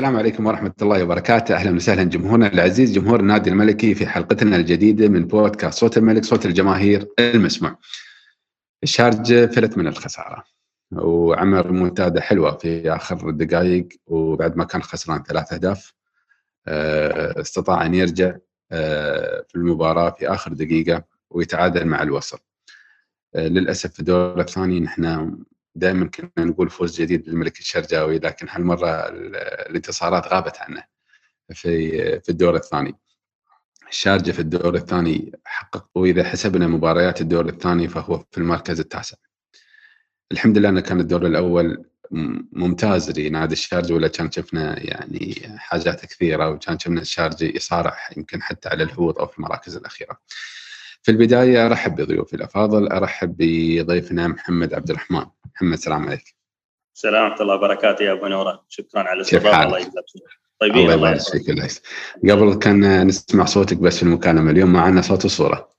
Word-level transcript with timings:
السلام 0.00 0.16
عليكم 0.16 0.46
ورحمة 0.46 0.72
الله 0.82 1.04
وبركاته. 1.04 1.54
أهلا 1.54 1.76
وسهلا 1.76 2.02
جمهورنا 2.02 2.52
العزيز 2.52 2.92
جمهور 2.92 3.20
النادي 3.20 3.50
الملكي 3.50 3.94
في 3.94 4.06
حلقتنا 4.06 4.56
الجديدة 4.56 5.08
من 5.08 5.26
بودكاست 5.26 5.78
صوت 5.78 5.98
الملك 5.98 6.24
صوت 6.24 6.46
الجماهير 6.46 7.08
المسمع 7.18 7.76
الشارجة 8.82 9.46
فلت 9.46 9.78
من 9.78 9.86
الخسارة 9.86 10.44
وعمر 10.92 11.72
منتدى 11.72 12.20
حلوة 12.20 12.56
في 12.56 12.90
آخر 12.90 13.28
الدقائق 13.28 13.88
وبعد 14.06 14.56
ما 14.56 14.64
كان 14.64 14.82
خسران 14.82 15.22
ثلاث 15.22 15.52
أهداف 15.52 15.92
آه، 16.66 17.40
استطاع 17.40 17.86
أن 17.86 17.94
يرجع 17.94 18.36
آه، 18.72 19.44
في 19.48 19.56
المباراة 19.56 20.10
في 20.10 20.28
آخر 20.28 20.52
دقيقة 20.52 21.04
ويتعادل 21.30 21.86
مع 21.86 22.02
الوصل. 22.02 22.38
آه، 23.34 23.48
للأسف 23.48 23.92
في 23.92 24.00
الدور 24.00 24.40
الثاني 24.40 24.80
نحن 24.80 25.36
دائما 25.74 26.06
كنا 26.06 26.30
نقول 26.38 26.70
فوز 26.70 27.00
جديد 27.00 27.28
للملك 27.28 27.58
الشرجاوي 27.58 28.18
لكن 28.18 28.46
هالمرة 28.50 29.08
الانتصارات 29.68 30.26
غابت 30.28 30.56
عنه 30.58 30.84
في 31.54 32.20
في 32.20 32.28
الدور 32.28 32.56
الثاني 32.56 32.94
الشارجة 33.88 34.30
في 34.30 34.38
الدور 34.38 34.74
الثاني 34.74 35.32
حقق 35.44 35.88
واذا 35.94 36.24
حسبنا 36.24 36.66
مباريات 36.66 37.20
الدور 37.20 37.48
الثاني 37.48 37.88
فهو 37.88 38.24
في 38.30 38.38
المركز 38.38 38.80
التاسع 38.80 39.16
الحمد 40.32 40.58
لله 40.58 40.68
إنه 40.68 40.80
كان 40.80 41.00
الدور 41.00 41.26
الأول 41.26 41.84
ممتاز 42.52 43.18
لنادي 43.20 43.52
الشارجة 43.52 43.94
ولا 43.94 44.08
كان 44.08 44.30
شفنا 44.30 44.78
يعني 44.86 45.34
حاجات 45.56 46.06
كثيرة 46.06 46.48
وكان 46.50 46.78
شفنا 46.78 47.00
الشارجة 47.00 47.44
يصارع 47.56 47.96
يمكن 48.16 48.42
حتى 48.42 48.68
على 48.68 48.82
الهبوط 48.82 49.18
أو 49.18 49.26
في 49.26 49.38
المراكز 49.38 49.76
الأخيرة. 49.76 50.20
في 51.02 51.10
البداية 51.10 51.66
أرحب 51.66 51.96
بضيوفي 51.96 52.36
الأفاضل 52.36 52.88
أرحب 52.88 53.36
بضيفنا 53.38 54.28
محمد 54.28 54.74
عبد 54.74 54.90
الرحمن. 54.90 55.24
محمد 55.54 55.72
السلام 55.72 56.08
عليك. 56.08 56.34
السلام 56.96 57.24
ورحمة 57.24 57.42
الله 57.42 57.54
وبركاته 57.54 58.02
يا 58.02 58.12
أبو 58.12 58.26
نورة. 58.26 58.64
شكرا 58.68 59.00
على 59.00 59.16
الاستضافه 59.16 59.64
الله 59.64 59.78
يجزاك 59.78 60.04
طيبين 60.60 60.90
الله 60.90 60.94
يبارك 60.94 61.20
فيك 61.20 62.30
قبل 62.30 62.54
كان 62.54 63.06
نسمع 63.06 63.44
صوتك 63.44 63.76
بس 63.76 63.96
في 63.96 64.02
المكالمة 64.02 64.50
اليوم 64.50 64.72
معنا 64.72 65.02
صوت 65.02 65.24
وصوره 65.24 65.70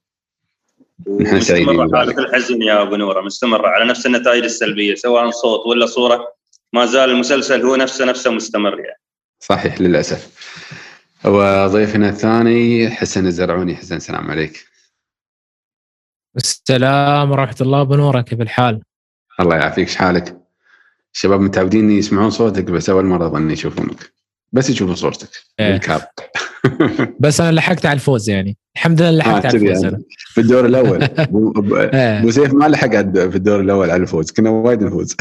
نحن 1.22 1.40
سعيدين 1.40 1.96
حالة 1.96 2.20
الحزن 2.20 2.62
يا 2.62 2.82
أبو 2.82 2.96
نورة. 2.96 3.22
مستمرة 3.22 3.68
على 3.68 3.86
نفس 3.86 4.06
النتائج 4.06 4.44
السلبية 4.44 4.96
سواء 4.96 5.30
صوت 5.30 5.68
ولا 5.68 5.86
صورة 5.86 6.34
ما 6.74 6.86
زال 6.86 7.10
المسلسل 7.10 7.62
هو 7.62 7.76
نفسه 7.76 8.06
نفسه 8.06 8.32
مستمر 8.32 8.80
يعني. 8.80 9.02
صحيح 9.40 9.82
للأسف. 9.82 10.30
وضيفنا 11.26 12.10
الثاني 12.10 12.90
حسن 12.90 13.26
الزرعوني. 13.26 13.76
حسن 13.76 13.96
السلام 13.96 14.32
عليك. 14.32 14.71
السلام 16.38 17.32
ورحمة 17.32 17.56
الله. 17.62 17.84
بنورك 17.84 18.24
كيف 18.26 18.42
الحال؟ 18.42 18.82
الله 19.40 19.56
يعافيك. 19.56 19.88
شحالك؟ 19.88 20.38
الشباب 21.14 21.42
متعودين 21.42 21.92
يسمعون 21.92 22.30
صوتك 22.30 22.64
بس 22.64 22.90
أول 22.90 23.06
مرة 23.06 23.28
ظني 23.28 23.54
يشوفونك. 23.54 24.14
بس 24.52 24.70
يشوفوا 24.70 24.96
صورتك 24.96 25.30
إيه. 25.59 25.72
بالكاب. 25.72 26.02
بس 27.20 27.42
أنا 27.42 27.52
لحقت 27.52 27.86
على 27.86 27.94
الفوز 27.94 28.30
يعني. 28.30 28.58
الحمد 28.76 29.02
لله 29.02 29.18
لحقت 29.18 29.46
آه 29.46 29.48
على 29.48 29.58
الفوز 29.58 29.84
يعني. 29.84 30.04
في 30.09 30.42
الدور 30.42 30.66
الأول. 30.66 31.04
إيه. 31.94 32.20
أبو 32.20 32.32
سيف 32.32 32.54
ما 32.54 32.66
لحق 32.66 32.90
في 33.02 33.36
الدور 33.36 33.59
الأول 33.59 33.92
على 33.92 34.02
الفوز. 34.02 34.32
كنا 34.32 34.50
وايد 34.50 34.84
نفوز. 34.84 35.16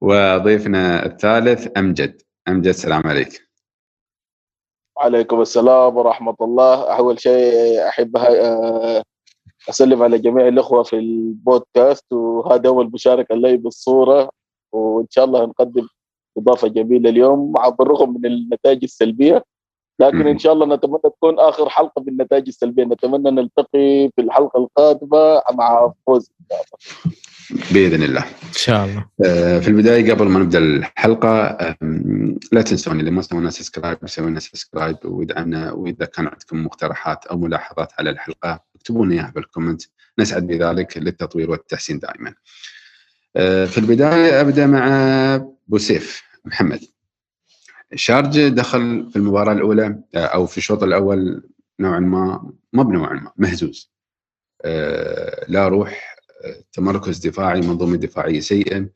وضيفنا 0.00 1.06
الثالث 1.06 1.68
أمجد. 1.76 2.22
أمجد 2.48 2.66
السلام 2.66 3.06
عليك. 3.06 3.49
عليكم 5.00 5.40
السلام 5.40 5.96
ورحمة 5.96 6.36
الله. 6.40 6.96
أول 6.98 7.20
شيء 7.20 7.88
أحب 7.88 8.16
آه، 8.16 9.02
أسلم 9.70 10.02
على 10.02 10.18
جميع 10.18 10.48
الأخوة 10.48 10.82
في 10.82 10.96
البودكاست 10.96 12.12
وهذا 12.12 12.68
أول 12.68 12.90
مشاركة 12.94 13.34
لي 13.34 13.56
بالصورة 13.56 14.30
وإن 14.72 15.06
شاء 15.10 15.24
الله 15.24 15.44
نقدم 15.44 15.86
إضافة 16.38 16.68
جميلة 16.68 17.10
اليوم 17.10 17.52
مع 17.52 17.68
بالرغم 17.68 18.14
من 18.14 18.26
النتائج 18.26 18.84
السلبية 18.84 19.44
لكن 20.00 20.26
إن 20.26 20.38
شاء 20.38 20.52
الله 20.52 20.66
نتمنى 20.66 21.00
تكون 21.04 21.38
آخر 21.40 21.68
حلقة 21.68 22.02
بالنتائج 22.02 22.48
السلبية. 22.48 22.84
نتمنى 22.84 23.30
نلتقي 23.30 24.10
في 24.16 24.18
الحلقة 24.18 24.58
القادمة 24.58 25.42
مع 25.52 25.92
فوز. 26.06 26.30
بإذن 27.50 28.02
الله. 28.02 28.20
إن 28.22 28.52
شاء 28.56 28.84
الله. 28.84 29.06
آه، 29.24 29.58
في 29.58 29.68
البداية 29.68 30.12
قبل 30.12 30.28
ما 30.28 30.38
نبدأ 30.38 30.58
الحلقة 30.58 31.56
لا 32.52 32.62
تنسون 32.62 33.00
اللي 33.00 33.10
ما 33.10 33.22
سوى 33.22 33.39
لنا 33.39 33.50
subscribe 33.50 33.98
سوي 34.06 34.26
لنا 34.26 34.40
subscribe 34.40 34.96
وادعمنا 35.04 35.72
وإذا 35.72 36.04
كان 36.04 36.26
عندكم 36.26 36.64
مقترحات 36.64 37.26
أو 37.26 37.38
ملاحظات 37.38 37.92
على 37.98 38.10
الحلقة 38.10 38.60
اكتبوا 38.76 39.06
لنا 39.06 39.14
إياها 39.14 39.32
بال 39.34 39.45
comment 39.45 39.82
نسعد 40.18 40.46
بذلك 40.46 40.98
للتطوير 40.98 41.50
والتحسين 41.50 41.98
دائما. 41.98 42.34
آه، 43.36 43.64
في 43.64 43.78
البداية 43.78 44.40
أبدأ 44.40 44.66
مع 44.66 45.46
بوسيف 45.68 46.22
محمد. 46.44 46.80
شارجة 47.94 48.48
دخل 48.48 49.10
في 49.10 49.16
المباراة 49.16 49.52
الأولى 49.52 49.98
آه، 50.14 50.18
أو 50.18 50.46
في 50.46 50.58
الشوط 50.58 50.82
الأول 50.82 51.42
نوعا 51.80 52.00
ما 52.00 52.52
ما 52.72 52.82
بنوعا 52.82 53.14
ما 53.14 53.32
مهزوز. 53.36 53.90
لا 55.48 55.68
روح 55.68 56.09
تمركز 56.72 57.18
دفاعي 57.26 57.60
منظومة 57.60 57.96
دفاعية 57.96 58.40
سيئة 58.40 58.88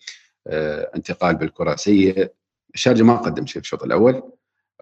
انتقال 0.96 1.36
بالكرة 1.36 1.76
سيء. 1.76 2.32
الشارجة 2.74 3.02
ما 3.02 3.16
قدم 3.16 3.46
شيء 3.46 3.62
في 3.62 3.66
الشوط 3.66 3.82
الأول 3.82 4.32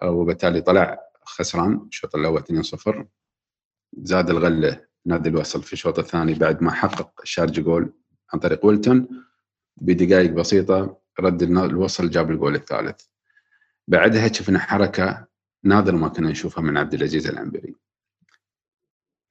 وبالتالي 0.03 0.61
طلع 0.61 0.99
خسران 1.25 1.85
الشوط 1.87 2.15
الأول 2.15 2.43
2-0 2.43 3.05
زاد 3.97 4.29
الغلة 4.29 4.85
نادي 5.05 5.29
الوصل 5.29 5.63
في 5.63 5.73
الشوط 5.73 5.99
الثاني 5.99 6.33
بعد 6.33 6.63
ما 6.63 6.71
حقق 6.71 7.21
الشارجة 7.21 7.61
جول 7.61 7.93
عن 8.33 8.39
طريق 8.39 8.65
ويلتون 8.65 9.07
بدقائق 9.77 10.31
بسيطة. 10.31 10.97
رد 11.19 11.41
الوصل 11.41 12.09
جاب 12.09 12.31
الجول 12.31 12.55
الثالث. 12.55 13.01
بعدها 13.87 14.33
شفنا 14.33 14.59
حركة 14.59 15.27
نادر 15.63 15.95
ما 15.95 16.07
كنا 16.07 16.29
نشوفها 16.29 16.61
من 16.63 16.77
عبد 16.77 16.93
العزيز 16.93 17.27
العنبري. 17.27 17.75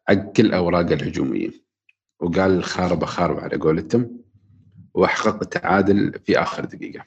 عقل 0.08 0.46
الاوراق 0.46 0.92
الهجومية. 0.92 1.50
وقال 2.22 2.64
خارب 2.64 3.04
خارب 3.04 3.38
على 3.38 3.56
قولتهم 3.56 4.20
واحقق 4.94 5.42
التعادل 5.42 6.20
في 6.26 6.38
آخر 6.38 6.64
دقيقة. 6.64 7.04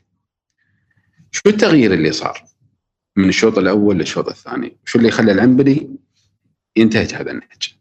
شو 1.31 1.41
التغيير 1.47 1.93
اللي 1.93 2.11
صار؟ 2.11 2.43
من 3.15 3.29
الشوط 3.29 3.57
الأول 3.57 3.97
للشوط 3.97 4.27
الثاني. 4.27 4.77
شو 4.85 4.99
اللي 4.99 5.11
خلى 5.11 5.31
العنبري 5.31 5.89
ينتهج 6.75 7.13
هذا 7.13 7.31
النهج؟ 7.31 7.75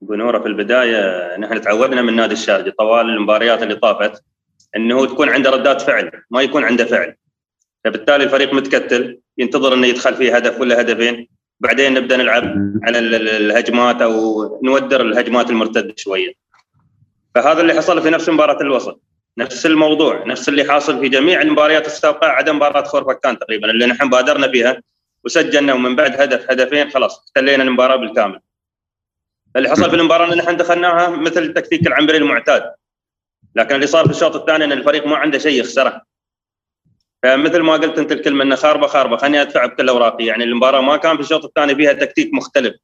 بنورة 0.00 0.38
في 0.38 0.46
البداية 0.46 1.36
نحن 1.36 1.60
تعودنا 1.60 2.02
من 2.02 2.16
نادي 2.16 2.32
الشارجه 2.32 2.74
طوال 2.78 3.06
المباريات 3.06 3.62
اللي 3.62 3.74
طافت 3.74 4.24
إنه 4.76 5.06
تكون 5.06 5.28
عنده 5.28 5.50
ردات 5.50 5.82
فعل 5.82 6.22
ما 6.30 6.42
يكون 6.42 6.64
عنده 6.64 6.84
فعل. 6.84 7.14
فبالتالي 7.84 8.24
الفريق 8.24 8.54
متكتل 8.54 9.20
ينتظر 9.38 9.74
إنه 9.74 9.86
يدخل 9.86 10.14
فيه 10.14 10.36
هدف 10.36 10.60
ولا 10.60 10.80
هدفين. 10.80 11.28
بعدين 11.60 11.94
نبدأ 11.94 12.16
نلعب 12.16 12.44
على 12.82 12.98
الهجمات 12.98 14.02
أو 14.02 14.60
نودر 14.64 15.00
الهجمات 15.00 15.50
المرتدة 15.50 15.94
شوية. 15.96 16.32
فهذا 17.34 17.60
اللي 17.60 17.74
حصل 17.74 18.02
في 18.02 18.10
نفس 18.10 18.28
مباراة 18.28 18.60
الوسط. 18.60 19.00
نفس 19.38 19.66
الموضوع 19.66 20.24
نفس 20.26 20.48
اللي 20.48 20.64
حاصل 20.64 21.00
في 21.00 21.08
جميع 21.08 21.42
المباريات 21.42 21.86
السابقة 21.86 22.26
عدا 22.26 22.52
مباراة 22.52 22.82
خورفكان 22.82 23.38
تقريبا 23.38 23.70
اللي 23.70 23.86
نحن 23.86 24.10
بادرنا 24.10 24.48
فيها 24.48 24.82
وسجلنا 25.24 25.74
ومن 25.74 25.96
بعد 25.96 26.20
هدف 26.20 26.50
هدفين 26.50 26.90
خلاص 26.90 27.24
احتلينا 27.26 27.62
المباراة 27.62 27.96
بالكامل. 27.96 28.40
اللي 29.56 29.68
حصل 29.68 29.90
في 29.90 29.96
المباراة 29.96 30.24
اللي 30.24 30.36
نحن 30.36 30.56
دخلناها 30.56 31.10
مثل 31.10 31.54
تكتيك 31.54 31.86
العنبري 31.86 32.16
المعتاد. 32.16 32.72
لكن 33.54 33.74
اللي 33.74 33.86
صار 33.86 34.04
في 34.04 34.10
الشوط 34.10 34.36
الثاني 34.36 34.64
إن 34.64 34.72
الفريق 34.72 35.06
ما 35.06 35.16
عنده 35.16 35.38
شيء 35.38 35.60
يخسره. 35.60 36.02
فمثل 37.22 37.60
ما 37.60 37.72
قلت 37.72 37.98
أنت 37.98 38.12
الكلمة 38.12 38.44
إنه 38.44 38.56
خاربة 38.56 38.86
خاربة. 38.86 39.16
خليني 39.16 39.42
أدفع 39.42 39.66
بكل 39.66 39.88
أوراقي. 39.88 40.24
يعني 40.24 40.44
المباراة 40.44 40.80
ما 40.80 40.96
كان 40.96 41.16
في 41.16 41.22
الشوط 41.22 41.44
الثاني 41.44 41.74
فيها 41.74 41.92
تكتيك 41.92 42.34
مختلف. 42.34 42.74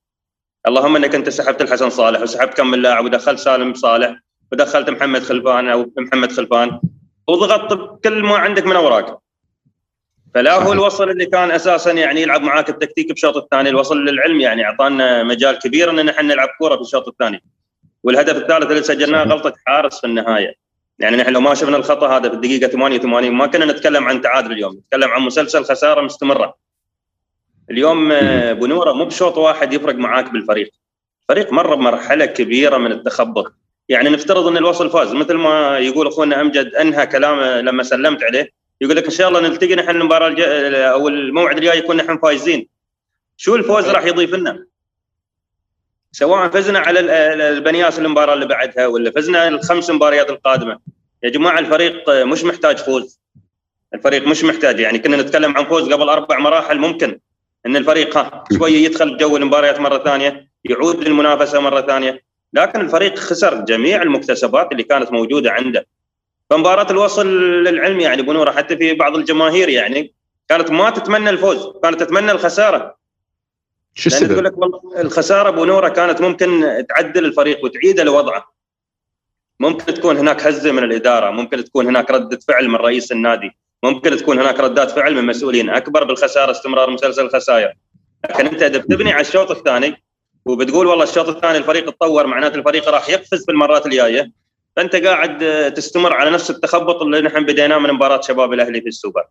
اللهم 0.68 0.96
إنك 0.96 1.14
أنت 1.14 1.28
سحبت 1.28 1.62
الحسن 1.62 1.90
صالح 1.90 2.20
وسحبت 2.20 2.54
كم 2.54 2.70
من 2.70 2.82
لاعب 2.82 3.04
ودخلت 3.04 3.38
سالم 3.38 3.74
صالح 3.74 4.16
ودخلت 4.52 4.90
محمد 4.90 5.22
خلفان 5.22 5.68
أو 5.68 5.92
محمد 5.98 6.32
خلفان. 6.32 6.80
وضغطت 7.28 7.72
بكل 7.72 8.22
ما 8.22 8.36
عندك 8.36 8.66
من 8.66 8.76
أوراق. 8.76 9.20
فلا 10.34 10.54
هو 10.54 10.72
الوصل 10.72 11.10
اللي 11.10 11.26
كان 11.26 11.50
أساسا 11.50 11.92
يعني 11.92 12.22
يلعب 12.22 12.42
معاك 12.42 12.68
التكتيك 12.68 13.08
بالشوط 13.08 13.36
الثاني 13.36 13.68
الوصل 13.68 14.04
للعلم. 14.04 14.40
يعني 14.40 14.64
أعطانا 14.64 15.22
مجال 15.22 15.58
كبير 15.58 15.90
ان 15.90 16.06
نحن 16.06 16.26
نلعب 16.26 16.48
كورة 16.58 16.76
في 16.76 16.82
الشوط 16.82 17.08
الثاني. 17.08 17.42
والهدف 18.02 18.36
الثالث 18.36 18.70
اللي 18.70 18.82
سجلناه 18.82 19.22
غلطة 19.22 19.52
حارس 19.66 20.00
في 20.00 20.06
النهاية. 20.06 20.63
يعني 20.98 21.16
نحن 21.16 21.32
لو 21.32 21.40
ما 21.40 21.54
شفنا 21.54 21.76
الخطأ 21.76 22.16
هذا 22.16 22.28
في 22.28 22.34
الدقيقة 22.34 22.68
88 22.68 23.30
ما 23.30 23.46
كنا 23.46 23.64
نتكلم 23.64 24.04
عن 24.04 24.20
تعادل 24.20 24.52
اليوم 24.52 24.72
نتكلم 24.74 25.10
عن 25.10 25.22
مسلسل 25.22 25.64
خسارة 25.64 26.00
مستمرة. 26.00 26.54
اليوم 27.70 28.12
آه، 28.12 28.52
بنوره 28.52 28.92
مو 28.92 29.04
بشوط 29.04 29.38
واحد 29.38 29.72
يفرق 29.72 29.94
معاك 29.94 30.30
بالفريق. 30.30 30.70
فريق 31.28 31.52
مر 31.52 31.74
بمرحلة 31.74 32.26
كبيرة 32.26 32.76
من 32.76 32.92
التخبط. 32.92 33.52
يعني 33.88 34.08
نفترض 34.08 34.46
إن 34.46 34.56
الوصل 34.56 34.90
فاز 34.90 35.12
مثل 35.12 35.34
ما 35.34 35.78
يقول 35.78 36.06
أخونا 36.06 36.40
أمجد 36.40 36.74
أنهى 36.74 37.06
كلامه 37.06 37.60
لما 37.60 37.82
سلمت 37.82 38.22
عليه 38.22 38.50
يقول 38.80 38.96
لك 38.96 39.04
إن 39.04 39.10
شاء 39.10 39.28
الله 39.28 39.40
نلتقي 39.40 39.74
نحن 39.74 39.90
المباراة 39.90 40.28
الج... 40.28 40.40
أو 40.74 41.08
الموعد 41.08 41.58
الجاي 41.58 41.78
يكون 41.78 41.96
نحن 41.96 42.18
فايزين. 42.18 42.68
شو 43.36 43.56
الفوز 43.56 43.88
راح 43.88 44.04
يضيف 44.04 44.34
لنا؟ 44.34 44.66
سواء 46.14 46.48
فزنا 46.48 46.78
على 46.78 47.00
البنياس 47.48 47.98
المباراة 47.98 48.34
اللي 48.34 48.46
بعدها 48.46 48.86
ولا 48.86 49.10
فزنا 49.10 49.48
الخمس 49.48 49.90
مباريات 49.90 50.30
القادمة. 50.30 50.78
يا 51.22 51.30
جماعة 51.30 51.58
الفريق 51.58 52.10
مش 52.10 52.44
محتاج 52.44 52.78
فوز. 52.78 53.20
الفريق 53.94 54.26
مش 54.26 54.44
محتاج. 54.44 54.80
يعني 54.80 54.98
كنا 54.98 55.16
نتكلم 55.16 55.56
عن 55.56 55.64
فوز 55.64 55.92
قبل 55.92 56.08
أربع 56.08 56.38
مراحل 56.38 56.78
ممكن. 56.78 57.20
إن 57.66 57.76
الفريق 57.76 58.16
ها 58.16 58.44
شوية 58.58 58.84
يدخل 58.84 59.16
جو 59.16 59.36
المباريات 59.36 59.80
مرة 59.80 59.98
ثانية 60.04 60.48
يعود 60.64 61.04
للمنافسة 61.04 61.60
مرة 61.60 61.80
ثانية. 61.80 62.22
لكن 62.52 62.80
الفريق 62.80 63.18
خسر 63.18 63.60
جميع 63.60 64.02
المكتسبات 64.02 64.72
اللي 64.72 64.82
كانت 64.82 65.12
موجودة 65.12 65.52
عنده. 65.52 65.86
فمباراة 66.50 66.90
الوصل 66.90 67.26
للعلم 67.64 68.00
يعني 68.00 68.22
بنورة 68.22 68.50
حتى 68.50 68.76
في 68.76 68.94
بعض 68.94 69.16
الجماهير 69.16 69.68
يعني 69.68 70.14
كانت 70.48 70.70
ما 70.70 70.90
تتمنى 70.90 71.30
الفوز 71.30 71.72
كانت 71.82 72.00
تتمنى 72.00 72.32
الخسارة. 72.32 73.03
شو 73.94 74.10
تقول 74.10 74.22
السبب؟ 74.22 74.44
لك 74.44 74.54
الخسارة 74.98 75.50
بنورة 75.50 75.88
كانت 75.88 76.20
ممكن 76.20 76.84
تعدل 76.88 77.24
الفريق 77.24 77.64
وتعيده 77.64 78.04
لوضعه 78.04 78.54
ممكن 79.60 79.94
تكون 79.94 80.16
هناك 80.16 80.46
هزة 80.46 80.72
من 80.72 80.84
الإدارة 80.84 81.30
ممكن 81.30 81.64
تكون 81.64 81.86
هناك 81.86 82.10
رده 82.10 82.38
فعل 82.48 82.68
من 82.68 82.76
رئيس 82.76 83.12
النادي 83.12 83.50
ممكن 83.82 84.16
تكون 84.16 84.38
هناك 84.38 84.60
ردات 84.60 84.90
فعل 84.90 85.14
من 85.14 85.24
مسؤولين 85.24 85.70
أكبر 85.70 86.04
بالخسارة 86.04 86.50
استمرار 86.50 86.90
مسلسل 86.90 87.22
الخسائر 87.22 87.72
لكن 88.24 88.46
أنت 88.46 88.62
إذا 88.62 88.78
بتبني 88.78 89.12
على 89.12 89.20
الشوط 89.20 89.50
الثاني 89.50 90.02
وبتقول 90.46 90.86
والله 90.86 91.04
الشوط 91.04 91.28
الثاني 91.28 91.58
الفريق 91.58 91.90
تطور 91.90 92.26
معناته 92.26 92.56
الفريق 92.56 92.88
راح 92.88 93.08
يقفز 93.08 93.44
في 93.44 93.52
المرات 93.52 93.86
الجاية 93.86 94.32
فأنت 94.76 94.96
قاعد 94.96 95.38
تستمر 95.74 96.12
على 96.12 96.30
نفس 96.30 96.50
التخبط 96.50 97.02
اللي 97.02 97.20
نحن 97.20 97.44
بديناه 97.44 97.78
من 97.78 97.92
مباراة 97.92 98.20
شباب 98.20 98.52
الأهلي 98.52 98.80
في 98.80 98.88
السوبر. 98.88 99.24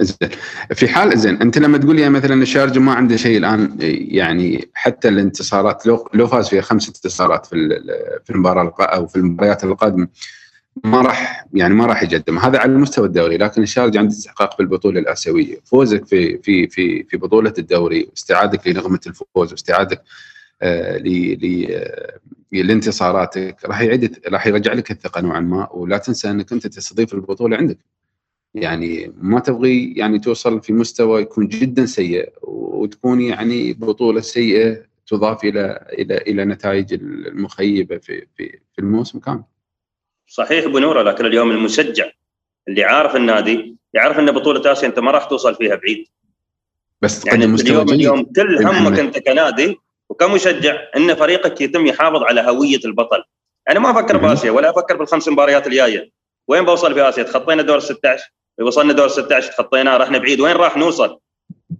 زين. 0.00 0.30
في 0.74 0.88
حال 0.88 1.18
زين 1.18 1.42
انت 1.42 1.58
لما 1.58 1.78
تقول 1.78 1.96
لي 1.96 2.08
مثلا 2.08 2.42
الشارجه 2.42 2.78
ما 2.78 2.92
عنده 2.92 3.16
شيء 3.16 3.38
الآن 3.38 3.76
يعني 4.10 4.68
حتى 4.74 5.08
الانتصارات 5.08 5.86
لو 5.86 6.08
لو 6.14 6.26
فاز 6.26 6.48
فيها 6.48 6.60
خمس 6.60 6.88
انتصارات 6.88 7.46
في 7.46 7.80
في 8.24 8.30
المباراة 8.30 8.74
أو 8.80 9.06
في 9.06 9.16
المباريات 9.16 9.64
القادمة 9.64 10.08
ما 10.84 11.00
راح 11.02 11.46
يعني 11.54 11.74
ما 11.74 11.86
راح 11.86 12.02
يقدم 12.02 12.38
هذا 12.38 12.58
على 12.58 12.72
مستوى 12.72 13.06
الدوري 13.06 13.36
لكن 13.36 13.62
الشارجه 13.62 13.98
عنده 13.98 14.12
استحقاق 14.12 14.54
في 14.56 14.60
البطولة 14.60 15.00
الآسيوية. 15.00 15.60
فوزك 15.64 16.06
في 16.06 16.38
في 16.38 16.68
في 16.68 17.04
في 17.04 17.16
بطولة 17.16 17.52
الدوري 17.58 18.08
استعادك 18.16 18.68
لنغمة 18.68 19.00
الفوز 19.06 19.52
واستعادك 19.52 20.02
آه، 20.62 20.96
آه، 20.96 22.18
لانتصاراتك 22.52 23.56
راح 23.64 23.80
يعيد 23.80 24.18
راح 24.28 24.46
يرجع 24.46 24.72
لك 24.72 24.90
الثقة 24.90 25.20
نوعا 25.20 25.40
ما. 25.40 25.68
ولا 25.72 25.98
تنسى 25.98 26.30
أنك 26.30 26.52
أنت 26.52 26.66
تستضيف 26.66 27.14
البطولة 27.14 27.56
عندك. 27.56 27.78
يعني 28.54 29.12
ما 29.16 29.40
تبغي 29.40 29.92
يعني 29.96 30.18
توصل 30.18 30.62
في 30.62 30.72
مستوى 30.72 31.22
يكون 31.22 31.48
جدا 31.48 31.86
سيء 31.86 32.32
وتكون 32.42 33.20
يعني 33.20 33.72
بطولة 33.72 34.20
سيئة 34.20 34.82
تضاف 35.06 35.44
إلى 35.44 35.86
إلى 35.92 36.16
إلى 36.16 36.44
نتائج 36.44 36.92
المخيبة 36.94 37.98
في 37.98 38.26
في 38.36 38.58
في 38.72 38.78
الموسم 38.78 39.18
كامل. 39.18 39.44
صحيح 40.26 40.66
بنوره 40.66 41.02
لكن 41.02 41.26
اليوم 41.26 41.50
المشجع 41.50 42.10
اللي 42.68 42.84
عارف 42.84 43.16
النادي 43.16 43.76
يعرف 43.94 44.18
إن 44.18 44.32
بطولة 44.32 44.72
آسيا 44.72 44.88
أنت 44.88 44.98
ما 44.98 45.10
راح 45.10 45.24
توصل 45.24 45.54
فيها 45.54 45.74
بعيد 45.76 46.08
بس 47.02 47.26
يعني 47.26 47.46
مستوى 47.46 47.82
اليوم 47.82 47.86
جيد 47.86 47.94
اليوم 47.94 48.24
كل 48.36 48.66
همك. 48.66 48.98
أنت 48.98 49.18
كنادي 49.18 49.76
وكمشجع 50.08 50.76
إن 50.96 51.14
فريقك 51.14 51.60
يتم 51.60 51.86
يحافظ 51.86 52.22
على 52.22 52.40
هوية 52.40 52.80
البطل 52.84 53.24
أنا 53.68 53.80
ما 53.80 53.90
أفكر. 53.90 54.16
بآسيا 54.16 54.50
ولا 54.50 54.70
أفكر 54.70 54.96
بالخمس 54.96 55.28
مباريات 55.28 55.66
الجاية 55.66 56.10
وين 56.48 56.64
بوصل 56.64 56.94
في 56.94 57.08
آسيا 57.08 57.22
تخطينا 57.22 57.62
دور 57.62 57.80
16 57.80 58.32
وصلنا 58.60 58.92
دور 58.92 59.08
16 59.08 59.52
تخطيناه 59.52 59.96
رحنا 59.96 60.18
بعيد 60.18 60.40
وين 60.40 60.56
راح 60.56 60.76
نوصل؟ 60.76 61.18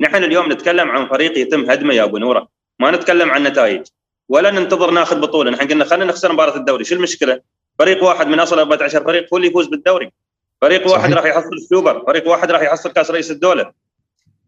نحن 0.01 0.25
اليوم 0.25 0.53
نتكلم 0.53 0.91
عن 0.91 1.09
فريق 1.09 1.39
يتم 1.39 1.71
هدمه 1.71 1.95
يا 1.95 2.05
أبو 2.05 2.19
نورة. 2.19 2.49
ما 2.79 2.91
نتكلم 2.91 3.31
عن 3.31 3.43
نتائج. 3.43 3.87
ولا 4.29 4.51
ننتظر 4.51 4.91
ناخذ 4.91 5.21
بطولة. 5.21 5.51
نحن 5.51 5.69
قلنا 5.69 5.85
خلينا 5.85 6.05
نخسر 6.05 6.33
مباراة 6.33 6.57
الدوري. 6.57 6.85
شو 6.85 6.95
المشكلة؟ 6.95 7.41
فريق 7.79 8.05
واحد 8.05 8.27
من 8.27 8.41
أصل 8.41 8.59
14 8.59 9.05
فريق 9.05 9.27
هو 9.33 9.37
اللي 9.37 9.49
يفوز 9.49 9.67
بالدوري. 9.67 10.13
فريق 10.61 10.87
واحد 10.87 11.11
صحيح. 11.11 11.17
راح 11.17 11.25
يحصل 11.25 11.55
السوبر 11.55 12.05
فريق 12.07 12.29
واحد 12.29 12.51
راح 12.51 12.63
يحصل 12.63 12.93
كأس 12.93 13.11
رئيس 13.11 13.31
الدولة. 13.31 13.73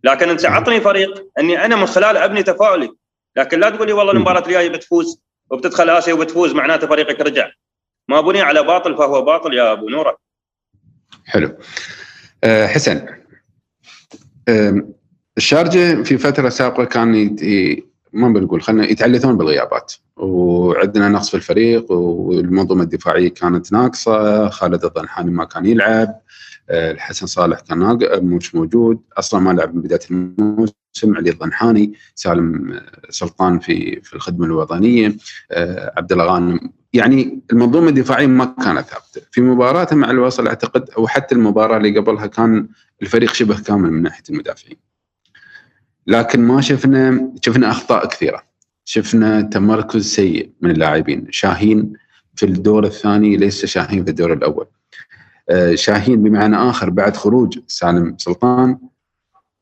لكن 0.04 0.28
أنت 0.28 0.44
عطني 0.44 0.80
فريق. 0.80 1.26
أني 1.38 1.64
أنا 1.64 1.76
من 1.76 1.86
خلاله 1.86 2.24
أبني 2.24 2.42
تفاؤلي. 2.42 2.90
لكن 3.36 3.60
لا 3.60 3.70
تقول 3.70 3.86
لي 3.86 3.92
والله. 3.92 4.12
المباراة 4.12 4.46
الجاية 4.46 4.68
بتفوز 4.68 5.20
وبتدخل 5.50 5.90
آسيا 5.90 6.14
وبتفوز 6.14 6.52
معناته 6.52 6.86
فريقك 6.86 7.20
رجع. 7.20 7.50
ما 8.08 8.20
بني 8.20 8.40
على 8.42 8.62
باطل 8.62 8.96
فهو 8.96 9.22
باطل 9.22 9.54
يا 9.54 9.72
أبو 9.72 9.88
نورة. 9.88 10.16
حلو. 11.26 11.58
أه 12.44 12.66
حسن. 12.66 13.06
الشارجة 15.36 16.02
في 16.02 16.18
فترة 16.18 16.48
سابقة 16.48 16.84
كان 16.84 17.36
ما 18.12 18.28
بنقول 18.28 18.62
خلينا 18.62 18.90
يتعلثون 18.90 19.36
بالغيابات. 19.36 19.92
وعندنا 20.16 21.08
نقص 21.08 21.28
في 21.30 21.36
الفريق 21.36 21.92
والمنظومة 21.92 22.82
الدفاعية 22.82 23.28
كانت 23.28 23.72
ناقصة 23.72 24.48
خالد 24.48 24.84
الضنحاني 24.84 25.30
ما 25.30 25.44
كان 25.44 25.66
يلعب 25.66 26.20
أه، 26.70 26.90
الحسن 26.92 27.26
صالح 27.26 27.60
كان 27.60 27.78
ناق- 27.78 28.18
مش 28.22 28.54
موجود. 28.54 29.00
أصلا 29.18 29.40
ما 29.40 29.50
لعب 29.50 29.74
من 29.74 29.82
بداية 29.82 30.00
الموسم. 30.10 30.74
علي 31.04 31.30
الضنحاني 31.30 31.92
سالم 32.14 32.80
سلطان 33.10 33.58
في 33.58 34.00
في 34.00 34.14
الخدمة 34.14 34.46
الوطنية 34.46 35.16
عبد 35.96 36.12
الله 36.12 36.24
غانم 36.24 36.60
يعني 36.92 37.40
المنظومة 37.52 37.88
الدفاعية 37.88 38.26
ما 38.26 38.44
كانت 38.44 38.86
ثابتة. 38.86 39.28
في 39.30 39.40
مباراة 39.40 39.94
مع 39.94 40.10
الوصل 40.10 40.46
أعتقد 40.46 40.90
أو 40.90 41.06
حتى 41.06 41.34
المباراة 41.34 41.76
اللي 41.76 41.98
قبلها 41.98 42.26
كان 42.26 42.68
الفريق 43.02 43.32
شبه 43.32 43.60
كامل 43.60 43.90
من 43.90 44.02
ناحية 44.02 44.22
المدافعين. 44.30 44.76
لكن 46.06 46.40
ما 46.40 46.60
شفنا 46.60 47.32
شفنا 47.44 47.70
أخطاء 47.70 48.06
كثيرة. 48.08 48.42
شفنا 48.84 49.42
تمركز 49.42 50.06
سيء 50.14 50.50
من 50.60 50.70
اللاعبين. 50.70 51.26
شاهين 51.30 51.92
في 52.36 52.46
الدور 52.46 52.84
الثاني 52.84 53.36
ليس 53.36 53.66
شاهين 53.66 54.04
في 54.04 54.10
الدور 54.10 54.32
الأول. 54.32 54.66
آه، 55.48 55.74
شاهين 55.74 56.22
بمعنى 56.22 56.56
آخر 56.56 56.90
بعد 56.90 57.16
خروج 57.16 57.58
سالم 57.66 58.16
سلطان 58.18 58.78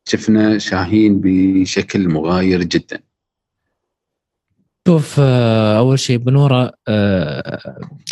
شفنا 0.04 0.58
شاهين 0.58 1.20
بشكل 1.20 2.08
مغاير 2.08 2.62
جدا. 2.62 3.00
شوف 4.88 5.20
آه، 5.20 5.79
أول 5.79 5.99
شيء 5.99 6.17
بنورة 6.17 6.73
آه، 6.88 7.58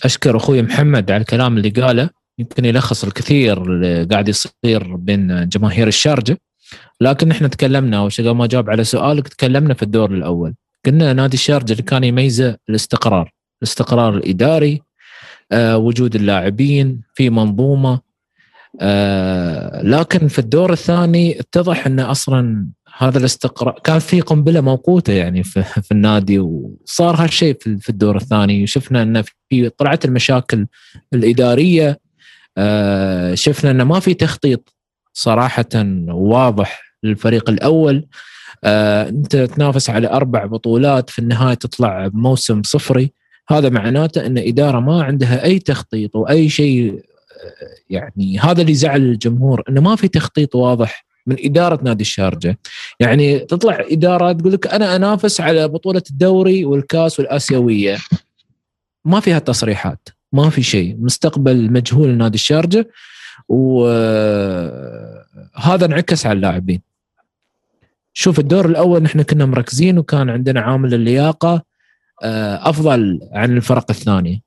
أشكر 0.05 0.37
أخوي 0.37 0.63
محمد 0.63 1.11
على 1.11 1.21
الكلام 1.21 1.57
اللي 1.57 1.69
قاله. 1.69 2.11
يمكن 2.39 2.65
يلخص 2.65 3.05
الكثير 3.05 3.63
اللي 3.63 4.05
قاعد 4.05 4.29
يصير 4.29 4.97
بين 4.97 5.49
جماهير 5.49 5.89
الشارجة. 5.89 6.39
لكن 7.01 7.31
إحنا 7.31 7.49
تكلمنا 7.49 8.09
قبل 8.19 8.31
ما 8.31 8.47
جاوب 8.47 8.71
على 8.71 8.85
سؤالك 8.85 9.29
تكلمنا 9.29 9.75
في 9.75 9.83
الدور 9.83 10.11
الأول. 10.11 10.55
قلنا 10.87 11.13
نادي 11.13 11.35
الشارجة 11.35 11.73
اللي 11.73 11.83
كان 11.83 12.05
يميزه 12.05 12.57
الاستقرار. 12.69 13.31
الاستقرار 13.63 14.15
الإداري 14.15 14.83
آه، 15.53 15.77
وجود 15.77 16.15
اللاعبين 16.15 17.01
في 17.15 17.31
منظومة. 17.31 18.01
لكن 19.83 20.29
في 20.29 20.39
الدور 20.39 20.73
الثاني 20.73 21.41
اتضح 21.41 21.87
ان 21.87 22.01
أصلا 22.01 22.67
هذا 22.99 23.19
الاستقرار 23.19 23.81
كان 23.85 23.99
في 23.99 24.21
قنبلة 24.21 24.61
موقوتة 24.61 25.13
يعني 25.13 25.43
في, 25.43 25.63
في 25.63 25.93
النادي 25.93 26.39
وصار 26.39 27.15
هالشيء 27.17 27.57
في 27.59 27.89
الدور 27.89 28.17
الثاني. 28.17 28.63
وشفنا 28.63 29.03
ان 29.03 29.23
في 29.49 29.69
طلعت 29.69 30.05
المشاكل 30.05 30.67
الإدارية 31.15 32.01
آه، 32.59 33.35
شفنا 33.35 33.71
إنه 33.71 33.85
ما 33.85 34.01
في 34.01 34.15
تخطيط 34.15 34.75
صراحة 35.13 35.69
واضح 36.09 36.83
للفريق 37.03 37.51
الأول. 37.51 38.07
آه، 38.65 39.09
أنت 39.09 39.37
تنافس 39.37 39.91
على 39.91 40.09
أربع 40.09 40.47
بطولات 40.47 41.11
في 41.11 41.19
النهاية 41.19 41.55
تطلع 41.55 42.07
بموسم 42.07 42.63
صفري. 42.63 43.13
هذا 43.49 43.69
معناته 43.69 44.27
إن 44.27 44.39
إدارة 44.39 44.81
ما 44.81 45.03
عندها 45.03 45.45
أي 45.45 45.59
تخطيط 45.59 46.17
وأي 46.17 46.49
شيء 46.49 46.93
آه، 46.93 47.01
يعني 47.91 48.39
هذا 48.39 48.63
اللي 48.63 48.75
زعل 48.75 49.03
الجمهور 49.03 49.63
إنه 49.69 49.81
ما 49.81 49.97
في 49.97 50.09
تخطيط 50.09 50.55
واضح 50.55 51.06
من 51.27 51.37
إدارة 51.39 51.81
نادي 51.83 52.03
الشارجة. 52.03 52.59
يعني 53.01 53.39
تطلع 53.39 53.85
إدارة 53.91 54.33
تقول 54.33 54.53
لك 54.53 54.67
أنا 54.67 54.97
أنافس 54.97 55.41
على 55.41 55.69
بطولة 55.69 56.03
الدوري 56.11 56.65
والكاس 56.65 57.21
والآسيوية. 57.21 57.97
ما 59.05 59.21
فيها 59.21 59.39
تصريحات 59.39 60.09
ما 60.33 60.51
في 60.51 60.63
شيء. 60.63 60.97
مستقبل 60.99 61.73
مجهول 61.73 62.09
لنادي 62.09 62.35
الشارجة. 62.35 62.91
وهذا 63.49 64.25
انعكس 65.85 66.27
على 66.27 66.37
اللاعبين. 66.37 66.81
شوف 68.13 68.39
الدور 68.39 68.67
الأول 68.67 69.03
نحن 69.03 69.23
كنا 69.23 69.47
مركزين 69.47 69.99
وكان 69.99 70.31
عندنا 70.31 70.61
عامل 70.61 70.95
اللياقة 70.95 71.63
آه، 72.23 72.69
أفضل 72.69 73.21
عن 73.33 73.57
الفرق 73.57 73.91
الثانية. 73.91 74.47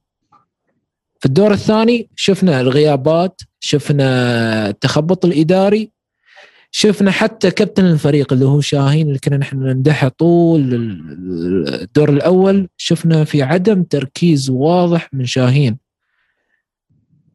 في 1.20 1.26
الدور 1.26 1.52
الثاني 1.52 2.10
شفنا 2.16 2.62
الغيابات 2.62 3.42
شفنا 3.60 4.70
التخبط 4.70 5.26
الإداري 5.26 5.92
شفنا 6.72 7.12
حتى 7.12 7.52
كابتن 7.52 7.86
الفريق 7.86 8.34
اللي 8.34 8.46
هو 8.46 8.62
شاهين 8.62 9.08
اللي 9.08 9.20
كنا 9.20 9.38
نحن 9.38 9.58
نمدحه 9.58 10.08
طول 10.08 10.62
الدور 11.74 12.10
الأول 12.10 12.70
شفنا 12.78 13.24
في 13.24 13.44
عدم 13.44 13.84
تركيز 13.84 14.50
واضح 14.50 15.10
من 15.14 15.26
شاهين. 15.26 15.78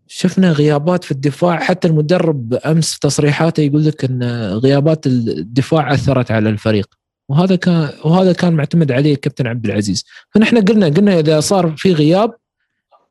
شفنا 0.06 0.52
غيابات 0.52 1.04
في 1.04 1.12
الدفاع 1.12 1.60
حتى 1.60 1.88
المدرب 1.88 2.54
أمس 2.54 2.92
في 2.92 3.00
تصريحاته 3.00 3.60
يقول 3.60 3.84
لك 3.84 4.04
إن 4.04 4.22
غيابات 4.52 5.06
الدفاع 5.06 5.94
أثرت 5.94 6.30
على 6.30 6.48
الفريق. 6.48 6.94
وهذا 7.28 7.56
كان 7.56 7.90
وهذا 8.04 8.32
كان 8.32 8.52
معتمد 8.52 8.92
عليه 8.92 9.14
كابتن 9.14 9.46
عبد 9.46 9.66
العزيز. 9.66 10.04
فنحن 10.30 10.64
قلنا 10.64 10.86
قلنا 10.86 11.18
إذا 11.18 11.40
صار 11.40 11.74
في 11.76 11.92
غياب 11.92 12.34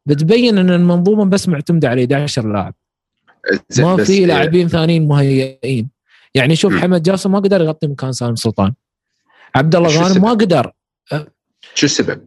بتبين 0.05 0.57
إن 0.57 0.69
المنظومة 0.69 1.25
بس 1.25 1.49
معتمدة 1.49 1.89
على 1.89 2.01
11 2.01 2.53
لاعب. 2.53 2.73
ما 3.77 4.03
في 4.03 4.25
لاعبين 4.25 4.67
ثانيين 4.67 5.07
مهيئين. 5.07 5.92
يعني 6.35 6.55
شوف. 6.55 6.75
حمد 6.75 7.03
جاسم 7.03 7.31
ما 7.31 7.39
قدر 7.39 7.61
يغطي 7.61 7.87
مكان 7.87 8.11
سالم 8.11 8.35
سلطان. 8.35 8.73
عبد 9.55 9.75
الله 9.75 10.03
غانم؟ 10.03 10.21
ما 10.21 10.29
قدر. 10.29 10.71
شو 11.75 11.85
السبب؟ 11.85 12.21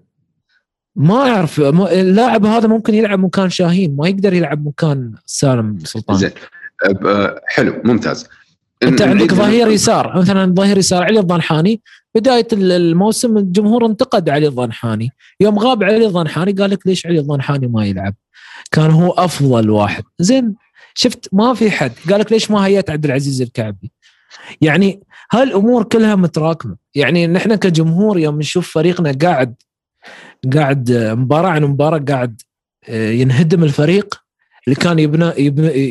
ما 0.96 1.14
اعرف 1.14 1.60
اللاعب 1.60 2.46
هذا 2.46 2.68
ممكن 2.68 2.94
يلعب 2.94 3.18
مكان 3.18 3.50
شاهين 3.50 3.96
ما 3.96 4.08
يقدر 4.08 4.32
يلعب 4.34 4.66
مكان 4.66 5.12
سالم 5.26 5.78
سلطان. 5.84 6.16
زين. 6.16 6.30
حلو 7.46 7.80
ممتاز. 7.84 8.28
أنت 8.82 9.02
عندك 9.02 9.34
ظهير. 9.34 9.68
يسار. 9.68 10.18
مثلا 10.18 10.54
ظهير 10.54 10.78
يسار 10.78 11.02
علي 11.02 11.20
الضنحاني. 11.20 11.80
بداية 12.14 12.48
ال- 12.52 12.72
الموسم 12.72 13.36
الجمهور 13.36 13.86
انتقد 13.86 14.28
علي 14.28 14.48
الضنحاني. 14.48 15.10
يوم 15.40 15.58
غاب 15.58 15.84
علي 15.84 16.06
الضنحاني 16.06 16.52
قال 16.52 16.70
لك 16.70 16.86
ليش 16.86 17.06
علي 17.06 17.18
الضنحاني 17.18 17.66
ما 17.66 17.86
يلعب؟ 17.86 18.14
كان 18.70 18.90
هو 18.90 19.10
أفضل 19.10 19.70
واحد. 19.70 20.04
زين. 20.18 20.54
شفت 20.94 21.28
ما 21.32 21.54
في 21.54 21.70
حد. 21.70 21.92
قال 22.10 22.20
لك 22.20 22.32
ليش 22.32 22.50
ما 22.50 22.66
هيأت 22.66 22.90
عبد 22.90 23.04
العزيز 23.04 23.42
الكعبي؟ 23.42 23.92
يعني 24.60 25.00
هالأمور 25.32 25.84
كلها 25.84 26.14
متراكمة. 26.14 26.76
يعني 26.94 27.26
نحن 27.26 27.54
كجمهور 27.54 28.18
يوم 28.18 28.38
نشوف 28.38 28.70
فريقنا 28.70 29.12
قاعد 29.22 29.54
قاعد 30.54 30.92
مباراة 30.92 31.48
عن 31.48 31.64
مباراة 31.64 31.98
قاعد 31.98 32.42
آه، 32.88 33.10
ينهدم 33.10 33.64
الفريق 33.64 34.22
اللي 34.66 34.76
كان 34.76 34.98
يبنى 34.98 35.32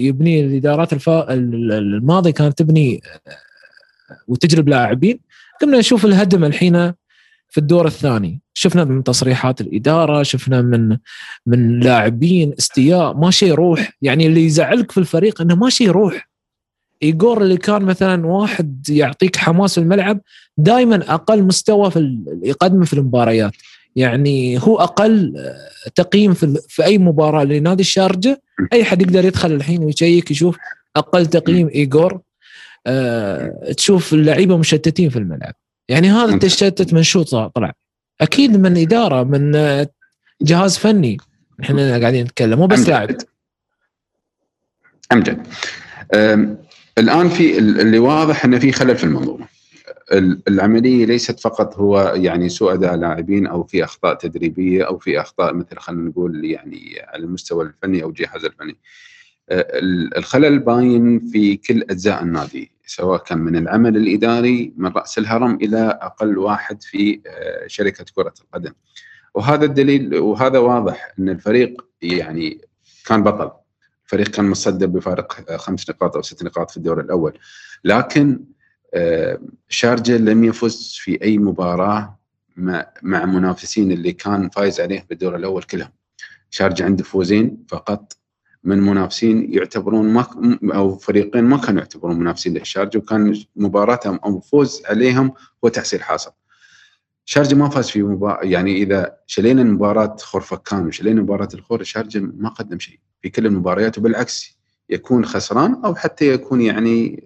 يبني, 0.05 0.45
الإدارات 0.45 0.93
الفا 0.93 1.33
الماضي 1.33 2.31
كانت 2.31 2.57
تبني 2.57 3.01
آه، 3.27 4.17
وتجلب 4.27 4.69
لاعبين. 4.69 5.19
قمنا 5.61 5.77
نشوف 5.77 6.05
الهدم 6.05 6.43
الحين 6.43 6.93
في 7.49 7.57
الدور 7.57 7.87
الثاني. 7.87 8.41
شفنا 8.53 8.83
من 8.83 9.03
تصريحات 9.03 9.61
الإدارة 9.61 10.23
شفنا 10.23 10.61
من 10.61 10.97
من 11.45 11.79
لاعبين 11.79 12.53
استياء 12.59 13.13
ما 13.13 13.31
شيء 13.31 13.49
يروح 13.49 13.97
يعني 14.01 14.27
اللي 14.27 14.45
يزعلك 14.45 14.91
في 14.91 14.97
الفريق 14.97 15.41
إنه 15.41 15.55
ما 15.55 15.69
شيء 15.69 15.87
يروح 15.87 16.29
ايجور 17.05 17.41
اللي 17.41 17.57
كان 17.57 17.81
مثلا 17.81 18.27
واحد 18.27 18.89
يعطيك 18.89 19.35
حماس 19.35 19.77
الملعب 19.77 20.21
دائما 20.57 21.13
أقل 21.13 21.43
مستوى 21.43 21.91
في 21.91 22.19
يقدمه 22.43 22.85
في 22.85 22.93
المباريات. 22.93 23.51
يعني 23.95 24.59
هو 24.61 24.79
أقل 24.79 25.33
آه، 25.37 25.89
تقييم 25.95 26.33
في, 26.33 26.61
في 26.67 26.85
أي 26.85 26.97
مباراة 26.97 27.43
لنادي 27.43 27.81
الشارجة. 27.81 28.41
أي 28.73 28.85
حد 28.85 29.01
يقدر 29.01 29.25
يدخل 29.25 29.51
الحين 29.51 29.83
ويشيك 29.83 30.31
يشوف 30.31 30.57
أقل 30.95 31.25
تقييم 31.25 31.67
ايجور 31.67 32.21
آه 32.87 33.71
تشوف 33.77 34.13
اللعيبة 34.13 34.57
مشتتين 34.57 35.09
في 35.09 35.19
الملعب. 35.19 35.53
يعني 35.89 36.11
هذا. 36.11 36.33
التشتت 36.33 36.93
من 36.93 37.03
شو 37.03 37.23
طلع؟ 37.23 37.73
أكيد 38.21 38.57
من 38.57 38.77
إدارة 38.77 39.23
من 39.23 39.55
آه، 39.55 39.87
جهاز 40.41 40.77
فني. 40.77 41.17
إحنا 41.63 41.99
قاعدين 41.99 42.23
نتكلم 42.23 42.59
مو 42.59 42.67
بس. 42.67 42.89
لاعب. 42.89 43.09
أمجد. 45.11 45.47
أم، 46.13 46.57
الآن 46.97 47.29
في 47.29 47.57
ال- 47.59 47.81
اللي 47.81 47.99
واضح 47.99 48.45
إنه 48.45 48.59
في 48.59 48.71
خلل 48.71 48.97
في 48.97 49.03
المنظومه 49.03 49.47
ال- 50.11 50.41
العملية 50.47 51.05
ليست 51.05 51.39
فقط 51.39 51.75
هو 51.77 52.13
يعني 52.15 52.49
سوء 52.49 52.73
أداء 52.73 52.95
لاعبين 52.95 53.47
أو 53.47 53.63
في 53.63 53.83
أخطاء 53.83 54.13
تدريبية 54.15 54.83
أو 54.83 54.97
في 54.99 55.21
أخطاء 55.21 55.53
مثل 55.53 55.77
خلينا 55.77 56.09
نقول 56.09 56.45
يعني 56.45 56.95
على 57.07 57.23
المستوى 57.23 57.63
الفني 57.65 58.03
أو 58.03 58.09
الجهاز 58.09 58.45
الفني. 58.45 58.77
ال- 59.51 60.17
الخلل 60.17 60.59
باين 60.59 61.19
في 61.19 61.55
كل 61.55 61.81
أجزاء 61.89 62.23
النادي 62.23 62.71
سواء 62.85 63.23
كان 63.23 63.37
من 63.37 63.55
العمل 63.55 63.97
الإداري 63.97 64.73
من 64.77 64.91
رأس 64.91 65.17
الهرم 65.17 65.55
إلى 65.55 65.99
أقل 66.01 66.37
واحد 66.37 66.83
في 66.83 67.19
شركة 67.67 68.05
كرة 68.15 68.33
القدم. 68.41 68.71
وهذا 69.33 69.65
الدليل 69.65 70.15
وهذا 70.15 70.59
واضح 70.59 71.13
إن 71.19 71.29
الفريق 71.29 71.85
يعني 72.01 72.61
كان 73.05 73.23
بطل. 73.23 73.51
الفريق 74.05 74.27
كان 74.27 74.45
متصدر 74.45 74.85
بفارق 74.85 75.57
خمس 75.57 75.89
نقاط 75.89 76.15
أو 76.15 76.21
ست 76.21 76.43
نقاط 76.43 76.71
في 76.71 76.77
الدور 76.77 76.99
الأول. 76.99 77.39
لكن 77.83 78.43
آه، 78.93 79.39
شارجه 79.69 80.17
لم 80.17 80.43
يفز 80.43 80.95
في 81.01 81.21
أي 81.21 81.37
مباراة 81.37 82.19
مع 82.57 82.85
مع 83.03 83.25
منافسين 83.25 83.91
اللي 83.91 84.11
كان 84.11 84.49
فايز 84.49 84.81
عليه 84.81 85.05
بالدور 85.09 85.35
الأول 85.35 85.63
كلهم. 85.63 85.89
شارجه 86.49 86.85
عنده 86.85 87.03
فوزين 87.03 87.63
فقط 87.69 88.17
من 88.63 88.79
منافسين 88.79 89.53
يعتبرون 89.53 90.13
ما 90.13 90.25
أو 90.63 90.97
فريقين 90.97 91.43
ما 91.43 91.57
كانوا 91.57 91.79
يعتبرون 91.79 92.19
منافسين 92.19 92.53
للشارجه 92.53 92.97
وكان 92.97 93.43
مباراتهم 93.55 94.19
أو 94.25 94.39
فوز 94.39 94.81
عليهم 94.85 95.33
هو 95.65 95.69
تحصيل 95.69 96.03
حاصل. 96.03 96.31
شارجه 97.25 97.55
ما 97.55 97.69
فاز 97.69 97.89
في 97.89 98.03
مباراة 98.03 98.43
يعني 98.43 98.77
إذا 98.77 99.17
شلينا 99.27 99.63
مباراة 99.63 100.15
خرفكان 100.19 100.87
وشلينا 100.87 101.21
مباراة 101.21 101.49
الخور 101.53 101.83
شارجه 101.83 102.19
ما 102.19 102.49
قدم 102.49 102.79
شيء. 102.79 102.99
في 103.25 103.31
كل 103.31 103.45
المباريات 103.45 103.97
وبالعكس 103.97 104.57
يكون 104.89 105.25
خسران 105.25 105.85
أو 105.85 105.95
حتى 105.95 106.27
يكون 106.27 106.61
يعني 106.61 107.23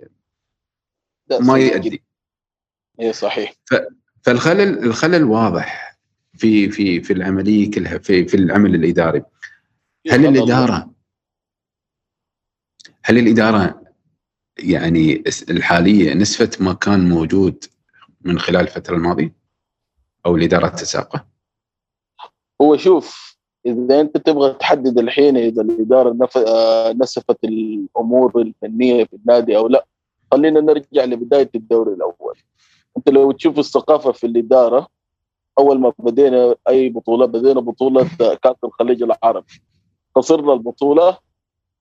ما 1.41 1.57
يؤدي. 1.57 2.03
اي 2.99 3.13
صحيح. 3.13 3.53
فالخلل 4.21 4.83
الخلل 4.83 5.23
واضح 5.23 5.97
في 6.33 6.69
في 6.69 7.01
في 7.01 7.13
العملية 7.13 7.71
كلها 7.71 7.97
في 7.97 8.25
في 8.25 8.37
العمل 8.37 8.75
الإداري. 8.75 9.23
هل 10.11 10.25
الإدارة 10.25 10.91
هل 13.03 13.17
الإدارة 13.17 13.83
يعني 14.59 15.23
الحالية 15.49 16.13
نسبه 16.13 16.57
ما 16.59 16.73
كان 16.73 17.09
موجود 17.09 17.65
من 18.21 18.39
خلال 18.39 18.61
الفترة 18.61 18.95
الماضية 18.95 19.35
أو 20.25 20.35
الادارات 20.35 20.81
السابقه؟ 20.81 21.27
هو 22.61 22.77
شوف 22.77 23.28
إذا 23.65 24.01
أنت 24.01 24.17
تبغى 24.17 24.53
تحدد 24.53 24.99
الحين 24.99 25.37
إذا 25.37 25.61
الإدارة 25.61 26.13
نف... 26.13 26.37
آه، 26.37 26.91
نسفت 26.93 27.43
الأمور 27.43 28.41
الفنية 28.41 29.03
في 29.03 29.15
النادي 29.15 29.57
أو 29.57 29.67
لا 29.67 29.85
خلينا 30.31 30.61
نرجع 30.61 31.03
لبداية 31.03 31.49
الدوري 31.55 31.93
الأول. 31.93 32.37
أنت 32.97 33.09
لو 33.09 33.31
تشوف 33.31 33.59
الثقافة 33.59 34.11
في 34.11 34.27
الإدارة 34.27 34.87
أول 35.59 35.79
ما 35.79 35.93
بدينا 35.99 36.55
أي 36.67 36.89
بطولة 36.89 37.25
بدينا 37.25 37.59
بطولة 37.59 38.09
كأس 38.43 38.55
الخليج 38.63 39.03
العربي. 39.03 39.61
خسرنا 40.15 40.53
البطولة 40.53 41.17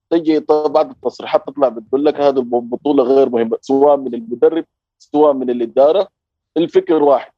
تجي 0.09 0.39
بعض 0.49 0.89
التصريحات 0.89 1.47
تطلع 1.47 1.69
بتقول 1.69 2.05
لك 2.05 2.15
هذه 2.15 2.39
البطوله 2.39 3.03
غير 3.03 3.29
مهمة 3.29 3.57
سواء 3.61 3.97
من 3.97 4.13
المدرب 4.13 4.65
سواء 4.99 5.33
من 5.33 5.49
الإدارة 5.49 6.07
الفكر 6.57 7.03
واحد. 7.03 7.31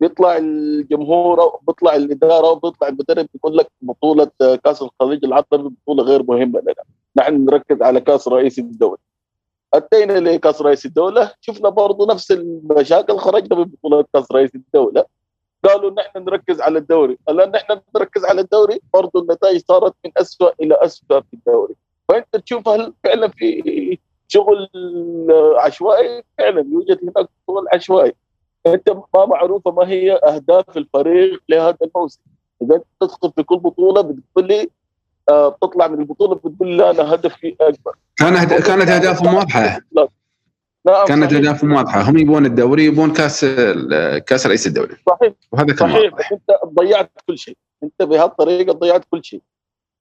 بيطلع 0.00 0.36
الجمهور 0.36 1.58
بيطلع 1.66 1.96
الإدارة 1.96 2.54
بيطلع 2.54 2.88
المدرب 2.88 3.26
يقول 3.34 3.56
لك 3.56 3.68
بطولة 3.82 4.30
كأس 4.64 4.82
الخليج 4.82 5.24
العربي 5.24 5.74
بطولة 5.86 6.02
غير 6.04 6.22
مهمة 6.22 6.60
لنا. 6.60 6.74
نحن 7.16 7.44
نركز 7.44 7.82
على 7.82 8.00
كأس 8.00 8.28
رئيس 8.28 8.58
الدولة. 8.58 8.98
أتينا 9.74 10.12
لكأس 10.12 10.62
رئيس 10.62 10.86
الدولة 10.86 11.32
شفنا 11.40 11.68
برضه 11.68 12.06
نفس 12.06 12.32
المشاكل 12.32 13.18
خرجنا 13.18 13.58
من 13.58 13.64
بطولة 13.64 14.04
كأس 14.14 14.32
رئيس 14.32 14.54
الدولة. 14.54 15.04
قالوا 15.64 15.90
نحن 15.90 16.24
نركز 16.24 16.60
على 16.60 16.78
الدوري. 16.78 17.18
الان 17.28 17.50
نحن 17.50 17.80
نركز 17.96 18.24
على 18.24 18.40
الدوري. 18.40 18.80
برضه 18.94 19.20
النتائج 19.20 19.62
صارت 19.68 19.94
من 20.04 20.10
اسوء 20.16 20.52
إلى 20.60 20.74
اسوء 20.74 21.20
في 21.20 21.34
الدوري. 21.34 21.74
فأنت 22.08 22.36
تشوف 22.36 22.68
هل 22.68 22.92
فعلا 23.04 23.28
في 23.28 23.98
شغل 24.28 24.68
عشوائي؟ 25.58 26.22
فعلا 26.38 26.66
يوجد 26.72 26.98
هناك 27.02 27.28
شغل 27.46 27.66
عشوائي. 27.72 28.12
انت 28.66 28.90
ما 28.90 29.26
معروفة 29.26 29.70
ما 29.70 29.88
هي 29.88 30.12
أهداف 30.12 30.76
الفريق 30.76 31.42
لهذا 31.48 31.76
الموسم. 31.82 32.20
إذا 32.62 32.74
أنت 32.74 32.84
تدخل 33.00 33.32
في 33.36 33.42
كل 33.42 33.56
بطولة 33.56 34.00
بتقول 34.00 34.46
لي 34.46 34.70
آه 35.30 35.48
بتطلع 35.48 35.88
من 35.88 36.00
البطولة 36.00 36.34
بتقول 36.34 36.68
لي 36.68 36.90
أنا 36.90 37.14
هدفي 37.14 37.56
أكبر. 37.60 37.96
كان 38.16 38.36
هد... 38.36 38.48
كانت 38.48 38.88
أهدافهم 38.88 39.34
واضحة. 39.34 39.80
نعم 40.86 41.06
كانت. 41.06 41.32
أهدافهم 41.32 41.72
واضحة. 41.72 42.10
هم 42.10 42.18
يبون 42.18 42.46
الدوري 42.46 42.84
يبون 42.84 43.12
كاس 43.12 43.44
كاس 44.26 44.46
رئيس 44.46 44.66
الدوري. 44.66 44.96
صحيح. 45.06 45.32
وهذا 45.52 45.74
كان 45.74 45.88
صحيح. 45.88 46.12
واضح. 46.12 46.32
أنت 46.32 46.58
ضيعت 46.80 47.10
كل 47.26 47.38
شيء. 47.38 47.56
أنت 47.82 48.02
بهالطريقة 48.02 48.72
ضيعت 48.72 49.04
كل 49.10 49.24
شيء. 49.24 49.40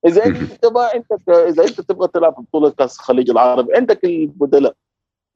إذا. 0.05 0.25
أنت 0.25 0.65
ما 0.65 0.89
عندك 0.93 1.29
إذا 1.29 1.63
أنت 1.63 1.81
تبغى 1.81 2.07
تلعب 2.07 2.35
بطولة 2.35 2.69
كاس 2.69 2.99
الخليج 2.99 3.29
العربي 3.29 3.75
عندك 3.75 4.05
البدلاء 4.05 4.73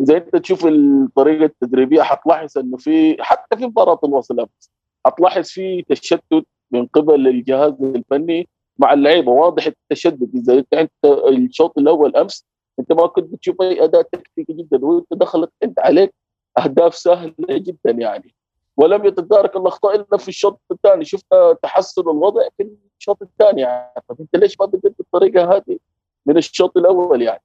إذا 0.01 0.18
أنت 0.18 0.36
تشوف 0.36 0.66
الطريقة 0.66 1.46
التدريبيه 1.46 2.01
حتلاحظ 2.01 2.58
إنه 2.58 2.77
في 2.77 3.18
حتى 3.20 3.58
في 3.58 3.66
مباراة 3.66 4.00
الوصل 4.04 4.39
أمس 4.39 4.72
حتلاحظ 5.06 5.44
في 5.44 5.82
تشتت 5.82 6.46
من 6.72 6.86
قبل 6.86 7.27
الجهاز 7.27 7.74
الفني 7.82 8.48
مع 8.77 8.94
اللعيبة. 8.94 9.32
واضح 9.32 9.66
التشدد. 9.68 10.36
إذا 10.36 10.54
أنت 10.54 10.74
انت 10.74 11.06
الشوط 11.06 11.77
الأول 11.77 12.16
أمس 12.16 12.46
أنت 12.80 12.92
ما 12.92 13.08
كنت 13.08 13.34
بتشوف 13.34 13.62
أي 13.62 13.84
اداء 13.84 14.01
تكتيكي 14.01 14.54
جدا 14.54 14.86
وأنت 14.86 15.08
دخلت 15.12 15.51
أنت 15.63 15.80
عليك 15.80 16.13
أهداف 16.58 16.96
سهلة 16.96 17.34
جدا 17.50 17.92
يعني. 17.92 18.36
ولم 18.77 19.06
يتدارك 19.06 19.56
الأخطاء 19.56 19.96
إلا 19.96 20.18
في 20.18 20.27
الشوط 20.27 20.60
الثاني. 20.72 21.06
شفنا 21.06 21.54
تحسن 21.63 22.01
الوضع 22.01 22.42
في 22.58 22.70
الشوط 23.00 23.22
الثاني. 23.22 23.62
يعني 23.62 23.92
أنت 24.20 24.36
ليش 24.36 24.60
ما 24.60 24.66
بديت 24.66 24.98
بالطريقة 24.98 25.56
هذه 25.56 25.77
من 26.25 26.38
الشوط 26.38 26.77
الأول 26.77 27.22
يعني؟ 27.22 27.42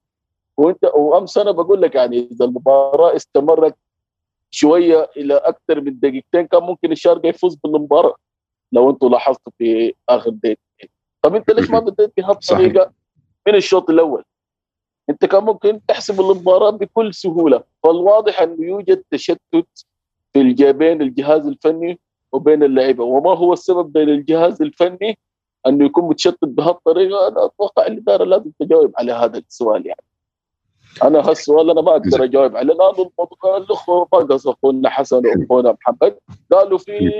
وانت 0.57 0.85
وامس 0.95 1.37
أنا 1.37 1.51
بقول 1.51 1.81
لك 1.81 1.95
يعني 1.95 2.29
إذا 2.31 2.45
المباراة 2.45 3.15
استمرت 3.15 3.75
شوية 4.51 5.09
إلى 5.17 5.33
أكثر 5.33 5.81
من 5.81 5.99
دقيقتين 5.99 6.47
كان 6.47 6.63
ممكن 6.63 6.91
الشارقه 6.91 7.27
يفوز 7.27 7.55
بالمباراة 7.55 8.15
لو 8.71 8.89
أنتم 8.89 9.07
لاحظتوا 9.09 9.51
في 9.57 9.93
آخر 10.09 10.29
دقيقتين. 10.29 10.89
طب 11.21 11.35
انت 11.35 11.51
ليش 11.51 11.69
ما 11.69 11.79
بديت 11.79 12.13
بهالطريقه 12.17 12.91
من 13.47 13.55
الشوط 13.55 13.89
الأول؟ 13.89 14.23
انت 15.09 15.25
كان 15.25 15.43
ممكن 15.43 15.85
تحسب 15.87 16.21
المباراة 16.21 16.69
بكل 16.69 17.13
سهولة. 17.13 17.63
فالواضح 17.83 18.41
انه 18.41 18.65
يوجد 18.65 19.03
تشتت 19.11 19.85
في 20.33 20.41
الجيبين 20.41 21.01
الجهاز 21.01 21.47
الفني 21.47 21.99
وبين 22.31 22.63
اللعيبه 22.63 23.03
وما 23.03 23.37
هو 23.37 23.53
السبب 23.53 23.93
بين 23.93 24.09
الجهاز 24.09 24.61
الفني 24.61 25.17
انه 25.67 25.85
يكون 25.85 26.03
متشتت 26.03 26.45
بهالطريقه 26.45 27.27
أنا 27.27 27.45
أتوقع 27.45 27.87
الإدارة 27.87 28.23
لازم 28.23 28.51
تجاوب 28.59 28.93
على 28.97 29.11
هذا 29.11 29.37
السؤال 29.37 29.87
يعني. 29.87 30.03
أنا 31.03 31.29
هالسؤال 31.29 31.69
أنا 31.69 31.81
ما 31.81 31.91
أقدر 31.91 32.23
أجاوب. 32.23 32.55
عليه 32.55 32.73
لأنه 32.73 32.89
الموضوع 32.89 33.57
الاخوه 33.57 34.07
ما 34.13 34.19
قصوا 34.19 34.53
اخونا 34.53 34.89
حسن 34.89 35.21
واخونا 35.25 35.77
محمد. 35.81 36.17
قالوا 36.51 36.77
في 36.77 37.11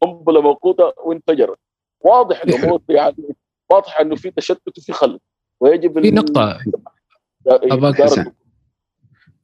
قنبلة 0.00 0.40
موقوتة 0.40 0.92
وانفجرت. 1.04 1.58
واضح 2.00 2.42
الأمور 2.44 2.80
يعني 2.88 3.36
واضح 3.70 4.00
إنه 4.00 4.16
في 4.16 4.30
تشتت 4.30 4.78
وفي 4.78 4.92
خلل. 4.92 5.18
ويجب 5.60 6.00
في 6.00 6.10
نقطة. 6.10 6.58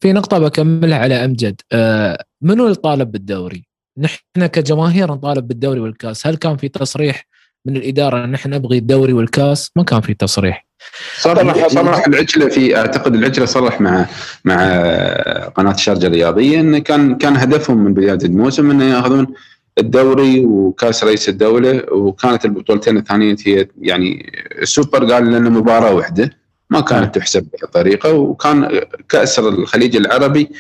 في 0.01 0.13
نقطة 0.13 0.39
بكملها 0.39 0.99
على 0.99 1.25
أمجد. 1.25 1.61
آه 1.73 2.25
منو 2.41 2.65
اللي 2.65 2.75
طالب 2.75 3.13
بالدوري؟ 3.13 3.67
نحن 3.99 4.47
كجماهير 4.47 5.13
نطالب 5.13 5.49
بالدوري 5.49 5.81
والكاس. 5.81 6.27
هل 6.27 6.37
كان 6.37 6.57
في 6.57 6.69
تصريح 6.69 7.27
من 7.67 7.77
الإدارة 7.77 8.25
أن 8.25 8.31
نحن 8.31 8.51
نبغي 8.51 8.79
الدوري 8.79 9.13
والكاس؟ 9.13 9.71
ما 9.77 9.83
كان 9.83 10.01
في 10.01 10.15
تصريح. 10.15 10.70
صرح 11.19 11.69
صرح 11.69 12.07
العجلة 12.07 12.49
في 12.49 12.77
أعتقد 12.77 13.15
العجلة 13.15 13.47
صرح 13.47 13.81
مع 13.81 14.07
مع 14.45 14.57
قناة 15.57 15.75
الشارجة 15.75 16.07
الرياضية 16.07 16.61
انه 16.61 16.79
كان 16.79 17.19
كان 17.19 17.37
هدفهم 17.37 17.85
من 17.85 17.95
بداية 17.95 18.19
الموسم 18.25 18.71
إنه 18.71 18.85
ياخذون 18.85 19.27
الدوري 19.79 20.45
وكأس 20.45 21.05
رئيس 21.05 21.29
الدولة 21.29 21.93
وكانت 21.93 22.45
البطولتين 22.45 22.97
الثانية 22.97 23.37
هي 23.47 23.69
يعني 23.81 24.33
السوبر 24.63 25.13
قال 25.13 25.27
لنا 25.27 25.51
مباراة 25.51 25.95
واحدة 25.95 26.31
ما 26.71 26.81
كانت 26.81 27.15
تحسب 27.19 27.47
بهالطريقه 27.53 28.13
وكان 28.13 28.81
كاس 29.09 29.39
الخليج 29.39 29.97
العربي 29.97 30.51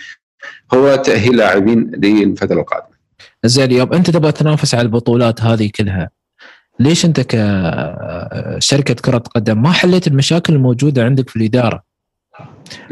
هو 0.74 0.96
تأهيل 0.96 1.36
لاعبين 1.36 1.90
للفترة 1.94 2.60
القادمة. 2.60 3.00
زين 3.44 3.70
يوم 3.72 3.92
أنت 3.92 4.10
تبغى 4.10 4.32
تنافس 4.32 4.74
على 4.74 4.82
البطولات 4.82 5.40
هذه 5.40 5.70
كلها 5.74 6.10
ليش 6.80 7.04
انت 7.04 7.20
كشركه 7.20 8.94
كرة 8.94 9.18
قدم 9.18 9.62
ما 9.62 9.72
حليت 9.72 10.06
المشاكل 10.06 10.54
الموجودة 10.54 11.04
عندك 11.04 11.28
في 11.28 11.36
الإدارة؟ 11.36 11.82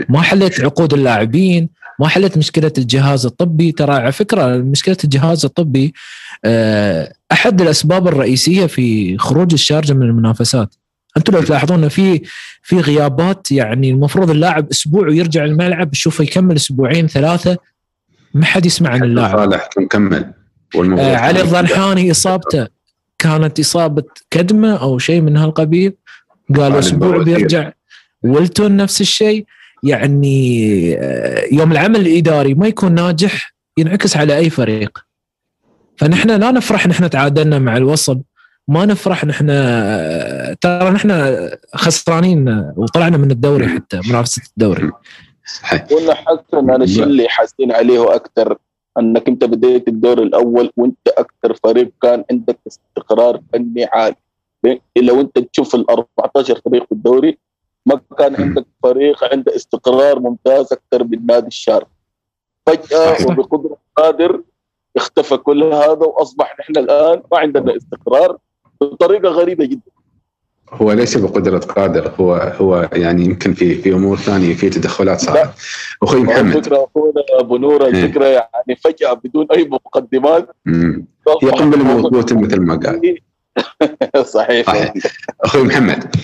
ما 0.08 0.22
حليت 0.22 0.60
عقود 0.60 0.94
اللاعبين، 0.94 1.68
ما 2.00 2.08
حليت 2.08 2.38
مشكلة 2.38 2.72
الجهاز 2.78 3.26
الطبي، 3.26 3.72
ترى 3.72 3.92
على 3.92 4.12
فكرة 4.12 4.56
مشكلة 4.56 4.96
الجهاز 5.04 5.44
الطبي 5.44 5.94
آه، 6.44 7.12
أحد 7.32 7.60
الأسباب 7.60 8.08
الرئيسية 8.08 8.66
في 8.66 9.18
خروج 9.18 9.52
الشارجة 9.52 9.92
من 9.92 10.02
المنافسات. 10.02 10.74
أنتم 11.16 11.32
لو 11.32 11.42
تلاحظون 11.42 11.88
في 11.88 12.22
في 12.62 12.80
غيابات 12.80 13.52
يعني 13.52 13.90
المفروض 13.90 14.30
اللاعب 14.30 14.70
أسبوع 14.70 15.08
ويرجع 15.08 15.44
الملعب 15.44 15.90
تشوفه 15.90 16.24
يكمل 16.24 16.56
أسبوعين 16.56 17.06
ثلاثة 17.06 17.56
ما 18.34 18.44
حد 18.44 18.66
يسمع 18.66 18.90
عن 18.90 19.02
اللاعب. 19.02 19.36
صالح 19.36 19.68
مكمل. 19.78 20.32
آه 20.76 21.16
علي 21.16 21.40
الضنحاني 21.42 22.10
إصابته. 22.10 22.77
كانت 23.18 23.60
إصابة 23.60 24.04
كدمة 24.30 24.76
أو 24.76 24.98
شيء 24.98 25.20
من 25.20 25.36
هالقبيل؟ 25.36 25.92
قالوا 26.56 26.78
أسبوع 26.78 27.22
بيرجع 27.22 27.72
ولتون 28.22 28.76
نفس 28.76 29.00
الشيء 29.00 29.46
يعني 29.82 30.96
آه، 30.98 31.44
يوم 31.52 31.72
العمل 31.72 32.00
الإداري 32.00 32.54
ما 32.54 32.66
يكون 32.66 32.94
ناجح 32.94 33.54
ينعكس 33.78 34.16
على 34.16 34.36
أي 34.36 34.50
فريق. 34.50 34.98
فنحن 35.96 36.30
لا 36.30 36.50
نفرح 36.50 36.86
نحن 36.86 37.10
تعادلنا 37.10 37.58
مع 37.58 37.76
الوصل 37.76 38.22
ما 38.68 38.86
نفرح 38.86 39.24
نحن 39.24 39.46
ترى 40.60 40.90
نحن 40.90 41.38
خسرانين 41.74 42.72
وطلعنا 42.76 43.16
من 43.16 43.30
الدوري 43.30 43.68
حتى 43.68 44.00
منافسة 44.08 44.42
الدوري. 44.50 44.90
صحيح. 45.62 45.82
قلنا 45.82 46.14
حسن 46.14 46.70
أنا 46.70 46.84
الشيء 46.84 47.02
اللي 47.02 47.28
حاسين 47.28 47.72
عليه 47.72 48.14
أكثر 48.14 48.58
أنك 48.98 49.28
أنت 49.28 49.44
بديت 49.44 49.88
الدور 49.88 50.22
الأول 50.22 50.72
وأنت 50.76 51.08
أكثر 51.08 51.54
فريق 51.54 51.90
كان 52.02 52.24
عندك 52.30 52.58
استقرار 52.66 53.40
فني 53.52 53.84
عالي. 53.84 54.16
لو 54.96 55.20
أنت 55.20 55.38
تشوف 55.38 55.74
ال 55.74 55.90
14 55.90 56.60
فريق 56.64 56.84
في 56.84 56.92
الدوري 56.92 57.38
ما 57.86 58.00
كان 58.18 58.36
عندك 58.36 58.66
فريق 58.82 59.24
عنده 59.24 59.56
استقرار 59.56 60.20
ممتاز 60.20 60.72
أكثر 60.72 61.04
من 61.04 61.26
نادي 61.26 61.46
الشارع 61.46 61.86
فجأة 62.66 63.26
وبقدرة 63.26 63.76
قادر 63.96 64.42
اختفى 64.96 65.36
كل 65.36 65.62
هذا 65.64 66.06
وأصبح 66.06 66.56
نحن 66.60 66.76
الآن 66.76 67.22
ما 67.32 67.38
عندنا 67.38 67.76
استقرار 67.76 68.38
بطريقة 68.80 69.28
غريبة 69.28 69.64
جدا. 69.64 69.90
هو 70.72 70.92
ليس 70.92 71.16
بقدرة 71.16 71.58
قادر 71.58 72.12
هو 72.20 72.34
هو 72.34 72.88
يعني 72.92 73.24
يمكن 73.24 73.54
في 73.54 73.74
في 73.74 73.92
أمور 73.92 74.16
ثانية 74.16 74.54
في 74.54 74.70
تدخلات 74.70 75.20
صارت 75.20 75.50
أخوي 76.02 76.20
محمد. 76.20 76.56
الفكرة 76.56 76.84
اخونا 76.84 77.22
أبو 77.40 77.56
نور 77.56 77.84
إيه. 77.84 77.90
الفكرة 77.90 78.24
يعني 78.24 78.76
فجأة 78.84 79.12
بدون 79.12 79.46
أي 79.54 79.64
مقدمات. 79.64 80.48
قنبله 81.26 81.84
موقوته 81.84 82.40
مثل 82.40 82.60
ما 82.60 82.76
قال. 82.76 83.18
صحيح. 84.34 84.66
صحيح. 84.66 84.92
أخوي 85.40 85.62
محمد 85.62 86.14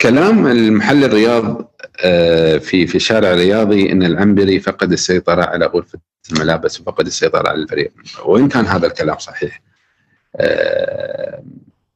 كلام 0.00 0.46
المحل 0.46 1.04
الرياض 1.04 1.72
آه، 2.04 2.58
في 2.58 2.86
في 2.86 2.94
الشارع 2.94 3.32
الرياضي 3.32 3.92
إن 3.92 4.02
العنبري 4.02 4.60
فقد 4.60 4.92
السيطرة 4.92 5.42
على 5.42 5.66
غرفة 5.66 5.98
الملابس 6.32 6.80
وفقد 6.80 7.06
السيطرة 7.06 7.48
على 7.48 7.62
الفريق. 7.62 7.92
وإن 8.24 8.48
كان 8.48 8.66
هذا 8.66 8.86
الكلام 8.86 9.18
صحيح 9.18 9.62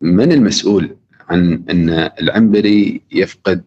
من 0.00 0.32
المسؤول 0.32 0.96
عن 1.30 1.64
أن 1.70 2.10
العنبري 2.20 3.02
يفقد 3.12 3.64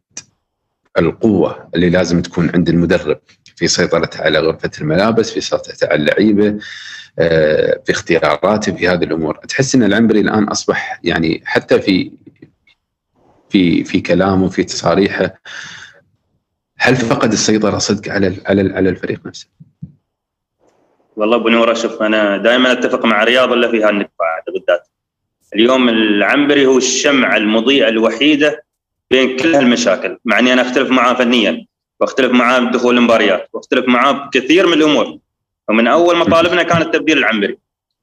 القوة 1.00 1.70
اللي 1.76 1.90
لازم 1.90 2.22
تكون 2.22 2.50
عند 2.56 2.70
المدرب 2.70 3.20
في 3.56 3.68
سيطرته 3.68 4.22
على 4.22 4.40
غرفة 4.40 4.72
الملابس 4.82 5.32
في 5.32 5.42
سيطرته 5.42 5.88
على 5.88 5.96
اللعيبة 5.96 6.60
آه، 7.20 7.82
في 7.86 7.92
اختياراته 7.92 8.76
في 8.76 8.88
هذه 8.88 9.04
الأمور 9.04 9.36
تحس 9.36 9.76
أن 9.76 9.84
العنبري 9.84 10.20
الآن 10.20 10.44
أصبح 10.44 11.00
يعني 11.04 11.42
حتى 11.46 11.82
في 11.82 12.12
في 13.50 13.84
في 13.84 14.02
كلامه 14.02 14.50
في 14.50 14.64
تصاريحه 14.64 15.34
هل 16.78 16.96
فقد 16.96 17.32
السيطرة 17.32 17.78
صدق 17.78 18.12
على 18.12 18.36
على 18.46 18.74
على 18.74 18.90
الفريق 18.90 19.26
نفسه؟ 19.26 19.48
والله 21.16 21.38
أبو 21.38 21.50
نور 21.50 21.74
شوف 21.74 22.02
أنا 22.02 22.38
دائما 22.38 22.72
أتفق 22.72 23.06
مع 23.06 23.24
رياض 23.24 23.52
إلا 23.52 23.72
في 23.72 23.84
هالنقطه 23.84 24.14
بالذات 24.54 24.89
اليوم 25.56 25.90
العنبري 25.90 26.66
هو 26.66 26.78
الشمعة 26.78 27.38
المضيئة 27.38 27.88
الوحيدة 27.88 28.64
بين 29.12 29.38
كل 29.38 29.56
هالمشاكل 29.56 30.18
مع 30.26 30.40
إني 30.40 30.54
أنا 30.54 30.62
أختلف 30.62 30.90
معاه 30.90 31.14
فنيا 31.14 31.66
وأختلف 32.00 32.32
معاه 32.32 32.60
بدخول 32.60 32.98
المباريات 32.98 33.50
وأختلف 33.54 33.88
معاه 33.88 34.12
بكثير 34.12 34.68
من 34.68 34.74
الأمور. 34.74 35.18
ومن 35.70 35.88
أول 35.88 36.18
مطالبنا 36.18 36.64
كانت 36.64 36.94
تبديل 36.94 37.18
العنبري. 37.18 37.58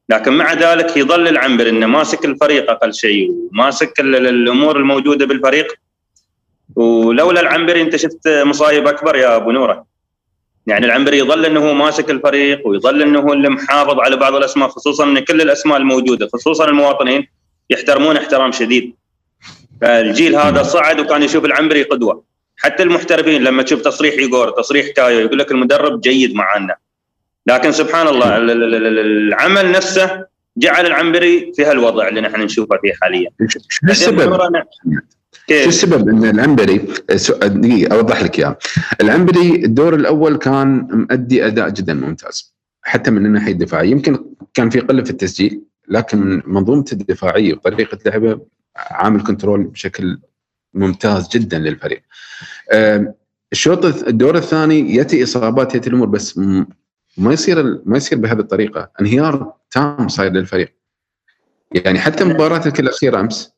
لكن 0.09 0.33
مع 0.33 0.53
ذلك 0.53 0.97
يظل 0.97 1.29
العنبري 1.29 1.71
إنه 1.71 1.87
ماسك 1.87 2.25
الفريق 2.25 2.71
أقل 2.71 2.95
شيء 2.95 3.31
وماسك 3.31 4.01
الأمور 4.01 4.77
الموجودة 4.77 5.27
بالفريق. 5.27 5.75
ولولا 6.77 7.41
العنبري 7.41 7.83
أنت 7.83 7.97
شفت 7.97 8.29
مصايب 8.29 8.87
أكبر 8.87 9.17
يا 9.17 9.37
أبو 9.37 9.51
نوره. 9.51 9.85
يعني 10.67 10.87
العنبري 10.87 11.19
يظل 11.19 11.47
إنه 11.47 11.69
هو 11.69 11.75
ماسك 11.75 12.11
الفريق 12.11 12.67
ويظل 12.67 13.03
إنه 13.03 13.21
هو 13.21 13.33
اللي 13.33 13.49
محافظ 13.49 14.01
على 14.01 14.17
بعض 14.17 14.35
الأسماء 14.35 14.69
خصوصا 14.69 15.05
إن 15.05 15.19
كل 15.19 15.41
الأسماء 15.41 15.79
الموجودة 15.79 16.29
خصوصا 16.33 16.65
المواطنين 16.65 17.29
يحترمون 17.71 18.17
احترام 18.17 18.53
شديد. 18.53 18.95
فالجيل 19.81 20.37
هذا 20.37 20.63
صعد 20.63 21.01
وكان 21.01 21.23
يشوف 21.23 21.45
العنبري 21.45 21.83
قدوة. 21.83 22.25
حتى 22.57 22.83
المحترفين 22.83 23.43
لما 23.45 23.63
تشوف 23.63 23.81
تصريح 23.81 24.15
يقول 24.15 24.55
تصريح 24.55 24.87
كايو 24.89 25.21
يقول 25.21 25.39
لك 25.39 25.51
المدرب 25.53 26.01
جيد 26.01 26.35
معنا 26.35 26.77
لكن 27.47 27.73
سبحان 27.73 28.09
الله 28.09 28.37
العمل 28.37 29.73
نفسه 29.73 30.27
جعل 30.57 30.87
العنبري 30.87 31.53
في 31.57 31.65
هالوضع 31.65 32.09
اللي 32.09 32.21
نحن 32.21 32.41
نشوفه 32.41 32.79
فيه 32.83 32.93
حاليا. 33.03 33.31
شو 33.49 33.61
السبب؟ 33.91 34.53
شو 35.49 35.69
السبب 35.69 36.09
إن 36.09 36.25
العنبري 36.25 36.79
دقيقة 37.43 37.97
أوضح 37.97 38.23
لك 38.23 38.39
اياه 38.39 38.59
العنبري 39.01 39.65
الدور 39.65 39.95
الأول 39.95 40.37
كان 40.37 40.89
مؤدي 40.91 41.47
أداء 41.47 41.69
جدا 41.69 41.95
ممتاز 41.95 42.55
حتى 42.83 43.11
من 43.11 43.27
الناحية 43.27 43.53
الدفاعية 43.53 43.91
يمكن 43.91 44.25
كان 44.55 44.71
في 44.71 44.81
قلة 44.81 45.05
في 45.05 45.11
التسجيل 45.11 45.63
لكن 45.89 46.43
منظومته 46.47 46.95
الدفاعية 46.95 47.55
وطريقة 47.55 47.99
لعبه 48.07 48.41
عامل 48.77 49.23
كنترول 49.23 49.65
بشكل 49.65 50.19
ممتاز 50.75 51.29
جدا 51.29 51.59
للفريق. 51.59 52.03
الشوط 53.53 53.85
الدور 53.85 54.37
الثاني 54.37 54.95
يأتي 54.95 55.23
إصابات 55.23 55.75
يأتي 55.75 55.89
الأمور 55.89 56.07
بس 56.07 56.39
ما 57.19 57.33
يصير 57.33 57.83
ما 57.85 57.97
يصير 57.97 58.19
بهذه 58.19 58.39
الطريقة 58.39 58.91
انهيار 59.01 59.53
تام 59.71 60.09
صاير 60.09 60.33
للفريق. 60.33 60.75
يعني 61.73 61.99
حتى 61.99 62.25
مباراتك 62.25 62.81
الاخيره 62.81 63.21
أمس 63.21 63.56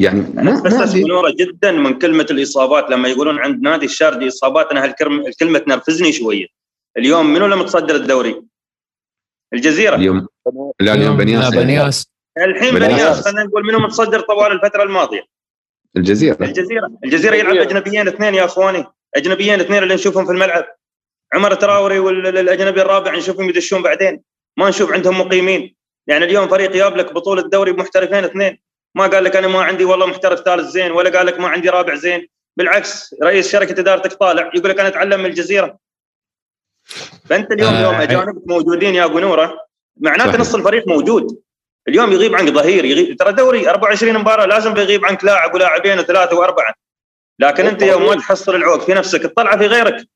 يعني 0.00 0.20
بس 0.64 0.94
نوره 0.94 1.34
جدا 1.40 1.72
من 1.72 1.98
كلمة 1.98 2.26
الإصابات 2.30 2.90
لما 2.90 3.08
يقولون 3.08 3.38
عند 3.38 3.62
نادي 3.62 3.86
الشارجي 3.86 4.28
إصابات 4.28 4.70
أنا 4.70 4.84
هالكلمه 4.84 5.58
تنرفزني 5.58 6.12
شوية. 6.12 6.46
اليوم 6.96 7.26
منو 7.26 7.44
اللي 7.44 7.56
متصدر 7.56 7.94
الدوري؟ 7.94 8.42
الجزيرة. 9.54 9.96
اليوم 9.96 10.26
لا 10.80 10.94
اليوم 10.94 11.16
بنياس. 11.16 11.54
بنياس. 11.54 12.06
الحين 12.38 12.74
بنياس. 12.74 13.28
خلينا 13.28 13.44
نقول 13.44 13.66
منو 13.66 13.78
متصدر 13.78 14.20
طوال 14.20 14.52
الفترة 14.52 14.82
الماضية؟ 14.82 15.22
الجزيرة. 15.96 16.36
الجزيرة. 16.40 16.90
الجزيرة 17.04 17.34
يلعب 17.34 17.56
أجنبيين 17.56 18.08
اثنين 18.08 18.34
يا 18.34 18.44
أخواني. 18.44 18.84
أجنبيين 19.16 19.60
اثنين 19.60 19.82
اللي 19.82 19.94
نشوفهم 19.94 20.26
في 20.26 20.32
الملعب. 20.32 20.64
عمر 21.34 21.54
تراوري 21.54 21.98
والاجنبي 21.98 22.82
الرابع 22.82 23.16
نشوفهم 23.16 23.48
يدشون 23.48 23.82
بعدين. 23.82 24.20
ما 24.58 24.68
نشوف 24.68 24.92
عندهم 24.92 25.20
مقيمين. 25.20 25.74
يعني 26.06 26.24
اليوم 26.24 26.48
فريق 26.48 26.72
جاب 26.72 26.96
لك 26.96 27.12
بطولة 27.12 27.42
دوري 27.42 27.72
بمحترفين 27.72 28.24
اثنين. 28.24 28.58
ما 28.94 29.06
قال 29.06 29.24
لك 29.24 29.36
أنا 29.36 29.48
ما 29.48 29.62
عندي 29.62 29.84
والله 29.84 30.06
محترف 30.06 30.40
ثالث 30.40 30.68
زين 30.68 30.90
ولا 30.92 31.18
قال 31.18 31.26
لك 31.26 31.40
ما 31.40 31.48
عندي 31.48 31.68
رابع 31.68 31.94
زين. 31.94 32.28
بالعكس 32.56 33.14
رئيس 33.22 33.52
شركة 33.52 33.80
ادارتك 33.80 34.12
طالع 34.12 34.50
يقول 34.54 34.70
لك 34.70 34.80
أنا 34.80 34.88
أتعلم 34.88 35.20
من 35.20 35.26
الجزيرة. 35.26 35.78
فأنت 37.24 37.52
اليوم 37.52 37.74
آه 37.74 37.82
يوم 37.82 37.94
أجانبك 37.94 38.42
موجودين 38.46 38.94
يا 38.94 39.04
أبو 39.04 39.18
نورة 39.18 39.58
معناته 39.96 40.38
نص 40.38 40.54
الفريق 40.54 40.88
موجود. 40.88 41.42
اليوم 41.88 42.12
يغيب 42.12 42.34
عنك 42.34 42.48
ظهير 42.48 42.84
يغيب 42.84 43.16
ترى 43.16 43.32
دوري 43.32 43.70
24 43.70 44.18
مباراة 44.18 44.46
لازم 44.46 44.74
بيغيب 44.74 45.04
عنك 45.04 45.24
لاعب 45.24 45.54
ولاعبين 45.54 45.98
وثلاثة 45.98 46.36
وأربعة. 46.36 46.74
لكن 47.38 47.66
أنت 47.66 47.82
يوم 47.82 48.06
ما 48.06 48.14
تحصل 48.14 48.54
العوق 48.54 48.80
في 48.80 48.94
نفسك 48.94 49.22
تطلع 49.22 49.56
في 49.56 49.66
غيرك. 49.66 50.06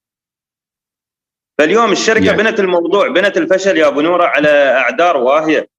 فاليوم 1.58 1.92
الشركة 1.92 2.24
يعني. 2.24 2.42
بنت 2.42 2.60
الموضوع 2.60 3.08
بنت 3.08 3.37
الفشل 3.37 3.76
يا 3.76 3.87
أبو 3.87 4.00
نورة 4.00 4.24
على 4.24 4.48
أعذار 4.48 5.16
واهية. 5.16 5.73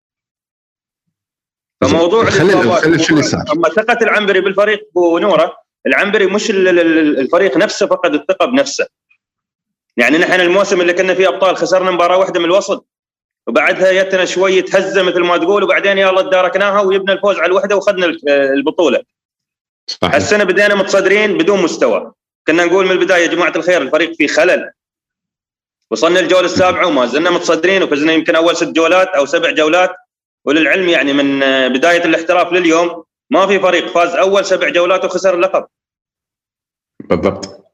فموضوع 1.87 2.25
خلينا 2.25 2.75
خلينا 2.75 2.97
شو 2.97 3.13
اللي 3.13 3.23
صار 3.23 3.43
أما 3.55 3.69
ثقة 3.69 3.97
العنبري 4.01 4.41
بالفريق 4.41 4.87
ابو 4.91 5.17
نورة 5.17 5.57
العنبري 5.87 6.25
مش 6.25 6.51
الفريق 6.51 7.57
نفسه 7.57 7.87
فقد 7.87 8.13
الثقة 8.13 8.45
بنفسه 8.45 8.87
يعني 9.97 10.17
نحن 10.17 10.41
الموسم 10.41 10.81
اللي 10.81 10.93
كنا 10.93 11.13
فيه 11.13 11.27
أبطال 11.27 11.57
خسرنا 11.57 11.91
مباراة 11.91 12.17
واحدة 12.17 12.39
من 12.39 12.45
الوسط 12.45 12.87
وبعدها 13.47 14.03
جتنا 14.03 14.25
شوي 14.25 14.61
تهزه 14.61 15.03
مثل 15.03 15.19
ما 15.19 15.37
تقول 15.37 15.63
وبعدين 15.63 15.97
يلا 15.97 16.21
تداركناها 16.21 16.81
وجبنا 16.81 17.13
الفوز 17.13 17.37
على 17.37 17.45
الوحدة 17.45 17.75
واخذنا 17.75 18.15
البطولة. 18.27 19.01
صحيح. 19.87 20.15
السنة 20.15 20.43
بدينا 20.43 20.75
متصدرين 20.75 21.37
بدون 21.37 21.61
مستوى، 21.61 22.11
كنا 22.47 22.65
نقول 22.65 22.85
من 22.85 22.91
البداية 22.91 23.21
يا 23.21 23.27
جماعة 23.27 23.53
الخير 23.55 23.81
الفريق 23.81 24.13
فيه 24.13 24.27
خلل. 24.27 24.71
وصلنا 25.91 26.19
الجولة 26.19 26.45
السابعة 26.45 26.87
وما 26.87 27.05
زلنا 27.05 27.29
متصدرين 27.29 27.83
وفزنا 27.83 28.13
يمكن 28.13 28.35
أول 28.35 28.55
ست 28.55 28.67
جولات 28.67 29.07
أو 29.07 29.25
سبع 29.25 29.51
جولات 29.51 29.95
وللعلم 30.45 30.89
يعني 30.89 31.13
من 31.13 31.39
بداية 31.73 32.05
الاحتراف 32.05 32.53
لليوم 32.53 33.03
ما 33.29 33.47
في 33.47 33.59
فريق 33.59 33.87
فاز 33.87 34.09
أول 34.09 34.45
سبع 34.45 34.69
جولات 34.69 35.05
وخسر 35.05 35.33
اللقب. 35.33 35.65
بالضبط. 36.99 37.65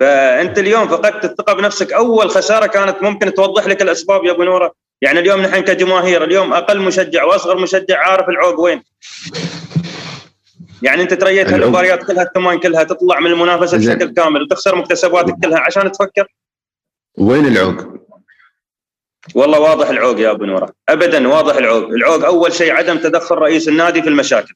فأنت 0.00 0.58
اليوم 0.58 0.88
فقدت 0.88 1.24
الثقة 1.24 1.52
بنفسك. 1.52 1.92
أول 1.92 2.30
خسارة 2.30 2.66
كانت 2.66 3.02
ممكن 3.02 3.34
توضح 3.34 3.66
لك 3.66 3.82
الأسباب 3.82 4.24
يا 4.24 4.32
أبو 4.32 4.42
نورة. 4.42 4.72
يعني 5.02 5.18
اليوم 5.18 5.40
نحن 5.40 5.60
كجماهير 5.60 6.24
اليوم 6.24 6.52
أقل 6.52 6.80
مشجع 6.80 7.24
وأصغر 7.24 7.58
مشجع 7.58 7.98
عارف 7.98 8.28
العوق 8.28 8.60
وين. 8.60 8.82
يعني 10.82 11.02
أنت 11.02 11.14
تريت 11.14 11.52
هالمباريات 11.52 12.04
كلها 12.04 12.22
الثمان 12.22 12.58
كلها 12.58 12.82
تطلع 12.82 13.20
من 13.20 13.30
المنافسة 13.30 13.78
بشكل 13.78 14.14
كامل 14.14 14.42
وتخسر 14.42 14.74
مكتسباتك 14.74 15.34
كلها. 15.44 15.58
عشان 15.58 15.92
تفكر. 15.92 16.26
وين 17.18 17.46
العوق؟ 17.46 18.03
والله 19.34 19.60
واضح 19.60 19.88
العوق 19.88 20.20
يا 20.20 20.30
أبو 20.30 20.44
نورة. 20.44 20.72
ابدا 20.88 21.28
واضح 21.28 21.56
العوق. 21.56 21.84
العوق 21.84 22.24
أول 22.24 22.52
شيء 22.52 22.72
عدم 22.72 22.98
تدخل 22.98 23.34
رئيس 23.34 23.68
النادي 23.68 24.02
في 24.02 24.08
المشاكل. 24.08 24.54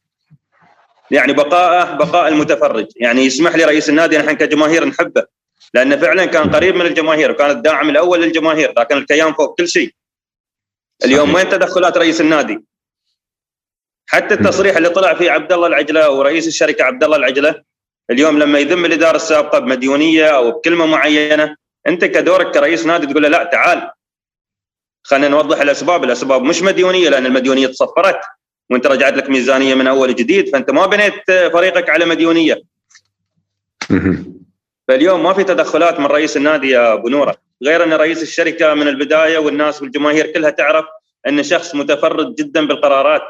يعني 1.11 1.33
بقاءه 1.33 1.95
بقاء 1.95 2.29
المتفرج. 2.29 2.87
يعني 2.97 3.21
يسمح 3.21 3.57
لي 3.57 3.65
رئيس 3.65 3.89
النادي 3.89 4.19
نحن 4.19 4.33
كجماهير 4.33 4.85
نحبه. 4.85 5.25
لأنه 5.75 5.97
فعلا 5.97 6.25
كان 6.25 6.51
قريب 6.51 6.75
من 6.77 6.87
الجماهير 6.87 7.31
وكان 7.31 7.51
الداعم 7.51 7.91
الأول 7.91 8.23
للجماهير 8.23 8.75
لكن 8.79 8.97
الكيان 8.97 9.33
فوق 9.33 9.59
كل 9.59 9.69
شيء. 9.69 9.95
اليوم 11.05 11.35
وين 11.35 11.49
تدخلات 11.49 11.99
رئيس 11.99 12.21
النادي؟ 12.21 12.65
حتى 14.07 14.35
التصريح 14.35 14.77
اللي 14.77 14.89
طلع 14.89 15.15
فيه 15.15 15.31
عبد 15.31 15.53
الله 15.53 15.67
العجلة 15.67 16.11
ورئيس 16.11 16.47
الشركة 16.47 16.85
عبد 16.85 17.05
الله 17.05 17.17
العجلة 17.17 17.63
اليوم 18.11 18.39
لما 18.39 18.59
يذم 18.59 18.85
الإدارة 18.85 19.17
السابقة 19.17 19.59
بمديونية 19.59 20.27
أو 20.27 20.51
بكلمة 20.51 20.87
معينة 20.87 21.57
أنت 21.87 22.05
كدورك 22.05 22.51
كرئيس 22.51 22.87
نادي 22.87 23.07
تقول 23.07 23.23
له 23.23 23.29
لا 23.29 23.45
تعال. 23.45 23.91
خلينا 25.11 25.29
نوضح 25.29 25.61
الأسباب، 25.61 26.05
الأسباب 26.05 26.43
مش 26.43 26.63
مديونية 26.63 27.09
لأن 27.09 27.27
المديونية 27.27 27.67
تصفرت 27.67 28.21
وإنت 28.71 28.87
رجعت 28.87 29.13
لك 29.17 29.31
ميزانية 29.31 29.75
من 29.75 29.87
أول 29.87 30.15
جديد 30.15 30.49
فأنت 30.53 30.71
ما 30.71 30.87
بنيت 30.87 31.25
فريقك 31.53 31.91
على 31.91 32.05
مديونية. 32.05 32.63
فاليوم 34.89 35.23
ما 35.23 35.33
في 35.33 35.45
تدخلات 35.45 36.01
من 36.01 36.07
رئيس 36.07 36.37
النادي 36.37 36.71
يا 36.71 36.93
أبو 36.93 37.09
نورة، 37.09 37.37
غير 37.63 37.85
أن 37.85 37.93
رئيس 37.93 38.23
الشركة 38.23 38.75
من 38.75 38.89
البداية 38.89 39.39
والناس 39.39 39.83
والجماهير 39.83 40.27
كلها 40.27 40.51
تعرف 40.51 40.85
أن 41.29 41.43
شخص 41.43 41.75
متفرد 41.75 42.35
جدا 42.35 42.67
بالقرارات. 42.67 43.29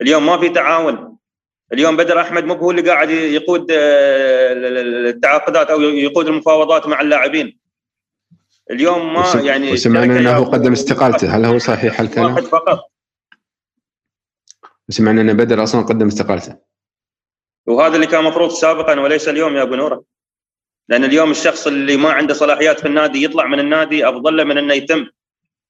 اليوم 0.00 0.26
ما 0.26 0.38
في 0.38 0.48
تعاون. 0.48 1.16
اليوم 1.72 1.96
بدر 1.96 2.20
أحمد 2.20 2.44
مو 2.44 2.54
هو 2.54 2.70
اللي 2.70 2.90
قاعد 2.90 3.10
يقود 3.10 3.66
آه، 3.70 4.52
التعاقدات 5.10 5.70
أو 5.70 5.80
يقود 5.80 6.28
المفاوضات 6.28 6.86
مع 6.86 7.00
اللاعبين. 7.00 7.58
اليوم 8.70 9.14
ما 9.14 9.42
يعني 9.44 9.72
وسمعنا 9.72 10.18
أنه 10.18 10.44
قدم 10.44 10.72
استقالته، 10.72 11.36
هل 11.36 11.44
هو 11.44 11.58
صحيح 11.58 12.00
الكلام؟ 12.00 12.32
واحد 12.32 12.42
فقط. 12.42 12.78
سمعنا 14.88 15.20
أن 15.20 15.36
بدر 15.36 15.62
أصلا 15.62 15.82
قدم 15.82 16.06
استقالته. 16.06 16.56
وهذا 17.66 17.94
اللي 17.94 18.06
كان 18.06 18.24
مفروض 18.24 18.50
سابقا 18.50 19.00
وليس 19.00 19.28
اليوم 19.28 19.56
يا 19.56 19.62
أبو 19.62 19.74
نورة. 19.74 20.04
لأن 20.88 21.04
اليوم 21.04 21.30
الشخص 21.30 21.66
اللي 21.66 21.96
ما 21.96 22.12
عنده 22.12 22.34
صلاحيات 22.34 22.80
في 22.80 22.88
النادي 22.88 23.24
يطلع 23.24 23.46
من 23.46 23.60
النادي 23.60 24.08
أفضل 24.08 24.36
له 24.36 24.44
من 24.44 24.58
أنه 24.58 24.74
يتم. 24.74 25.06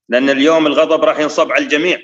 لأن 0.08 0.30
اليوم 0.30 0.66
الغضب 0.66 1.04
راح 1.04 1.18
ينصب 1.18 1.52
على 1.52 1.64
الجميع. 1.64 2.02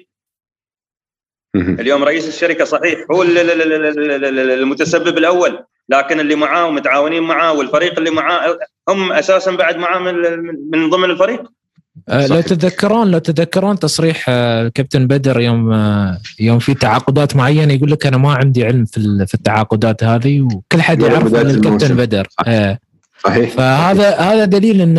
اليوم 1.56 2.04
رئيس 2.04 2.28
الشركة 2.28 2.64
صحيح 2.64 3.06
هو 3.10 3.22
المتسبب 3.22 5.18
الأول. 5.18 5.64
لكن 5.88 6.20
اللي 6.20 6.34
معاه 6.34 6.66
ومتعاونين 6.66 7.22
معاه 7.22 7.52
والفريق 7.52 7.98
اللي 7.98 8.10
معاه 8.10 8.58
هم 8.88 9.12
أساسا 9.12 9.50
بعد 9.50 9.76
معاه 9.76 9.98
من 10.72 10.90
ضمن 10.90 11.10
الفريق. 11.10 11.42
آه، 12.08 12.26
لو 12.26 12.40
تتذكرون 12.40 13.10
لو 13.10 13.18
تتذكرون 13.18 13.78
تصريح 13.78 14.26
آه، 14.28 14.66
الكابتن 14.66 15.06
بدر 15.06 15.40
يوم 15.40 15.72
آه، 15.72 16.20
يوم 16.40 16.58
في 16.58 16.74
تعاقدات 16.74 17.36
معينة 17.36 17.72
يقول 17.72 17.90
لك 17.90 18.06
أنا 18.06 18.16
ما 18.16 18.32
عندي 18.32 18.64
علم 18.64 18.84
في 18.84 19.26
في 19.26 19.34
التعاقدات 19.34 20.04
هذه 20.04 20.40
وكل 20.40 20.82
حد 20.82 21.02
يعرف 21.02 21.34
ان 21.34 21.50
الكابتن 21.50 21.96
بدر. 21.96 22.28
صحيح. 23.24 23.50
فهذا 23.50 24.16
هذا 24.16 24.44
دليل 24.44 24.80
إن 24.80 24.98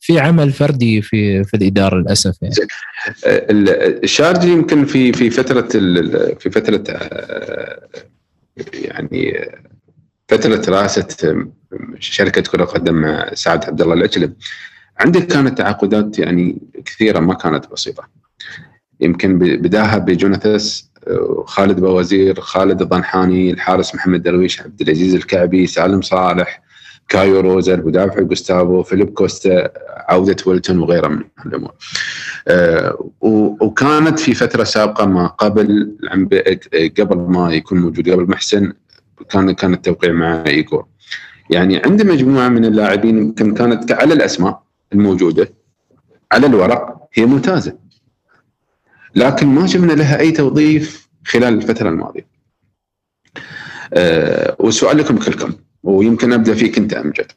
في 0.00 0.20
عمل 0.20 0.52
فردي 0.52 1.02
في 1.02 1.44
في 1.44 1.56
الإدارة 1.56 1.96
للأسف 1.96 2.36
يعني. 2.42 2.54
الشارجي 4.04 4.48
يمكن 4.48 4.84
في 4.84 5.12
في 5.12 5.30
فترة 5.30 5.68
في 6.38 6.50
فترة 6.50 6.84
يعني 8.74 9.48
فترة 10.28 10.62
رئاسه 10.68 11.46
شركة 11.98 12.40
كرة 12.40 12.64
قدم 12.64 13.24
سعد 13.34 13.64
عبد 13.64 13.82
الله 13.82 13.94
العجلب 13.94 14.34
عندك 14.98 15.26
كانت 15.26 15.58
تعاقدات 15.58 16.18
يعني 16.18 16.62
كثيرة 16.84 17.20
ما 17.20 17.34
كانت 17.34 17.70
بسيطة 17.72 18.08
يمكن 19.00 19.38
بداها 19.38 19.98
بجوناثس 19.98 20.90
خالد 21.44 21.80
بوزير 21.80 22.40
خالد 22.40 22.82
الضنحاني 22.82 23.50
الحارس 23.50 23.94
محمد 23.94 24.22
درويش 24.22 24.60
عبد 24.60 24.80
العزيز 24.80 25.14
الكعبي 25.14 25.66
سالم 25.66 26.02
صالح 26.02 26.62
كايو 27.08 27.40
روزر 27.40 27.86
مدافع 27.86 28.20
جوستافو 28.20 28.82
فيليب 28.82 29.10
كوستا 29.10 29.70
عودة 29.88 30.36
ويلتون 30.46 30.78
وغيرها 30.78 31.08
من 31.08 31.24
الأمور. 31.46 31.72
أه 32.48 33.10
وكانت 33.60 34.18
في 34.18 34.34
فترة 34.34 34.64
سابقة 34.64 35.06
ما 35.06 35.26
قبل 35.26 35.96
قبل 36.98 37.16
ما 37.16 37.54
يكون 37.54 37.78
موجود 37.78 38.10
قبل 38.10 38.30
محسن 38.30 38.72
كان 39.30 39.52
كان 39.52 39.74
التوقيع 39.74 40.12
مع 40.12 40.44
ايجور. 40.46 40.86
يعني 41.50 41.76
عنده 41.76 42.04
مجموعة 42.04 42.48
من 42.48 42.64
اللاعبين 42.64 43.18
يمكن 43.18 43.54
كانت 43.54 43.92
على 43.92 44.14
الأسماء 44.14 44.62
الموجودة 44.92 45.52
على 46.32 46.46
الورق 46.46 47.08
هي 47.14 47.26
ممتازة 47.26 47.78
لكن 49.14 49.46
ما 49.46 49.66
شفنا 49.66 49.92
لها 49.92 50.20
أي 50.20 50.30
توظيف 50.32 51.08
خلال 51.26 51.54
الفترة 51.54 51.88
الماضية. 51.88 52.26
أه 53.94 54.56
والسؤال 54.58 54.98
لكم 54.98 55.16
كلكم 55.18 55.52
ويمكن 55.82 56.32
أبدأ 56.32 56.54
فيك 56.54 56.78
أنت 56.78 56.92
أمجد. 56.94 57.32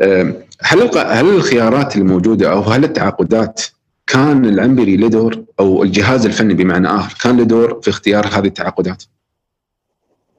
أه 0.00 0.44
هل 0.60 0.98
هل 0.98 1.28
الخيارات 1.28 1.96
الموجودة 1.96 2.52
أو 2.52 2.60
هل 2.60 2.84
التعاقدات 2.84 3.62
كان 4.06 4.44
العنبري 4.44 4.96
له 4.96 5.08
دور 5.08 5.44
أو 5.60 5.82
الجهاز 5.82 6.26
الفني 6.26 6.54
بمعنى 6.54 6.88
آخر 6.88 7.16
كان 7.22 7.36
له 7.36 7.44
دور 7.44 7.80
في 7.82 7.90
اختيار 7.90 8.26
هذه 8.26 8.46
التعاقدات؟ 8.46 9.04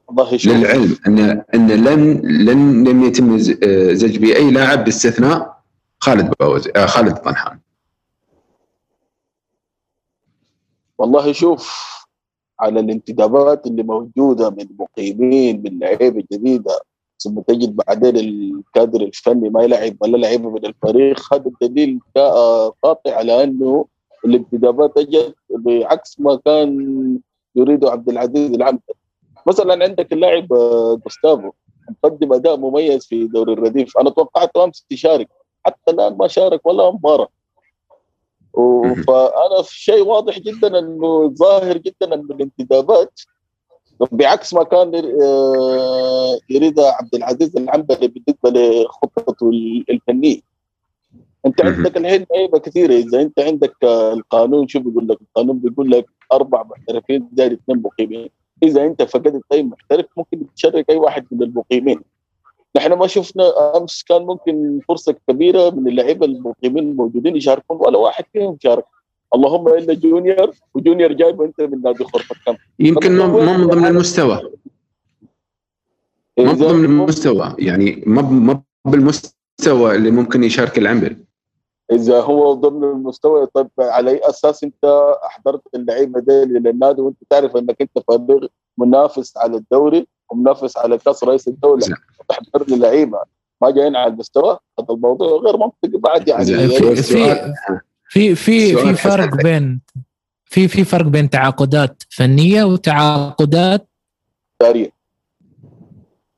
والله 0.07 0.37
للعلم 0.45 0.97
ان 1.07 1.19
أن 1.53 1.67
لن 1.71 2.21
لن 2.45 2.87
لم 2.87 3.03
يتم 3.03 3.37
زج 3.93 4.17
بأي 4.17 4.51
لاعب 4.51 4.83
باستثناء 4.83 5.55
خالد 5.99 6.33
باوزي 6.39 6.71
آه 6.75 6.85
خالد 6.85 7.15
طنحان. 7.17 7.59
والله 10.97 11.31
شوف 11.31 11.85
على 12.59 12.79
الانتدابات 12.79 13.67
اللي 13.67 13.83
موجودة 13.83 14.49
من 14.49 14.67
مقيمين 14.79 15.61
من 15.65 15.79
لعيبة 15.79 16.23
جديدة 16.33 16.79
ثم 17.19 17.39
تجد 17.39 17.75
بعدين 17.75 18.17
الكادر 18.17 19.01
الفني 19.01 19.49
ما 19.49 19.63
يلعب 19.63 19.95
ولا 20.01 20.17
لعيبة 20.17 20.49
من 20.49 20.65
الفريق 20.65 21.33
هذا 21.33 21.45
الدليل 21.61 21.99
قاطع 22.83 23.15
على 23.15 23.43
أنه 23.43 23.85
الانتدابات 24.25 24.97
اجت 24.97 25.35
بعكس 25.49 26.19
ما 26.19 26.39
كان 26.45 27.19
يريده 27.55 27.91
عبد 27.91 28.09
العزيز 28.09 28.51
العنبري 28.51 28.95
مثلا 29.45 29.83
عندك 29.83 30.13
اللاعب 30.13 30.53
آه، 30.53 30.99
جوستافو 31.03 31.51
مقدم 31.89 32.33
أداء 32.33 32.57
مميز 32.57 33.05
في 33.05 33.27
دوري 33.27 33.53
الرديف. 33.53 33.97
أنا 33.97 34.09
توقعت 34.09 34.57
أمس 34.57 34.85
يشارك 34.91 35.29
حتى 35.65 35.91
الآن 35.91 36.17
ما 36.17 36.27
شارك 36.27 36.65
ولا 36.65 36.91
مباراة. 36.91 37.27
فأنا 39.07 39.61
في 39.63 39.79
شيء 39.79 40.03
واضح 40.03 40.39
جدا 40.39 40.79
إنه 40.79 41.27
ظاهر 41.29 41.77
جدا 41.77 42.13
إنه 42.13 42.35
الانتدابات. 42.35 43.19
بعكس 44.11 44.53
ما 44.53 44.63
كان 44.63 44.95
آه، 45.23 46.39
يريدها 46.49 46.91
عبد 46.91 47.15
العزيز 47.15 47.57
العنبري 47.57 48.07
بالنسبة 48.07 48.49
لخطته 48.49 49.49
الفنية. 49.89 50.39
أنت 51.45 51.65
عندك 51.65 51.97
الحين 51.97 52.25
لعيبة 52.31 52.59
كثيرة. 52.59 52.93
إذا 52.93 53.21
أنت 53.21 53.39
عندك 53.39 53.75
القانون 53.83 54.67
شو 54.67 54.79
بيقول 54.79 55.07
لك؟ 55.07 55.21
القانون 55.21 55.59
بيقول 55.59 55.91
لك 55.91 56.05
أربع 56.33 56.63
محترفين 56.63 57.29
زائد 57.33 57.51
اثنين 57.51 57.81
مقيمين. 57.81 58.29
إذا 58.63 58.85
أنت 58.85 59.01
فقدت 59.03 59.43
اي 59.51 59.63
محترف 59.63 60.05
ممكن 60.17 60.53
تشارك 60.55 60.89
أي 60.89 60.97
واحد 60.97 61.25
من 61.31 61.43
المقيمين. 61.43 62.01
نحن 62.77 62.93
ما 62.93 63.07
شفنا 63.07 63.77
أمس 63.77 64.03
كان 64.03 64.21
ممكن 64.21 64.79
فرصة 64.87 65.15
كبيرة 65.27 65.69
من 65.69 65.87
اللعيبة 65.87 66.25
المقيمين 66.25 66.83
الموجودين 66.83 67.35
يشاركون 67.35 67.77
ولا 67.77 67.97
واحد 67.97 68.23
فيهم 68.33 68.57
شارك 68.63 68.85
اللهم 69.35 69.67
إلا 69.67 69.93
جونيور 69.93 70.51
وجونيور 70.73 71.13
جايبه 71.13 71.45
أنت 71.45 71.61
من 71.61 71.81
نادي 71.81 72.03
خرفه 72.03 72.35
كم؟ 72.45 72.55
يمكن 72.79 73.17
ما 73.17 73.27
من 73.57 73.67
ضمن 73.67 73.85
المستوى. 73.85 74.41
ما 76.39 76.51
ضمن 76.51 76.85
المستوى. 76.85 77.55
يعني 77.59 78.03
ما 78.05 78.61
بالمستوى 78.85 79.95
اللي 79.95 80.11
ممكن 80.11 80.43
يشارك 80.43 80.77
العنبري. 80.77 81.24
إذا 81.91 82.21
هو 82.21 82.53
ضمن 82.53 82.83
المستوى 82.83 83.45
طيب 83.53 83.69
على 83.79 84.11
أي 84.11 84.21
أساس 84.23 84.63
أنت 84.63 85.15
أحضرت 85.25 85.61
اللعيبة 85.75 86.19
ديل 86.19 86.47
للنادي 86.47 87.01
وأنت 87.01 87.17
تعرف 87.29 87.55
إنك 87.55 87.81
أنت 87.81 88.05
فريق 88.07 88.51
منافس 88.77 89.37
على 89.37 89.57
الدوري 89.57 90.07
ومنافس 90.31 90.77
على 90.77 90.97
كأس 90.97 91.23
رئيس 91.23 91.47
الدولة؟ 91.47 91.87
تحضر 92.29 92.65
لي 92.67 92.75
لعيبة 92.75 93.19
ما 93.61 93.71
جايين 93.71 93.95
على 93.95 94.13
المستوى؟ 94.13 94.57
هذا 94.79 94.87
الموضوع 94.89 95.27
غير 95.37 95.57
منطقي 95.57 95.99
بعد 95.99 96.27
يعني. 96.27 96.45
في 96.45 96.95
في 96.95 97.45
في 98.05 98.35
في, 98.35 98.75
في 98.77 98.93
فرق 98.93 99.35
بين 99.35 99.81
في 100.45 100.67
في 100.67 100.83
فرق 100.83 101.05
بين 101.05 101.29
تعاقدات 101.29 102.03
فنية 102.09 102.63
وتعاقدات 102.63 103.87
تجارية. 104.59 104.89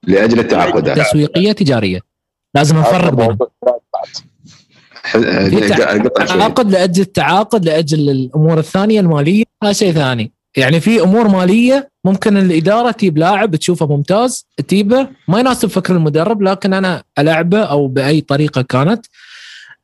لأجل 0.03 0.39
التعاقدات 0.39 0.99
تسويقية 0.99 1.51
تجارية. 1.51 1.99
لازم 2.55 2.77
نفرق 2.77 3.13
بينهم. 3.13 3.37
تعاقد 6.27 6.71
لأجل 6.71 7.01
التعاقد 7.01 7.65
لأجل 7.65 8.09
الأمور 8.09 8.59
الثانية 8.59 8.99
المالية 8.99 9.43
هذا 9.63 9.73
شيء 9.73 9.91
ثاني. 9.91 10.31
يعني 10.57 10.79
في 10.79 11.01
أمور 11.01 11.27
مالية 11.27 11.89
ممكن 12.05 12.37
الإدارة 12.37 12.91
تجيب 12.91 13.17
لاعب 13.17 13.55
تشوفه 13.55 13.87
ممتاز 13.87 14.47
تجيبه. 14.67 15.07
ما 15.27 15.39
يناسب 15.39 15.69
فكر 15.69 15.95
المدرب 15.95 16.41
لكن 16.41 16.73
أنا 16.73 17.03
ألعبه 17.19 17.59
أو 17.59 17.87
بأي 17.87 18.21
طريقة 18.21 18.61
كانت. 18.61 19.05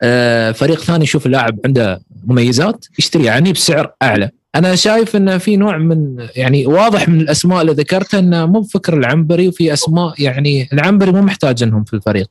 آه، 0.01 0.51
فريق 0.51 0.79
ثاني 0.79 1.03
يشوف 1.03 1.25
اللاعب 1.25 1.59
عنده 1.65 2.01
مميزات 2.27 2.86
يشتري 2.99 3.23
يعني 3.23 3.53
بسعر 3.53 3.93
أعلى. 4.01 4.29
أنا 4.55 4.75
شايف 4.75 5.15
انه 5.15 5.38
في 5.38 5.57
نوع 5.57 5.77
من 5.77 6.27
يعني 6.36 6.67
واضح 6.67 7.09
من 7.09 7.21
الأسماء 7.21 7.62
اللي 7.62 7.73
ذكرتها 7.73 8.19
إنه 8.19 8.45
مو 8.45 8.59
بفكر 8.59 8.93
العنبري 8.93 9.47
وفي 9.47 9.73
أسماء 9.73 10.13
يعني 10.19 10.69
العنبري 10.73 11.12
مو 11.12 11.21
محتاج 11.21 11.63
إنهم 11.63 11.83
في 11.83 11.93
الفريق. 11.93 12.27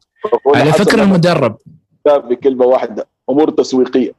على 0.54 0.72
فكر 0.72 1.02
المدرب. 1.02 1.56
بكلمة 2.08 2.64
واحدة 2.64 3.06
أمور 3.30 3.50
تسويقية. 3.50 4.12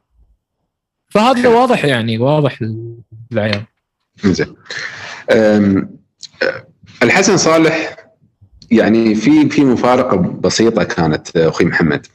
فهذا 1.08 1.48
واضح 1.48 1.84
يعني 1.84 2.18
واضح 2.18 2.58
العيال 3.32 3.62
زين. 4.24 4.56
الحسن 7.02 7.36
صالح 7.36 7.96
يعني 8.70 9.14
في 9.14 9.48
في 9.48 9.64
مفارقة 9.64 10.16
بسيطة 10.16 10.84
كانت 10.84 11.36
أخوي 11.36 11.66
محمد. 11.66 12.06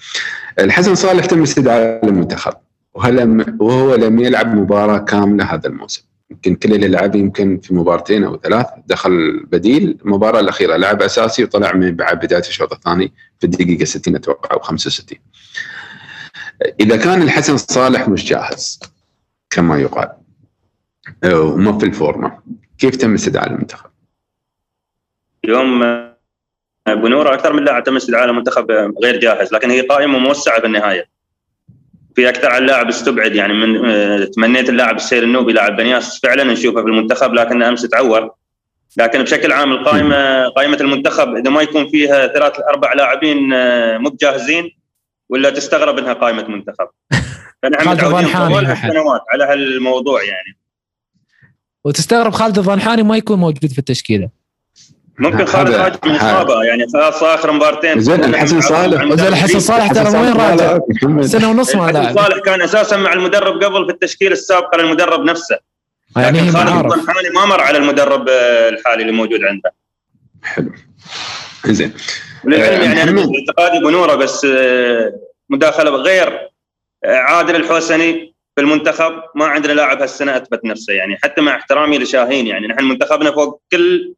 الحسن 0.60 0.96
صالح 0.96 1.26
تم 1.26 1.42
استدعاء 1.42 2.06
للمنتخب 2.06 2.54
وهو 3.60 3.96
لم 3.96 4.20
يلعب 4.20 4.56
مباراة 4.56 4.98
كاملة 4.98 5.44
هذا 5.44 5.68
الموسم. 5.68 6.04
يمكن 6.32 6.56
كل 6.56 6.74
اللي 6.74 6.88
لعب 6.88 7.16
يمكن 7.16 7.60
في 7.60 7.74
مباراتين 7.74 8.24
أو 8.24 8.38
ثلاث 8.38 8.66
دخل 8.88 9.46
بديل. 9.52 9.98
المباراة 10.06 10.40
الأخيرة 10.40 10.76
لعب 10.76 11.02
أساسي 11.02 11.44
وطلع 11.44 11.74
من 11.74 11.96
بعد 11.96 12.20
بداية 12.20 12.40
الشوط 12.40 12.74
الثاني 12.74 13.14
في 13.40 13.44
الدقيقة 13.46 13.86
60 13.86 14.16
أتوقع 14.16 14.56
أو 14.56 14.60
65 14.60 15.20
إذا 16.80 16.98
كان 16.98 17.22
الحسن 17.22 17.58
صالح 17.58 18.10
مش 18.10 18.26
جاهز 18.26 18.80
كما 19.50 19.80
يقال. 19.80 20.10
وما 21.34 21.78
في 21.78 21.86
الفورمة. 21.86 22.40
كيف 22.78 22.96
تم 22.96 23.14
استدعاء 23.14 23.48
المنتخب؟ 23.48 23.90
اليوم 25.46 25.80
بنورة 26.88 27.34
أكثر 27.34 27.54
من 27.54 27.64
لاعب 27.64 27.84
تم 27.84 27.96
استدعاء 27.96 28.26
المنتخب 28.26 28.72
غير 29.04 29.20
جاهز 29.20 29.54
لكن 29.54 29.70
هي 29.70 29.82
قائمة 29.82 30.20
موسعة 30.20 30.62
بالنهاية. 30.62 31.10
في 32.16 32.30
أكثر 32.30 32.50
عن 32.50 32.66
لاعب 32.66 32.88
استبعد 32.88 33.36
يعني 33.36 33.54
من 33.54 34.32
تمنيت 34.32 34.70
اللاعب 34.70 34.96
السير 34.96 35.24
النوبي 35.24 35.54
لاعب 35.54 35.76
بنياس 35.76 36.20
فعلا 36.20 36.44
نشوفه 36.44 36.82
في 36.82 36.88
المنتخب 36.88 37.34
لكن 37.34 37.64
أمس 37.64 37.82
تعور. 37.82 38.32
لكن 38.98 39.24
بشكل 39.24 39.52
عام 39.52 39.72
القائمة 39.72 40.48
قائمة 40.48 40.78
المنتخب 40.82 41.36
إذا 41.36 41.50
ما 41.50 41.62
يكون 41.62 41.90
فيها 41.90 42.28
ثلاث 42.28 42.60
أربع 42.60 42.94
لاعبين 42.94 43.54
آه، 43.54 43.98
مو 43.98 44.18
جاهزين 44.22 44.79
ولا 45.30 45.50
تستغرب 45.50 45.98
إنها 45.98 46.14
قائمة 46.14 46.48
منتخب. 46.48 46.88
فنحن 47.64 47.90
متعودين 47.90 48.34
طوال 48.34 48.66
السنوات 48.66 49.22
على 49.34 49.44
هالموضوع 49.44 50.24
يعني. 50.24 50.58
وتستغرب 51.84 52.34
خالد 52.34 52.58
الضنحاني 52.58 53.04
ما 53.04 53.18
يكون 53.18 53.40
موجود 53.40 53.72
في 53.72 53.80
التشكيلة. 53.80 54.30
ممكن 55.20 55.46
خالد 55.46 55.70
راجع 55.70 56.00
من 56.06 56.16
اصابه 56.16 56.64
يعني 56.64 56.86
خلاص 56.94 57.24
آخر 57.24 57.52
مبارتين. 57.52 58.00
زين 58.00 58.24
الحسن 58.24 58.62
صالح. 58.62 59.16
زين 59.16 59.28
الحسن 59.28 59.60
صالح 59.60 59.92
ترى 59.92 60.20
وين 60.20 60.34
راجع؟ 60.34 60.80
سنة 61.22 61.50
ونص 61.50 61.76
ما 61.76 61.92
لاعب 61.92 62.16
صالح 62.16 62.38
كان 62.38 62.62
أساسا 62.62 62.98
مع 62.98 63.14
المدرب 63.14 63.64
قبل 63.64 63.86
في 63.86 63.92
التشكيله 63.92 64.32
السابقه 64.32 64.78
للمدرب 64.78 65.24
نفسه. 65.24 65.60
يعني 66.18 66.42
لكن 66.42 66.52
خالد 66.52 66.70
الضنحاني 66.70 67.30
ما 67.36 67.46
مر 67.46 67.62
على 67.62 67.78
المدرب 67.78 68.30
الحالي 68.70 69.02
اللي 69.02 69.12
موجود 69.12 69.44
عنده. 69.44 69.74
حلو. 70.44 70.72
زين. 71.66 71.94
وللعلم 72.46 72.82
يعني 72.82 73.04
أنا 73.04 73.22
اعتقادي 73.22 73.80
بنوره 73.80 74.16
بس 74.16 74.46
آه، 74.46 75.20
مداخلة 75.50 75.92
غير 75.92 76.50
آه، 77.04 77.16
عادل 77.16 77.56
الحوسني 77.56 78.36
في 78.56 78.62
المنتخب 78.62 79.22
ما 79.36 79.46
عندنا 79.46 79.74
لاعب 79.74 80.02
هالسنة 80.02 80.38
أثبت 80.38 80.66
نفسه 80.66 80.94
يعني 80.94 81.18
حتى 81.24 81.42
مع 81.42 81.56
احترامي 81.56 81.98
لشاهين 81.98 82.48
يعني 82.48 82.68
نحن 82.68 82.84
منتخبنا 82.84 83.32
فوق 83.32 83.62
كل 83.72 84.16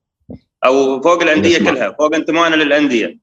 أو 0.65 1.01
فوق 1.01 1.21
الأندية 1.21 1.57
كلها 1.57 1.95
فوق 1.99 2.15
انتمائنا 2.15 2.55
للأندية. 2.55 3.19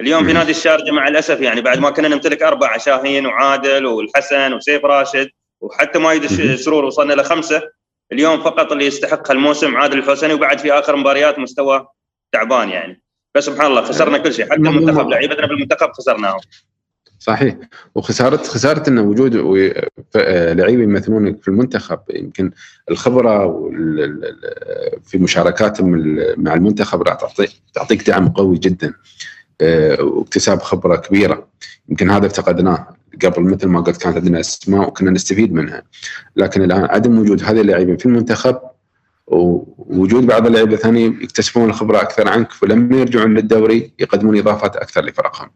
اليوم 0.00 0.26
في 0.26 0.32
نادي 0.32 0.50
الشارجة 0.50 0.90
مع 0.90 1.08
الأسف 1.08 1.40
يعني 1.40 1.60
بعد 1.60 1.78
ما 1.78 1.90
كنا 1.90 2.08
نمتلك 2.08 2.42
أربعة 2.42 2.78
شاهين 2.78 3.26
وعادل 3.26 3.86
والحسن 3.86 4.52
وسيف 4.52 4.84
راشد 4.84 5.30
وحتى 5.60 5.98
مايد 5.98 6.26
سرور 6.56 6.84
وصلنا 6.84 7.14
لخمسه 7.14 7.62
اليوم 8.12 8.42
فقط 8.42 8.72
اللي 8.72 8.86
يستحق 8.86 9.30
هالموسم 9.30 9.76
عادل 9.76 9.98
الحسني 9.98 10.34
وبعد 10.34 10.58
في 10.58 10.72
آخر 10.72 10.96
مباريات 10.96 11.38
مستوى 11.38 11.86
تعبان 12.32 12.68
يعني. 12.70 13.03
بس 13.34 13.44
سبحان 13.44 13.66
الله 13.66 13.84
خسرنا 13.84 14.18
كل 14.18 14.34
شيء 14.34 14.44
حتى 14.44 14.54
المنتخب 14.54 15.08
لعيبتنا 15.08 15.46
بالمنتخب 15.46 15.92
خسرناهم. 15.92 16.40
صحيح. 17.18 17.56
وخساره 17.94 18.36
خسارة 18.36 18.88
إن 18.88 18.98
وجود 18.98 19.34
لعيبه 20.56 20.82
يمثلون 20.82 21.34
في 21.36 21.48
المنتخب 21.48 21.98
يمكن 22.10 22.50
الخبرة 22.90 23.48
في 25.04 25.18
مشاركاتهم 25.18 26.18
مع 26.36 26.54
المنتخب 26.54 27.02
راح 27.02 27.14
تعطيك 27.14 27.50
تعطيك 27.74 28.06
دعم 28.06 28.28
قوي 28.28 28.58
جدا 28.58 28.94
آه، 29.60 30.02
واكتساب 30.02 30.62
خبرة 30.62 30.96
كبيرة. 30.96 31.48
يمكن 31.88 32.10
هذا 32.10 32.26
افتقدناه 32.26 32.88
قبل 33.24 33.42
مثل 33.42 33.68
ما 33.68 33.80
قلت 33.80 33.96
كانت 33.96 34.16
عندنا 34.16 34.40
أسماء 34.40 34.88
وكنا 34.88 35.10
نستفيد 35.10 35.52
منها. 35.52 35.82
لكن 36.36 36.62
الآن 36.62 36.84
عدم 36.84 37.18
وجود 37.18 37.42
هذه 37.42 37.60
اللاعبين 37.60 37.96
في 37.96 38.06
المنتخب 38.06 38.60
ووجود 39.26 40.26
بعض 40.26 40.46
اللعيبه 40.46 40.74
الثانية 40.74 41.06
يكتسبون 41.06 41.70
الخبرة 41.70 42.02
أكثر 42.02 42.28
عنك 42.28 42.52
فلما 42.52 42.96
يرجعون 42.96 43.34
للدوري 43.34 43.92
يقدمون 43.98 44.38
إضافات 44.38 44.76
أكثر 44.76 45.04
لفرقهم. 45.04 45.50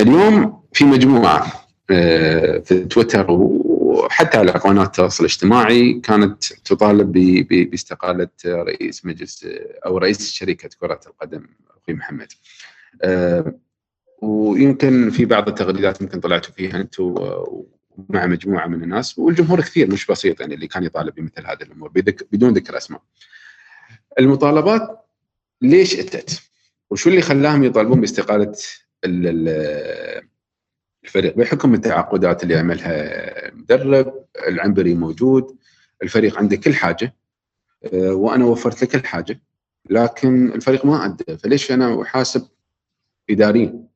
اليوم 0.00 0.62
في 0.72 0.84
مجموعة 0.84 1.52
آه، 1.90 2.58
في 2.58 2.84
تويتر 2.84 3.26
وحتى 3.30 4.38
على 4.38 4.50
قناه 4.52 4.82
التواصل 4.84 5.24
الاجتماعي 5.24 6.00
كانت 6.00 6.44
تطالب 6.44 7.12
باستقالة 7.50 8.28
رئيس 8.46 9.06
مجلس 9.06 9.46
أو 9.86 9.98
رئيس 9.98 10.30
شركة 10.30 10.68
كرة 10.80 11.00
القدم 11.06 11.46
أخوي 11.70 11.94
محمد. 11.94 12.32
ويمكن 14.22 15.10
في 15.10 15.24
بعض 15.24 15.48
التغريدات 15.48 16.00
يمكن 16.00 16.20
طلعتوا 16.20 16.54
فيها 16.54 16.76
أنتم 16.76 17.14
مع 18.08 18.26
مجموعة 18.26 18.66
من 18.66 18.82
الناس 18.82 19.18
والجمهور 19.18 19.60
كثير 19.60 19.90
مش 19.90 20.06
بسيط 20.06 20.40
يعني 20.40 20.54
اللي 20.54 20.66
كان 20.66 20.84
يطالب 20.84 21.14
بمثل 21.14 21.46
هذه 21.46 21.62
الأمور 21.62 21.92
بدون 22.32 22.52
ذكر 22.52 22.76
أسماء. 22.76 23.02
المطالبات 24.18 25.06
ليش 25.62 25.98
أتت؟ 25.98 26.42
وشو 26.90 27.10
اللي 27.10 27.22
خلاهم 27.22 27.64
يطالبون 27.64 28.00
باستقالة 28.00 28.56
الفريق 31.04 31.36
بحكم 31.36 31.74
التعاقدات 31.74 32.42
اللي 32.42 32.56
عملها 32.56 33.54
مدرب 33.54 34.24
العنبري 34.48 34.94
موجود 34.94 35.56
الفريق 36.02 36.38
عنده 36.38 36.56
كل 36.56 36.74
حاجة 36.74 37.14
آه، 37.84 38.12
وأنا 38.14 38.44
وفرت 38.44 38.82
لك 38.82 38.94
الحاجة 38.94 39.40
لكن 39.90 40.52
الفريق 40.52 40.86
ما 40.86 41.04
أدى 41.04 41.36
فليش 41.36 41.72
أنا 41.72 42.02
أحاسب 42.02 42.48
اداريا 43.30 43.87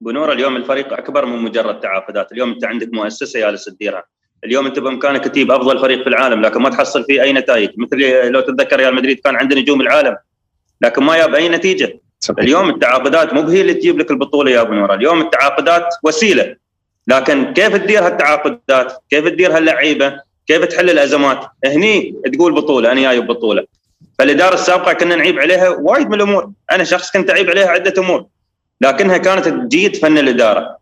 بنور 0.00 0.32
اليوم 0.32 0.56
الفريق 0.56 0.92
أكبر 0.92 1.26
من 1.26 1.38
مجرد 1.38 1.80
تعاقدات، 1.80 2.32
اليوم 2.32 2.52
أنت 2.52 2.64
عندك 2.64 2.88
مؤسسة 2.92 3.40
جالس 3.40 3.64
تديرها، 3.64 4.04
اليوم 4.44 4.66
أنت 4.66 4.78
بإمكانك 4.78 5.24
تجيب 5.24 5.50
أفضل 5.50 5.78
فريق 5.78 6.02
في 6.02 6.08
العالم 6.08 6.42
لكن 6.42 6.62
ما 6.62 6.70
تحصل 6.70 7.04
فيه 7.04 7.22
أي 7.22 7.32
نتائج، 7.32 7.70
مثل 7.76 7.96
لو 8.30 8.40
تتذكر 8.40 8.76
ريال 8.76 8.94
مدريد 8.94 9.20
كان 9.20 9.36
عنده 9.36 9.56
نجوم 9.56 9.80
العالم 9.80 10.16
لكن 10.80 11.02
ما 11.02 11.16
جاب 11.16 11.34
أي 11.34 11.48
نتيجة. 11.48 12.00
صحيح. 12.20 12.38
اليوم 12.38 12.70
التعاقدات 12.70 13.34
مو 13.34 13.42
هي 13.48 13.60
اللي 13.60 13.74
تجيب 13.74 13.98
لك 13.98 14.10
البطولة 14.10 14.50
يا 14.50 14.62
بنور، 14.62 14.94
اليوم 14.94 15.20
التعاقدات 15.20 15.88
وسيلة 16.02 16.56
لكن 17.06 17.52
كيف 17.52 17.76
تدير 17.76 18.06
هالتعاقدات؟ 18.06 18.92
كيف 19.10 19.28
تدير 19.28 19.56
هاللعيبة؟ 19.56 20.20
كيف 20.46 20.64
تحل 20.64 20.90
الأزمات؟ 20.90 21.46
هني 21.64 22.14
تقول 22.34 22.52
بطولة 22.52 22.92
أنا 22.92 23.00
جاي 23.00 23.20
ببطولة. 23.20 23.64
فالإدارة 24.18 24.54
السابقة 24.54 24.92
كنا 24.92 25.16
نعيب 25.16 25.38
عليها 25.38 25.68
وايد 25.68 26.08
من 26.08 26.14
الأمور، 26.14 26.50
أنا 26.70 26.84
شخص 26.84 27.10
كنت 27.10 27.30
أعيب 27.30 27.50
عليها 27.50 27.68
عدة 27.68 28.02
أمور. 28.02 28.26
لكنها 28.80 29.16
كانت 29.16 29.48
تجيد 29.48 29.96
فن 29.96 30.18
الإدارة. 30.18 30.80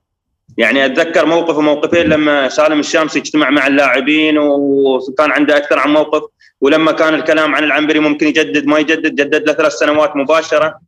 يعني 0.56 0.86
أتذكر 0.86 1.26
موقف 1.26 1.56
وموقفين 1.56 2.06
لما 2.06 2.48
سالم 2.48 2.80
الشامسي 2.80 3.18
اجتمع 3.18 3.50
مع 3.50 3.66
اللاعبين 3.66 4.38
وكان 4.38 5.30
عنده 5.30 5.56
أكثر 5.56 5.78
عن 5.78 5.92
موقف 5.92 6.22
ولما 6.60 6.92
كان 6.92 7.14
الكلام 7.14 7.54
عن 7.54 7.64
العنبري 7.64 7.98
ممكن 7.98 8.26
يجدد 8.26 8.66
ما 8.66 8.78
يجدد 8.78 9.14
جدد 9.14 9.46
له 9.46 9.52
ثلاث 9.52 9.72
سنوات 9.72 10.16
مباشرة. 10.16 10.78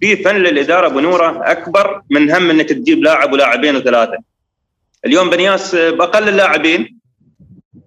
في 0.00 0.16
فن 0.16 0.36
للإدارة 0.36 0.88
بنوره 0.88 1.50
أكبر 1.50 2.02
من 2.10 2.30
هم 2.30 2.50
إنك 2.50 2.68
تجيب 2.68 3.02
لاعب 3.02 3.32
ولاعبين 3.32 3.76
وثلاثة. 3.76 4.16
اليوم 5.06 5.30
بنياس 5.30 5.74
بأقل 5.74 6.28
اللاعبين 6.28 6.98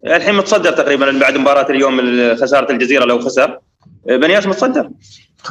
الحين 0.05 0.35
متصدر 0.35 0.71
تقريبا 0.71 1.11
بعد 1.11 1.37
مباراة 1.37 1.69
اليوم 1.69 1.99
خسارة 2.35 2.71
الجزيرة 2.71 3.05
لو 3.05 3.19
خسر. 3.19 3.59
بنياس 4.05 4.47
متصدر 4.47 4.89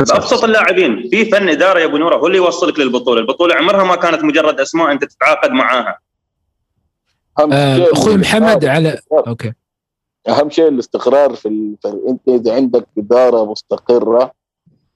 ابسط 0.00 0.44
اللاعبين 0.44 1.08
في 1.10 1.24
فن 1.24 1.48
إدارة 1.48 1.80
يا 1.80 1.84
أبو 1.84 1.96
نورة 1.96 2.16
هو 2.16 2.26
اللي 2.26 2.38
يوصلك 2.38 2.78
للبطولة، 2.78 3.20
البطولة 3.20 3.54
عمرها 3.54 3.84
ما 3.84 3.96
كانت 3.96 4.24
مجرد 4.24 4.60
أسماء 4.60 4.92
أنت 4.92 5.04
تتعاقد 5.04 5.50
معاها. 5.50 5.98
آه، 7.38 7.92
أخوي 7.92 8.16
محمد 8.16 8.64
على 8.64 8.98
أوكي. 9.12 9.52
أهم 10.28 10.50
شيء 10.50 10.68
الاستقرار 10.68 11.34
في 11.34 11.48
الفريق 11.48 12.08
أنت 12.08 12.28
إذا 12.28 12.54
عندك 12.54 12.86
إدارة 12.98 13.50
مستقرة 13.50 14.32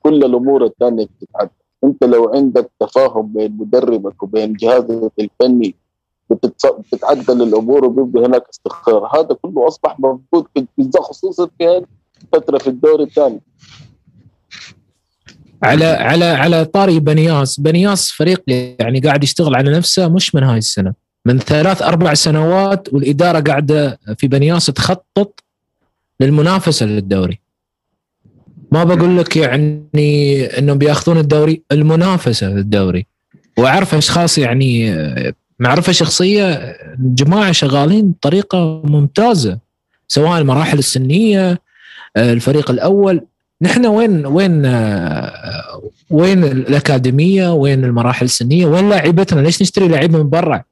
كل 0.02 0.24
الأمور 0.24 0.64
الثانية 0.64 1.06
بتتعدل 1.06 1.50
أنت 1.84 2.04
لو 2.04 2.30
عندك 2.34 2.70
تفاهم 2.80 3.32
بين 3.32 3.56
مدربك 3.60 4.22
وبين 4.22 4.52
جهازك 4.52 5.12
الفني 5.18 5.74
بتتعدل 6.30 7.42
الأمور 7.42 7.84
وبيبقى 7.84 8.26
هناك 8.26 8.48
استقرار. 8.48 9.06
هذا 9.14 9.36
كله 9.42 9.68
أصبح 9.68 10.00
موجود 10.00 10.46
خصوصا 11.00 11.50
في 11.58 11.84
فترة 12.32 12.58
في 12.58 12.66
الدوري 12.66 13.04
الثاني. 13.04 13.40
على 15.62 15.84
على 15.84 16.24
على 16.24 16.64
طاري 16.64 17.00
بنياس. 17.00 17.60
بنياس 17.60 18.10
فريق 18.10 18.42
يعني 18.80 19.00
قاعد 19.00 19.24
يشتغل 19.24 19.54
على 19.54 19.70
نفسه 19.70 20.08
مش 20.08 20.34
من 20.34 20.42
هاي 20.42 20.58
السنة. 20.58 20.94
من 21.26 21.38
ثلاث 21.38 21.82
أربع 21.82 22.14
سنوات 22.14 22.92
والإدارة 22.92 23.40
قاعدة 23.40 23.98
في 24.18 24.28
بنياس 24.28 24.66
تخطط 24.66 25.44
للمنافسة 26.20 26.86
للدوري. 26.86 27.40
ما 28.72 28.84
بقول 28.84 29.18
لك 29.18 29.36
يعني 29.36 30.48
إنهم 30.58 30.78
بيأخذون 30.78 31.18
الدوري 31.18 31.62
المنافسة 31.72 32.48
للدوري. 32.48 33.06
وأعرف 33.58 33.94
أشخاص 33.94 34.38
يعني 34.38 34.94
معرفة 35.58 35.92
شخصية 35.92 36.76
جماعة 36.98 37.52
شغالين 37.52 38.10
بطريقة 38.10 38.82
ممتازة 38.84 39.58
سواء 40.08 40.38
المراحل 40.40 40.78
السنية 40.78 41.58
الفريق 42.16 42.70
الأول. 42.70 43.20
نحن 43.62 43.86
وين 43.86 44.26
وين 44.26 44.66
وين 46.10 46.44
الأكاديمية؟ 46.44 47.52
وين 47.52 47.84
المراحل 47.84 48.24
السنية؟ 48.24 48.66
وين 48.66 48.88
لاعبتنا؟ 48.88 49.40
ليش 49.40 49.62
نشتري 49.62 49.88
لعيبه 49.88 50.18
من 50.18 50.30
برا؟ 50.30 50.62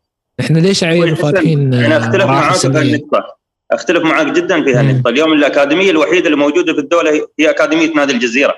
إحنا 0.40 0.59
ليش 0.59 0.85
عيب 0.85 1.14
فاتحين 1.14 1.75
أنا 1.75 1.96
أختلف 1.96 2.25
معاك 2.25 2.55
في 2.55 2.66
هالنقطة. 2.66 3.37
أختلف 3.72 4.05
معاك 4.05 4.27
جدا 4.27 4.64
في 4.64 4.75
هالنقطة. 4.75 5.09
اليوم 5.11 5.33
الأكاديمية 5.33 5.90
الوحيدة 5.90 6.27
اللي 6.27 6.37
موجودة 6.37 6.72
في 6.72 6.79
الدولة 6.79 7.27
هي 7.38 7.51
أكاديمية 7.51 7.92
نادي 7.94 8.12
الجزيرة. 8.12 8.55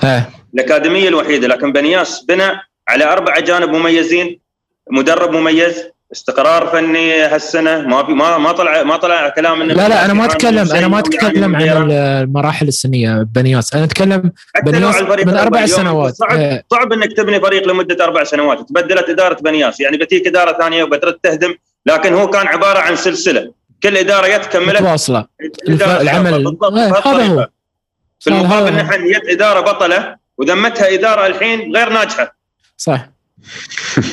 ها. 0.00 0.30
الأكاديمية 0.54 1.08
الوحيدة. 1.08 1.48
لكن 1.48 1.72
بنياس 1.72 2.24
بنى 2.28 2.50
على 2.88 3.12
أربع 3.12 3.38
اجانب 3.38 3.68
مميزين. 3.68 4.40
مدرب 4.90 5.30
مميز. 5.36 5.74
استقرار 6.12 6.66
فني 6.66 7.22
هالسنة؟ 7.22 7.80
ما 7.80 8.06
في 8.06 8.12
ما 8.12 8.38
ما 8.38 8.52
طلع 8.52 8.82
ما 8.82 8.96
طلع 8.96 9.28
كلام 9.28 9.62
لا 9.62 9.88
لا 9.88 10.04
أنا 10.04 10.12
ما 10.12 10.24
اتكلم 10.24 10.72
أنا 10.72 10.88
ما 10.88 10.98
أتكلم 10.98 11.56
عن 11.56 11.90
المراحل 11.90 12.68
السنية 12.68 13.26
بنياس. 13.34 13.74
أنا 13.74 13.84
أتكلم 13.84 14.32
بنياس 14.64 15.02
من 15.02 15.36
أربع 15.36 15.66
سنوات. 15.66 16.14
صعب 16.14 16.38
إيه. 16.38 16.64
صعب 16.70 16.92
إنك 16.92 17.12
تبني 17.12 17.40
فريق 17.40 17.68
لمدة 17.68 18.04
أربع 18.04 18.24
سنوات. 18.24 18.68
تبدلت 18.68 19.08
إدارة 19.08 19.34
بنياس. 19.34 19.80
يعني 19.80 19.96
بتيك 19.96 20.26
إدارة 20.26 20.58
ثانية 20.58 20.84
وبترد 20.84 21.14
تهدم 21.14 21.54
لكن 21.86 22.14
هو 22.14 22.30
كان 22.30 22.46
عبارة 22.46 22.78
عن 22.78 22.96
سلسلة. 22.96 23.52
كل 23.82 23.96
إدارة 23.96 24.36
جت 24.36 24.46
كملت. 24.46 24.82
متواصلة. 24.82 25.26
العمل. 25.68 26.30
بالضبط. 26.30 26.72
إيه، 26.74 26.92
هذا 27.06 27.26
هو. 27.26 27.48
في 28.20 28.30
المقابل 28.30 28.72
نحن 28.72 29.12
جت 29.12 29.28
إدارة 29.28 29.60
بطلة 29.60 30.16
ودمتها 30.38 30.94
إدارة 30.94 31.26
الحين 31.26 31.76
غير 31.76 31.88
ناجحة. 31.92 32.36
صح. 32.76 33.08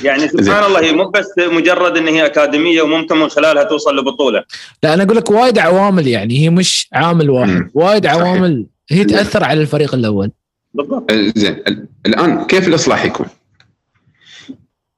يعني 0.04 0.28
سبحان 0.38 0.64
الله 0.64 0.80
هي 0.82 0.92
مو 0.92 1.10
بس 1.10 1.34
مجرد 1.38 1.98
إن 1.98 2.08
هي 2.08 2.26
أكاديمية 2.26 2.82
وممكن 2.82 3.18
من 3.18 3.30
خلالها 3.30 3.64
توصل 3.64 3.98
لبطولة. 3.98 4.44
لا 4.84 4.94
أنا 4.94 5.04
أقول 5.04 5.18
لك 5.18 5.30
وايد 5.30 5.60
عوامل 5.60 6.08
يعني 6.08 6.40
هي 6.40 6.50
مش 6.50 6.90
عامل 6.94 7.30
واحد. 7.30 7.70
وايد 7.74 8.06
عوامل 8.06 8.66
هي 8.90 9.06
تأثر 9.06 9.44
على 9.44 9.62
الفريق 9.62 9.96
الأول. 9.96 10.32
بالضبط. 10.74 11.12
زين. 11.12 11.64
الآن 12.06 12.46
كيف 12.46 12.68
الإصلاح 12.68 13.06
يكون؟ 13.06 13.26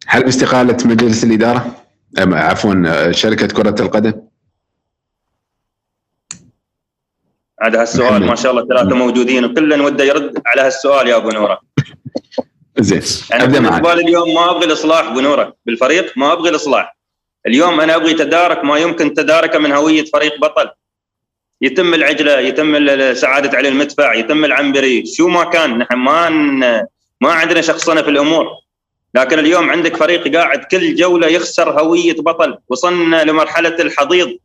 هل 0.08 0.24
باستقالة 0.24 0.78
مجلس 0.86 1.24
الإدارة؟ 1.24 1.76
عفوا 2.18 3.12
شركة 3.12 3.48
كرة 3.48 3.76
القدم؟ 3.82 4.14
هذا 7.62 7.82
هالسؤال 7.82 8.26
ما 8.26 8.36
شاء 8.36 8.52
الله 8.52 8.68
ثلاثة 8.68 8.96
موجودين 8.96 9.46
وكل 9.46 9.82
وده 9.82 10.04
يرد 10.04 10.42
على 10.46 10.62
هالسؤال 10.62 11.08
يا 11.08 11.16
أبو 11.16 11.30
نورة. 11.30 11.60
زين 12.84 13.02
أنا 13.34 13.46
بالنسبة 13.46 13.94
لي 13.94 14.02
اليوم 14.02 14.34
ما 14.34 14.52
أبغي 14.52 14.66
الإصلاح 14.66 15.10
بنورة 15.10 15.56
بالفريق 15.66 16.14
ما 16.18 16.34
أبغي 16.34 16.50
الإصلاح. 16.50 16.98
اليوم 17.48 17.82
أنا 17.82 17.96
أبغي 17.96 18.14
تدارك 18.14 18.66
ما 18.66 18.78
يمكن 18.78 19.14
تداركه 19.14 19.60
من 19.60 19.72
هوية 19.72 20.06
فريق 20.06 20.40
بطل. 20.42 20.70
يتم 21.62 21.94
العجلة 21.94 22.40
يتم 22.40 23.14
سعادة 23.14 23.58
علي 23.58 23.68
المدفع 23.68 24.14
يتم 24.14 24.46
العنبري 24.46 25.06
شو 25.06 25.28
ما 25.28 25.44
كان 25.44 25.78
نحن 25.78 25.96
ما 25.96 26.30
ما 27.22 27.32
عندنا 27.32 27.62
شخصنه 27.62 28.02
في 28.02 28.10
الأمور. 28.10 28.46
لكن 29.16 29.40
اليوم 29.40 29.70
عندك 29.70 29.98
فريق 29.98 30.36
قاعد 30.36 30.64
كل 30.64 30.96
جولة 30.96 31.28
يخسر 31.28 31.82
هوية 31.82 32.16
بطل 32.16 32.58
وصلنا 32.68 33.24
لمرحلة 33.24 33.76
الحضيض 33.80 34.38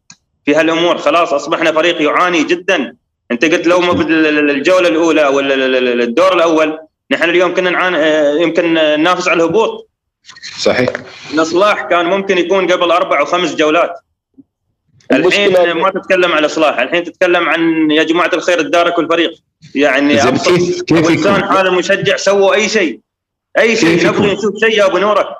في 0.45 0.55
هالأمور. 0.55 0.99
خلاص 0.99 1.33
أصبحنا 1.33 1.73
فريق 1.73 2.03
يعاني 2.03 2.45
جدا. 2.45 2.97
أنت 3.31 3.45
قلت 3.45 3.67
لو 3.67 3.93
الجولة 4.01 4.89
الأولى 4.89 5.27
أو 5.27 5.41
الدور 5.41 6.35
الأول 6.35 6.79
نحن 7.11 7.31
اليوم 7.31 7.55
كنا 7.55 7.71
نعاني 7.71 7.97
آه، 7.97 8.35
يمكن 8.35 8.75
ننافس 8.75 9.29
على 9.29 9.43
الهبوط. 9.43 9.89
صحيح. 10.59 10.91
الإصلاح 11.35 11.83
كان 11.83 12.07
ممكن 12.07 12.39
يكون 12.39 12.73
قبل 12.73 12.91
أربع 12.91 13.21
أو 13.21 13.25
خمس 13.25 13.55
جولات. 13.55 13.95
الحين 15.13 15.73
ما 15.73 15.91
تتكلم 15.91 16.33
على 16.33 16.47
إصلاح 16.47 16.79
الحين 16.79 17.05
تتكلم 17.05 17.49
عن 17.49 17.91
يا 17.91 18.03
جماعة 18.03 18.31
الخير 18.35 18.61
الدارك 18.61 18.99
والفريق 18.99 19.31
يعني 19.75 20.17
كيف 20.17 20.83
كيف 20.83 21.11
انسان 21.11 21.45
حال 21.45 21.67
المشجع 21.67 22.17
سووا 22.17 22.55
أي 22.55 22.69
شيء. 22.69 23.01
أي 23.59 23.77
شيء 23.77 24.07
نبغي 24.07 24.35
نشوف 24.35 24.57
شيء 24.61 24.79
يا 24.79 24.87
أبو 24.87 24.99
نوره 24.99 25.37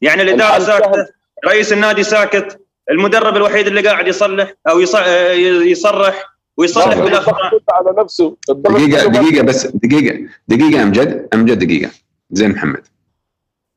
يعني 0.00 0.22
الإدارة 0.22 0.58
ساكتة 0.58 1.06
رئيس 1.46 1.72
النادي 1.72 2.02
ساكت 2.02 2.60
المدرب 2.90 3.36
الوحيد 3.36 3.66
اللي 3.66 3.88
قاعد 3.88 4.08
يصلح 4.08 4.54
أو 4.68 4.80
آه، 4.96 5.32
يصرح. 5.62 6.37
ويصلح 6.58 6.98
بالاخطاء 6.98 7.60
على 7.72 7.94
نفسه. 7.98 8.36
دقيقة 8.48 9.08
دقيقة 9.08 9.42
بس 9.42 9.66
دقيقة 9.66 10.28
دقيقة 10.48 10.82
امجد 10.82 11.28
امجد 11.34 11.58
دقيقة. 11.58 11.90
زين 12.30 12.50
محمد. 12.50 12.86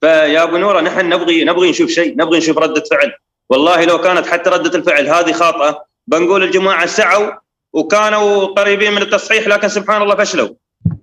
فيا 0.01 0.43
أبو 0.43 0.57
نورة 0.57 0.81
نحن 0.81 1.09
نبغي 1.09 1.43
نبغي 1.43 1.69
نشوف 1.69 1.89
شيء 1.89 2.17
نبغي 2.17 2.37
نشوف 2.37 2.57
ردة 2.57 2.83
فعل. 2.91 3.11
والله 3.49 3.85
لو 3.85 4.01
كانت 4.01 4.27
حتى 4.27 4.49
ردة 4.49 4.77
الفعل 4.77 5.07
هذه 5.07 5.31
خاطئة 5.31 5.85
بنقول 6.07 6.43
الجماعة 6.43 6.85
سعوا 6.85 7.31
وكانوا 7.73 8.45
قريبين 8.45 8.91
من 8.91 9.01
التصحيح 9.01 9.47
لكن 9.47 9.67
سبحان 9.67 10.01
الله 10.01 10.15
فشلوا. 10.15 10.49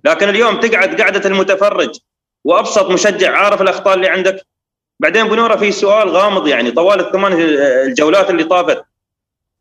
لكن 0.05 0.29
اليوم 0.29 0.59
تقعد 0.59 1.01
قعدة 1.01 1.29
المتفرج 1.29 1.99
وأبسط 2.45 2.89
مشجع 2.89 3.37
عارف 3.37 3.61
الأخطاء 3.61 3.93
اللي 3.93 4.07
عندك؟ 4.07 4.41
بعدين 4.99 5.27
بنوره 5.27 5.55
في 5.55 5.71
سؤال 5.71 6.09
غامض 6.09 6.47
يعني 6.47 6.71
طوال 6.71 6.99
الثمان 6.99 7.33
الجولات 7.87 8.29
اللي 8.29 8.43
طافت. 8.43 8.83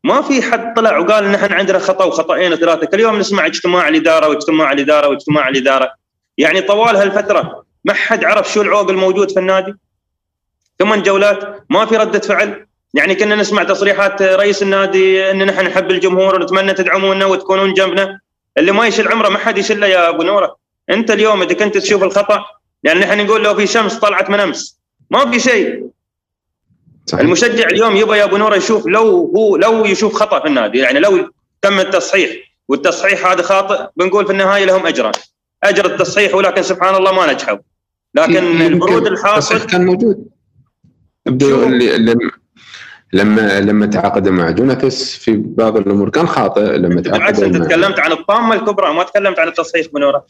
ما 0.05 0.23
في 0.23 0.43
حد 0.43 0.75
طلع 0.75 0.99
وقال 0.99 1.33
نحن 1.33 1.53
عندنا 1.53 1.79
خطأ 1.79 2.05
وخطأين 2.05 2.53
وثلاثه 2.53 2.87
كل 2.87 3.01
يوم 3.01 3.19
نسمع 3.19 3.47
اجتماع 3.47 3.89
الإدارة 3.89 4.29
واجتماع 4.29 4.73
الإدارة 4.73 5.09
واجتماع 5.09 5.49
الإدارة. 5.49 5.91
يعني 6.39 6.61
طوال 6.61 6.97
هالفترة 6.97 7.65
ما 7.85 7.95
حد 7.95 8.25
عرف 8.25 8.53
شو 8.53 8.63
العوق 8.63 8.91
الموجود 8.91 9.31
في 9.31 9.41
النادي. 9.41 9.75
ثمان 10.79 11.03
جولات 11.03 11.65
ما 11.71 11.87
في 11.87 11.97
ردة 11.97 12.19
فعل. 12.19 12.67
يعني 12.95 13.15
كنا 13.15 13.35
نسمع 13.35 13.65
تصريحات 13.65 14.23
رئيس 14.23 14.63
النادي 14.63 15.31
إن 15.31 15.47
نحن 15.47 15.67
نحب 15.67 15.91
الجمهور 15.91 16.35
ونتمنى 16.35 16.73
تدعمونا 16.73 17.27
وتكونون 17.27 17.73
جنبنا. 17.73 18.21
اللي 18.59 18.73
ما 18.73 18.87
يشيل 18.87 19.09
عمره 19.09 19.29
ما 19.29 19.39
حد 19.39 19.59
يشيله 19.59 19.87
يا 19.87 20.09
أبو 20.09 20.23
نورة. 20.23 20.57
أنت 20.91 21.11
اليوم 21.11 21.43
إذا 21.43 21.55
كنت 21.55 21.79
تشوف 21.79 22.03
الخطأ 22.03 22.45
يعني 22.83 23.01
نحن 23.01 23.27
نقول 23.27 23.45
لو 23.45 23.55
في 23.55 23.67
شمس 23.67 23.99
طلعت 23.99 24.31
من 24.31 24.41
أمس. 24.41 24.79
ما 25.11 25.31
في 25.31 25.41
شيء. 25.41 25.89
صحيح. 27.09 27.21
المشجع 27.21 27.67
اليوم 27.67 27.97
يبغى 27.97 28.19
يا 28.19 28.25
أبو 28.25 28.37
نوره 28.37 28.57
يشوف 28.57 28.87
لو 28.87 29.33
هو 29.37 29.57
لو 29.57 29.85
يشوف 29.85 30.15
خطأ 30.15 30.41
في 30.41 30.47
النادي 30.47 30.79
يعني 30.79 30.99
لو 30.99 31.31
تم 31.63 31.81
التصحيح 31.81 32.31
والتصحيح 32.69 33.27
هذا 33.27 33.43
خاطئ 33.43 33.87
بنقول 33.97 34.27
في 34.27 34.33
النهاية 34.33 34.65
لهم 34.65 34.87
أجران. 34.87 35.13
أجر 35.65 35.87
التصحيح 35.87 36.35
ولكن 36.35 36.63
سبحان 36.63 36.95
الله 36.95 37.13
ما 37.13 37.33
نجحوا. 37.33 37.59
لكن 38.15 38.63
البرود 38.63 39.07
الحاصل 39.07 39.67
كان 39.67 39.87
موجود. 39.87 40.29
لما 43.13 43.61
لما 43.61 43.87
تعاقد 43.87 44.29
مع 44.29 44.51
جوناثس 44.51 45.17
في 45.17 45.37
بعض 45.37 45.77
الأمور 45.77 46.11
كان 46.11 46.29
خاطئ 46.29 46.61
لما 46.61 47.01
تعاقد 47.01 47.43
أنت 47.43 47.57
تكلمت 47.57 47.99
عن 47.99 48.13
الطامة 48.13 48.55
الكبرى 48.55 48.95
ما 48.95 49.03
تكلمت 49.03 49.39
عن 49.39 49.49
التصحيح 49.49 49.87
بنوره 49.95 50.27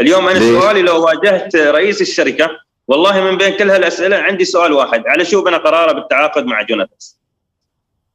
اليوم 0.00 0.28
أنا 0.28 0.38
سؤالي 0.38 0.82
لو 0.82 1.04
واجهت 1.04 1.56
رئيس 1.56 2.00
الشركة 2.00 2.50
والله 2.88 3.20
من 3.20 3.36
بين 3.36 3.56
كل 3.56 3.70
هالأسئلة 3.70 4.16
عندي 4.16 4.44
سؤال 4.44 4.72
واحد 4.72 5.06
على 5.06 5.24
شو 5.24 5.44
بنى 5.44 5.56
قراره 5.56 5.92
بالتعاقد 5.92 6.46
مع 6.46 6.62
جوناثس 6.62 7.16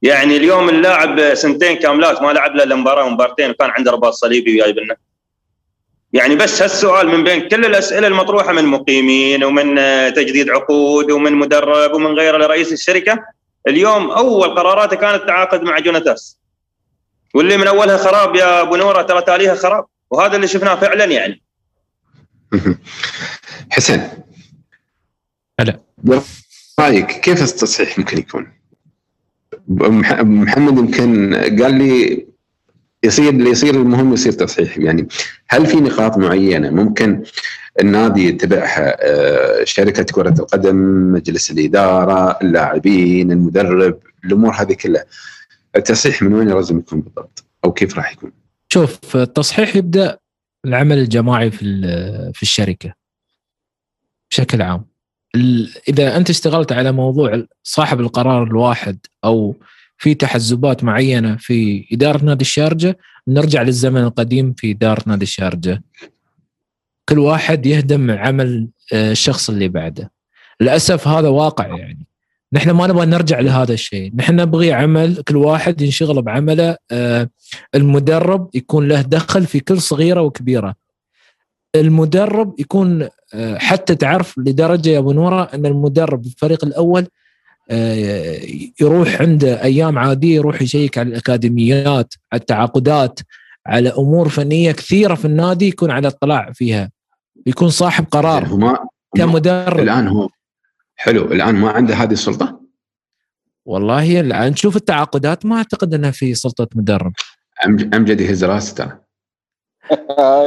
يعني 0.01 0.37
اليوم 0.37 0.69
اللاعب 0.69 1.33
سنتين 1.33 1.77
كاملات 1.77 2.21
ما 2.21 2.31
لعب 2.31 2.55
له 2.55 2.75
مباراه 2.75 3.05
ومبارتين 3.05 3.49
وكان 3.49 3.69
عنده 3.69 3.91
رباط 3.91 4.13
صليبي 4.13 4.51
وياي 4.51 4.73
بنا 4.73 4.95
يعني 6.13 6.35
بس 6.35 6.61
هالسؤال 6.61 7.07
من 7.07 7.23
بين 7.23 7.47
كل 7.47 7.65
الأسئلة 7.65 8.07
المطروحة 8.07 8.51
من 8.53 8.65
مقيمين 8.65 9.43
ومن 9.43 9.75
تجديد 10.13 10.49
عقود 10.49 11.11
ومن 11.11 11.33
مدرب 11.33 11.93
ومن 11.93 12.13
غيره 12.19 12.37
لرئيس 12.37 12.73
الشركة 12.73 13.19
اليوم 13.67 14.11
أول 14.11 14.55
قراراته 14.55 14.95
كانت 14.95 15.21
التعاقد 15.21 15.63
مع 15.63 15.79
جوناتاس 15.79 16.37
واللي 17.33 17.57
من 17.57 17.67
أولها 17.67 17.97
خراب 17.97 18.35
يا 18.35 18.61
أبو 18.61 18.75
نورة 18.75 19.01
ترى 19.01 19.21
تاليها 19.21 19.55
خراب. 19.55 19.85
وهذا 20.11 20.35
اللي 20.35 20.47
شفناه 20.47 20.75
فعلا 20.75 21.05
يعني. 21.05 21.41
حسين 23.71 24.09
هلا 25.59 25.79
رأيك 26.79 27.07
كيف 27.11 27.41
التصحيح 27.41 27.99
ممكن 27.99 28.17
يكون؟ 28.17 28.47
محمد 29.67 30.77
يمكن 30.77 31.35
قال 31.35 31.73
لي 31.73 32.25
يصير 33.03 33.29
اللي 33.29 33.49
يصير 33.49 33.75
المهم 33.75 34.13
يصير 34.13 34.31
تصحيح. 34.31 34.77
يعني 34.77 35.07
هل 35.49 35.65
في 35.65 35.77
نقاط 35.77 36.17
معينة 36.17 36.69
ممكن 36.69 37.23
النادي 37.81 38.27
يتبعها 38.27 38.97
آه، 39.01 39.63
شركة 39.63 40.03
كرة 40.03 40.35
القدم 40.39 40.75
مجلس 41.13 41.51
الإدارة 41.51 42.39
اللاعبين 42.41 43.31
المدرب 43.31 43.99
الأمور 44.25 44.53
هذه 44.53 44.73
كلها؟ 44.73 45.05
التصحيح 45.75 46.21
من 46.21 46.33
وين 46.33 46.49
لازم 46.49 46.79
يكون 46.79 47.01
بالضبط؟ 47.01 47.43
أو 47.65 47.71
كيف 47.71 47.97
راح 47.97 48.11
يكون؟ 48.11 48.31
شوف 48.73 49.15
التصحيح 49.15 49.75
يبدأ 49.75 50.17
العمل 50.65 50.97
الجماعي 50.97 51.51
في 51.51 51.65
في 52.33 52.41
الشركة 52.43 52.93
بشكل 54.31 54.61
عام. 54.61 54.90
إذا 55.89 56.17
أنت 56.17 56.29
اشتغلت 56.29 56.71
على 56.71 56.91
موضوع 56.91 57.43
صاحب 57.63 57.99
القرار 57.99 58.43
الواحد 58.43 58.97
أو 59.23 59.55
في 59.97 60.13
تحزبات 60.13 60.83
معينة 60.83 61.35
في 61.39 61.87
إدارة 61.91 62.23
نادي 62.23 62.41
الشارجة 62.41 62.97
نرجع 63.27 63.61
للزمن 63.61 64.03
القديم 64.03 64.53
في 64.53 64.71
إدارة 64.71 65.03
نادي 65.05 65.23
الشارجة. 65.23 65.83
كل 67.09 67.19
واحد 67.19 67.65
يهدم 67.65 68.11
عمل 68.11 68.67
آه، 68.93 69.11
الشخص 69.11 69.49
اللي 69.49 69.67
بعده. 69.67 70.11
للأسف 70.61 71.07
هذا 71.07 71.27
واقع 71.27 71.67
يعني. 71.67 72.07
نحن 72.53 72.71
ما 72.71 72.87
نبغى 72.87 73.05
نرجع 73.05 73.39
لهذا 73.39 73.73
الشيء. 73.73 74.11
نحن 74.15 74.35
نبغي 74.35 74.73
عمل 74.73 75.23
كل 75.27 75.35
واحد 75.35 75.81
ينشغل 75.81 76.21
بعمله 76.21 76.77
آه، 76.91 77.29
المدرب 77.75 78.49
يكون 78.53 78.87
له 78.87 79.01
دخل 79.01 79.45
في 79.45 79.59
كل 79.59 79.81
صغيرة 79.81 80.21
وكبيرة. 80.21 80.75
المدرب 81.75 82.59
يكون 82.59 83.09
آه، 83.33 83.57
حتى 83.57 83.95
تعرف 83.95 84.37
لدرجة 84.37 84.89
يا 84.89 84.99
أبو 84.99 85.11
نورة 85.11 85.49
أن 85.53 85.65
المدرب 85.65 86.25
الفريق 86.25 86.65
الأول 86.65 87.07
يروح 88.81 89.21
عنده 89.21 89.63
أيام 89.63 89.99
عادية 89.99 90.35
يروح 90.35 90.61
يشيك 90.61 90.97
على 90.97 91.09
الأكاديميات 91.09 92.13
على 92.33 92.39
التعاقدات 92.39 93.19
على 93.67 93.89
أمور 93.89 94.29
فنية 94.29 94.71
كثيرة 94.71 95.15
في 95.15 95.25
النادي 95.25 95.67
يكون 95.67 95.91
على 95.91 96.07
اطلاع 96.07 96.51
فيها. 96.51 96.91
يكون 97.45 97.69
صاحب 97.69 98.05
قرار 98.11 98.47
هو 98.47 98.57
ما 98.57 98.87
كمدرب. 99.15 99.79
الآن 99.79 100.07
هو 100.07 100.29
حلو 100.95 101.31
الآن 101.31 101.55
ما 101.55 101.69
عنده 101.69 101.95
هذه 101.95 102.11
السلطة؟ 102.11 102.61
والله 103.65 104.19
الآن 104.19 104.51
نشوف 104.51 104.75
التعاقدات 104.75 105.45
ما 105.45 105.57
أعتقد 105.57 105.93
أنها 105.93 106.11
في 106.11 106.33
سلطة 106.33 106.67
مدرب. 106.75 107.13
امجد 107.93 108.21
يهز 108.21 108.43
راسه 108.43 108.75
ترى 108.75 109.00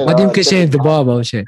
ما 0.07 0.17
يمكن 0.21 0.43
شيء 0.43 0.65
ذبابة 0.65 1.13
أو 1.13 1.23
شيء. 1.23 1.45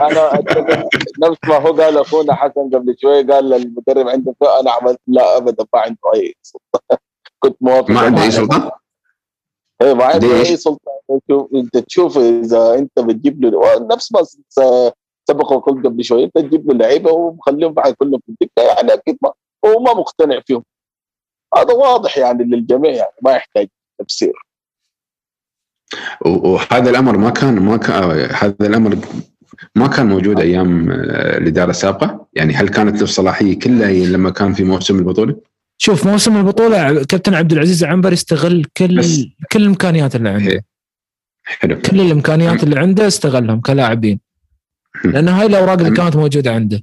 أنا 0.00 0.32
نفس 1.22 1.38
ما 1.48 1.56
هو 1.56 1.72
قال 1.72 1.98
أخونا 1.98 2.34
حسن 2.34 2.70
قبل 2.74 2.96
شوي 2.98 3.22
قال 3.22 3.44
للمدرب 3.48 4.08
عنده 4.08 4.34
أنا 4.60 4.70
عملت 4.70 5.00
لا 5.06 5.36
أبدا 5.36 5.66
ما 5.74 5.80
عنده 5.80 5.98
أي 6.14 6.34
سلطة. 6.42 6.98
كنت 7.42 7.56
موافق. 7.60 7.90
ما 7.90 8.00
عنده 8.00 8.22
أي 8.22 8.30
سلطة؟ 8.30 8.78
إيه 9.82 9.94
ما 9.94 10.04
عنده 10.04 10.26
أي 10.26 10.56
سلطة. 10.56 10.92
أنت 11.54 11.78
تشوف 11.78 12.18
إذا 12.18 12.74
أنت 12.74 13.00
بتجيب 13.00 13.44
له 13.44 13.86
نفس 13.90 14.12
ما 14.12 14.22
سبق 15.28 15.52
وقلت 15.52 15.86
قبل 15.86 16.04
شوي 16.04 16.24
أنت 16.24 16.38
تجيب 16.38 16.70
له 16.70 16.74
لعيبة 16.74 17.12
ومخليهم 17.12 17.72
بعد 17.72 17.92
كلهم 17.92 18.20
في 18.26 18.28
الدكة 18.28 18.62
يعني 18.62 18.94
أكيد 18.94 19.18
ما 19.22 19.32
هو 19.66 19.80
ما 19.80 19.94
مقتنع 19.94 20.40
فيهم. 20.46 20.64
هذا 21.56 21.74
واضح 21.74 22.18
يعني 22.18 22.44
للجميع 22.44 22.92
يعني 22.92 23.12
ما 23.22 23.32
يحتاج 23.32 23.68
تفسير. 23.98 24.51
وهذا 26.20 26.90
الأمر 26.90 27.16
ما 27.16 27.30
كان 27.30 27.54
ما 27.60 27.76
كان 27.76 28.28
هذا 28.34 28.54
الأمر 28.60 28.98
ما 29.74 29.86
كان 29.86 30.06
موجود 30.06 30.40
أيام 30.40 30.90
آه، 30.90 31.38
الإدارة 31.38 31.70
السابقة. 31.70 32.26
يعني 32.32 32.54
هل 32.54 32.68
كانت 32.68 32.96
له 32.96 33.02
الصلاحية 33.02 33.58
كلها 33.58 33.92
لما 33.92 34.30
كان 34.30 34.52
في 34.52 34.64
موسم 34.64 34.98
البطولة؟ 34.98 35.36
شوف 35.78 36.06
موسم 36.06 36.36
البطولة 36.36 37.04
كابتن 37.04 37.34
عبد 37.34 37.52
العزيز 37.52 37.84
العنبر 37.84 38.12
استغل 38.12 38.64
كل 38.76 38.98
بس. 38.98 39.24
كل 39.52 39.62
الإمكانيات 39.62 40.16
اللي 40.16 40.28
عنده. 40.28 40.50
إيه. 40.50 40.64
حلو. 41.44 41.78
كل 41.80 42.00
الإمكانيات 42.00 42.62
اللي 42.62 42.78
عنده 42.78 43.06
استغلهم 43.06 43.60
كلاعبين. 43.60 44.20
لأن 45.04 45.28
هاي 45.28 45.46
الأوراق 45.46 45.78
اللي 45.78 45.90
كانت 45.90 46.16
موجودة 46.16 46.52
عنده. 46.52 46.82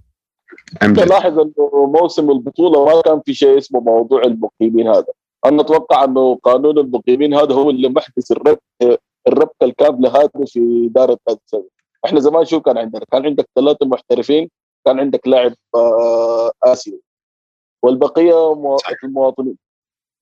أنت 0.83 0.99
لاحظ 0.99 1.39
إنه 1.39 1.91
موسم 2.01 2.29
البطولة 2.31 2.85
ما 2.85 3.01
كان 3.01 3.21
في 3.25 3.33
شيء 3.33 3.57
اسمه 3.57 3.79
موضوع 3.79 4.23
المقيمين 4.23 4.87
هذا. 4.87 5.18
أنا 5.45 5.61
أتوقع 5.61 6.03
أنه 6.03 6.35
قانون 6.35 6.77
المقيمين 6.77 7.33
هذا 7.33 7.53
هو 7.53 7.69
اللي 7.69 7.89
محدث 7.89 8.31
الربط 8.31 8.63
الربطه 9.27 9.63
الكامله 9.63 10.09
هذه 10.09 10.45
في 10.45 10.87
اداره 10.91 11.19
نادي 11.27 11.69
إحنا 12.05 12.19
زمان 12.19 12.45
شو 12.45 12.61
كان 12.61 12.77
عندنا؟ 12.77 13.05
كان 13.11 13.25
عندك 13.25 13.49
ثلاثة 13.55 13.85
محترفين 13.85 14.49
كان 14.85 14.99
عندك 14.99 15.27
لاعب 15.27 15.53
آه، 15.75 16.51
آسيوي. 16.63 17.01
والبقية 17.83 18.53
المواطنين. 19.03 19.57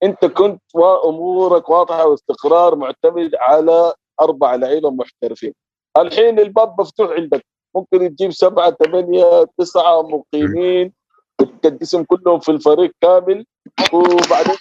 أنت 0.03 0.26
كنت 0.26 0.61
أمورك 1.05 1.70
واضحة 1.70 2.07
واستقرار 2.07 2.76
معتمد 2.76 3.32
على 3.36 3.93
أربع 4.22 4.55
لعيبة 4.55 4.91
محترفين. 4.91 5.53
الحين 5.97 6.39
الباب 6.39 6.82
مفتوح 6.82 7.11
عندك. 7.11 7.45
ممكن 7.76 8.15
تجيب 8.15 8.32
سبعة 8.32 8.72
ثمانية 8.72 9.45
تسعة 9.57 10.01
مقيمين 10.01 10.93
وتقدسهم 11.41 12.03
كلهم 12.03 12.39
في 12.39 12.51
الفريق 12.51 12.91
كامل. 13.01 13.45
وبعدين 13.93 14.55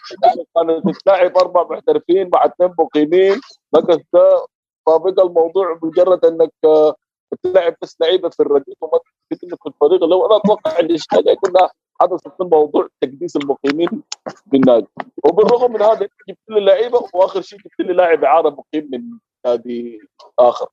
كانت 0.55 0.97
تلاعب 1.05 1.39
أربع 1.39 1.67
محترفين 1.71 2.31
مع 2.35 2.45
اثنين 2.45 2.75
مقيمين. 2.79 3.41
بقى 3.73 3.99
فبقى 4.87 5.27
الموضوع 5.27 5.79
مجرد 5.83 6.25
إنك 6.25 6.53
تلعب 7.43 7.77
بس 7.83 7.97
لعيبة 8.01 8.29
في 8.29 8.41
الرديف 8.41 8.77
وما 8.81 8.99
في 9.33 9.67
الفريق. 9.67 10.05
لو 10.05 10.27
أنا 10.27 10.37
أتوقع 10.37 10.79
الاشكاليه 10.79 11.35
كلها 11.35 11.71
حدثت 12.01 12.29
في 12.29 12.45
موضوع 12.45 12.89
تقديس 13.01 13.37
المقيمين 13.37 14.03
بالنادي. 14.47 14.87
وبالرغم 15.25 15.73
من 15.73 15.83
هذا 15.83 16.09
جبت 16.29 16.39
لي 16.49 16.61
لعيبة 16.61 17.01
وآخر 17.15 17.41
شيء 17.41 17.59
جبت 17.59 17.81
لي 17.81 17.93
لاعب 17.93 18.25
إعارة 18.25 18.51
مقيم 18.51 18.89
من 18.93 19.03
نادي 19.47 20.01
آخر. 20.39 20.67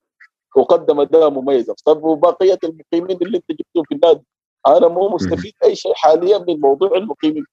وقدم 0.55 0.99
اداء 0.99 1.29
مميز 1.29 1.71
طب 1.85 2.03
وبقية 2.03 2.59
المقيمين 2.63 3.17
اللي 3.21 3.37
أنت 3.37 3.51
جبتهم 3.51 3.83
في 3.83 3.95
النادي؟ 3.95 4.23
أنا 4.67 4.87
مو 4.87 5.09
مستفيد 5.09 5.53
أي 5.63 5.75
شيء 5.75 5.93
حاليا 5.93 6.37
من 6.47 6.59
موضوع 6.59 6.97
المقيمين. 6.97 7.45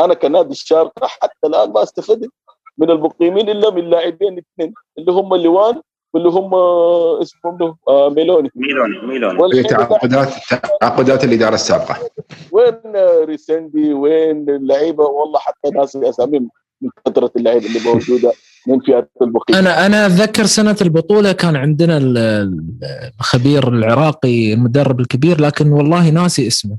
أنا 0.00 0.14
كنادي 0.14 0.50
الشارقة 0.50 1.06
حتى 1.06 1.46
الآن 1.46 1.72
ما 1.72 1.82
استفدت 1.82 2.30
من 2.78 2.90
المقيمين 2.90 3.48
إلا 3.48 3.70
من 3.70 3.90
لاعبين 3.90 4.38
اثنين 4.38 4.74
اللي 4.98 5.12
هم 5.12 5.34
اللوان 5.34 5.80
واللي 6.14 6.28
هم 6.28 6.54
اسمهم 7.22 7.76
آه، 7.88 8.08
ميلوني. 8.08 8.50
ميلوني 8.54 9.06
ميلوني. 9.06 9.62
تعاقدات 9.62 10.28
تعاقدات 10.80 11.24
الإدارة 11.24 11.54
السابقة. 11.54 11.96
وين 12.52 12.74
ريسندي 13.24 13.92
وين 13.94 14.50
اللعيبة؟ 14.50 15.04
والله 15.04 15.38
حتى 15.38 15.70
ناس 15.70 15.96
اساميهم 15.96 16.50
من 16.82 16.90
كثره 17.06 17.30
اللعيبة 17.36 17.66
اللي 17.66 17.80
موجودة 17.84 18.32
من 18.66 18.80
فئه 18.80 19.08
البقيه 19.22 19.58
أنا 19.58 19.86
أنا 19.86 20.06
أتذكر 20.06 20.44
سنة 20.44 20.76
البطولة 20.82 21.32
كان 21.32 21.56
عندنا 21.56 21.98
الخبير 23.20 23.68
العراقي 23.68 24.52
المدرب 24.52 25.00
الكبير 25.00 25.40
لكن 25.40 25.72
والله 25.72 26.10
ناسي 26.10 26.46
اسمه. 26.46 26.78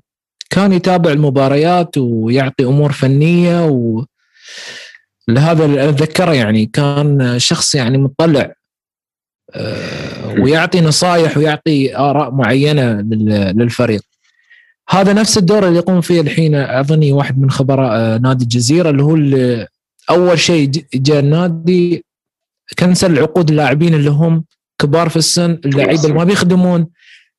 كان 0.55 0.73
يتابع 0.73 1.11
المباريات 1.11 1.97
ويعطي 1.97 2.65
أمور 2.65 2.91
فنية 2.91 3.65
و 3.65 4.05
لهذا 5.27 5.89
أتذكره 5.89 6.33
يعني 6.33 6.65
كان 6.65 7.39
شخص 7.39 7.75
يعني 7.75 7.97
مطلع 7.97 8.53
آه، 9.53 10.33
ويعطي 10.39 10.81
نصائح 10.81 11.37
ويعطي 11.37 11.97
آراء 11.97 12.31
معينة 12.31 13.01
للفريق. 13.51 14.01
هذا 14.89 15.13
نفس 15.13 15.37
الدور 15.37 15.67
اللي 15.67 15.77
يقوم 15.77 16.01
فيه 16.01 16.21
الحين 16.21 16.55
أظني 16.55 17.11
واحد 17.11 17.39
من 17.39 17.51
خبراء 17.51 17.91
آه، 17.95 18.17
نادي 18.17 18.43
الجزيرة 18.43 18.89
اللي 18.89 19.03
هو 19.03 19.15
اللي 19.15 19.67
أول 20.09 20.39
شيء 20.39 20.71
جاء 20.93 21.19
النادي 21.19 22.05
كنسل 22.79 23.19
عقود 23.19 23.49
اللاعبين 23.49 23.93
اللي 23.93 24.09
هم 24.09 24.43
كبار 24.81 25.09
في 25.09 25.15
السن 25.15 25.59
اللعيبة 25.65 26.03
اللي 26.03 26.13
ما 26.13 26.23
بيخدمون 26.23 26.87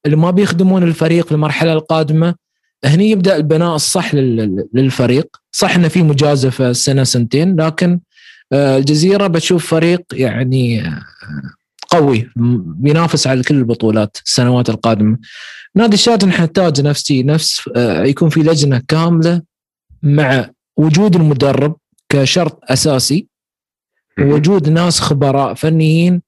اللي 0.06 0.16
ما 0.16 0.30
بيخدمون 0.30 0.82
الفريق 0.82 1.26
في 1.26 1.32
المرحله 1.32 1.72
القادمة. 1.72 2.45
هني 2.86 3.10
يبدأ 3.10 3.36
البناء 3.36 3.74
الصح 3.74 4.14
للفريق. 4.74 5.36
صح 5.52 5.74
إنه 5.74 5.88
في 5.88 6.02
مجازفة 6.02 6.72
سنة 6.72 7.04
سنتين 7.04 7.60
لكن 7.60 8.00
آه، 8.52 8.78
الجزيرة 8.78 9.26
بتشوف 9.26 9.66
فريق 9.66 10.02
يعني 10.12 10.88
آه، 10.88 11.02
قوي 11.90 12.30
بينافس 12.66 13.26
على 13.26 13.42
كل 13.42 13.54
البطولات 13.54 14.16
السنوات 14.26 14.70
القادمة. 14.70 15.18
نادي 15.74 15.94
الشات 15.94 16.24
نحتاج 16.24 16.80
نفسي 16.80 17.22
نفس 17.22 17.70
آه، 17.76 18.04
يكون 18.04 18.28
في 18.28 18.40
لجنة 18.40 18.82
كاملة 18.88 19.42
مع 20.02 20.50
وجود 20.76 21.16
المدرب 21.16 21.76
كشرط 22.08 22.60
أساسي 22.64 23.26
وجود 24.18 24.68
ناس 24.68 25.00
خبراء 25.00 25.54
فنيين. 25.54 26.22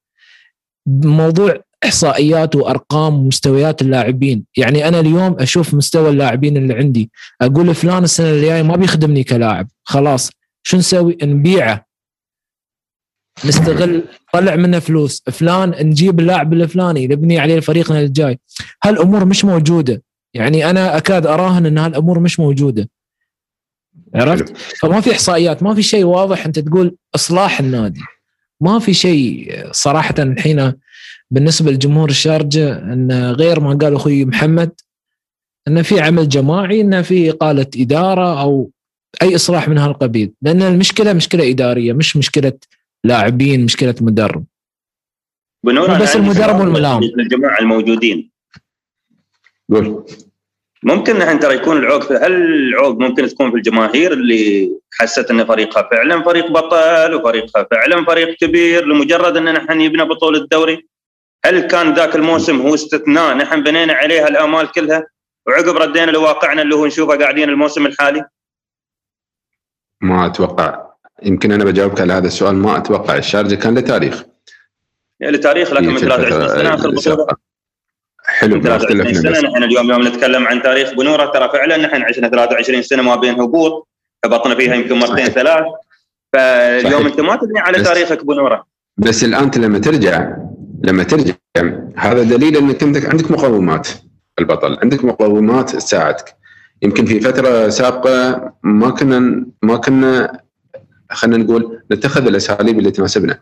موضوع 0.87 1.63
إحصائيات 1.85 2.57
وأرقام 2.57 3.15
ومستويات 3.15 3.83
اللاعبين. 3.83 4.45
يعني 4.57 4.89
أنا 4.89 5.01
اليوم 5.01 5.37
أشوف 5.41 5.75
مستوى 5.75 6.11
اللاعبين 6.11 6.57
اللي 6.57 6.75
عندي. 6.75 7.11
أقول 7.43 7.75
فلان 7.75 8.05
السنة 8.05 8.31
الجايه 8.31 8.63
ما 8.63 8.77
بيخدمني 8.77 9.25
كلاعب. 9.25 9.69
خلاص. 9.85 10.31
شو 10.63 10.77
نسوي؟ 10.77 11.19
نبيعه. 11.23 11.87
نستغل 13.45 14.05
طلع 14.33 14.57
منه 14.57 14.79
فلوس. 14.79 15.23
فلان 15.31 15.71
نجيب 15.71 16.21
اللاعب 16.21 16.53
الفلاني. 16.53 17.07
نبني 17.07 17.39
عليه 17.39 17.61
فريقنا 17.61 18.01
الجاي. 18.01 18.39
هالأمور 18.85 19.25
مش 19.25 19.45
موجودة. 19.45 20.03
يعني 20.35 20.71
أنا 20.71 20.97
أكاد 20.97 21.27
أراهن 21.27 21.67
إن 21.67 21.79
هالأمور 21.79 22.19
مش 22.21 22.41
موجودة. 22.41 22.89
عرفت؟ 24.15 24.57
فما 24.57 25.01
في 25.01 25.13
إحصائيات. 25.13 25.63
ما 25.63 25.75
في 25.75 25.83
شيء 25.83 26.05
واضح 26.05 26.47
أنت 26.47 26.59
تقول 26.59 26.97
إصلاح 27.15 27.61
النادي. 27.61 28.01
ما 28.61 28.79
في 28.79 28.95
شيء 28.95 29.55
صراحة 29.71 30.15
الحين 30.19 30.73
بالنسبة 31.31 31.71
لجمهور 31.71 32.09
الشارجة 32.09 32.79
إن 32.79 33.33
غير 33.33 33.61
ما 33.61 33.75
قال 33.75 33.95
أخوي 33.95 34.25
محمد 34.25 34.81
إن 35.69 35.83
في 35.83 36.01
عمل 36.01 36.29
جماعي 36.29 36.81
إن 36.81 37.03
في 37.03 37.31
إقالة 37.31 37.67
إدارة 37.77 38.41
أو 38.41 38.71
أي 39.23 39.35
إصلاح 39.35 39.69
من 39.69 39.79
هالقبيل. 39.79 40.33
لأن 40.43 40.63
المشكلة 40.63 41.13
مشكلة 41.13 41.51
إدارية 41.51 41.93
مش 41.93 42.17
مشكلة 42.17 42.53
لاعبين 43.05 43.65
مشكلة 43.65 43.95
مدرب. 44.01 44.45
بس 46.03 46.17
المدرب 46.17 46.61
والملاعب 46.61 47.03
الجماعة 47.03 47.59
الموجودين. 47.59 48.31
قول. 49.73 50.05
ممكن 50.83 51.19
نحن 51.19 51.39
ترى 51.39 51.55
يكون 51.55 51.77
العوق 51.77 52.13
هل 52.13 52.33
العوق 52.33 52.99
ممكن 52.99 53.27
تكون 53.27 53.51
في 53.51 53.57
الجماهير 53.57 54.13
اللي 54.13 54.71
حست 54.93 55.31
إن 55.31 55.45
فريقها 55.45 55.89
فعلا 55.91 56.23
فريق 56.23 56.51
بطل 56.51 57.15
وفريقها 57.15 57.67
فعلا 57.71 58.05
فريق 58.05 58.37
كبير 58.37 58.87
لمجرد 58.87 59.37
إن 59.37 59.55
نحن 59.55 59.81
يبنى 59.81 60.05
بطولة 60.05 60.39
الدوري؟ 60.39 60.89
هل 61.49 61.61
كان 61.61 61.95
ذاك 61.95 62.17
الموسم 62.17 62.61
هو 62.61 62.75
استثناء 62.75 63.37
نحن 63.37 63.63
بنينا 63.63 63.93
عليها 63.93 64.29
الآمال 64.29 64.73
كلها؟ 64.73 65.07
وعقب 65.47 65.77
ردينا 65.77 66.11
لواقعنا 66.11 66.63
اللي 66.63 66.75
هو 66.75 66.87
نشوفه 66.87 67.19
قاعدين 67.19 67.49
الموسم 67.49 67.87
الحالي؟ 67.87 68.25
ما 70.01 70.27
أتوقع. 70.27 70.89
يمكن 71.23 71.53
أنا 71.53 71.65
بجاوبك 71.65 72.01
على 72.01 72.13
هذا 72.13 72.27
السؤال 72.27 72.55
ما 72.55 72.77
أتوقع. 72.77 73.17
الشارجة 73.17 73.55
كان 73.55 73.75
له 73.75 73.81
تاريخ. 73.81 74.25
يعني 75.21 75.33
له 75.33 75.43
تاريخ 75.43 75.73
لكن 75.73 75.89
من 75.89 75.99
23 75.99 76.49
سنة 76.49 76.75
آخر 76.75 76.91
بطولة. 76.91 77.27
حلو 78.25 78.55
من 78.57 78.63
23 78.63 79.15
سنة 79.15 79.51
نحن 79.51 79.63
اليوم 79.63 79.91
يوم 79.91 80.09
نتكلم 80.09 80.47
عن 80.47 80.63
تاريخ 80.63 80.95
بنورة. 80.95 81.27
ترى 81.27 81.49
فعلا 81.49 81.77
نحن 81.77 82.03
عشنا 82.03 82.29
23 82.29 82.83
سنة 82.83 83.03
ما 83.03 83.17
بين 83.17 83.41
هبوط 83.41 83.89
هبطنا 84.25 84.55
فيها 84.55 84.75
يمكن 84.75 84.99
مرتين 84.99 85.27
ثلاث. 85.27 85.65
فاليوم 86.33 87.07
أنت 87.07 87.21
ما 87.21 87.37
تبني 87.37 87.61
على 87.61 87.83
تاريخك 87.83 88.25
بنورة. 88.25 88.67
بس 88.97 89.25
الآن 89.25 89.51
لما 89.57 89.79
ترجع 89.79 90.37
لما 90.89 91.03
ترجع. 91.03 91.35
هذا 91.97 92.23
دليل 92.23 92.57
إنك 92.57 92.83
انت 92.83 92.97
عندك 92.97 93.31
مقومات 93.31 93.89
البطل 94.39 94.79
عندك 94.83 95.05
مقومات 95.05 95.71
تساعدك. 95.71 96.35
يمكن 96.83 97.05
في 97.05 97.21
فترة 97.21 97.69
سابقة 97.69 98.53
ما 98.63 98.91
كنا 98.91 99.47
ما 99.63 99.77
كنا 99.77 100.41
خلينا 101.11 101.45
نقول 101.45 101.83
نتخذ 101.93 102.27
الأساليب 102.27 102.79
اللي 102.79 102.91
تناسبنا 102.91 103.39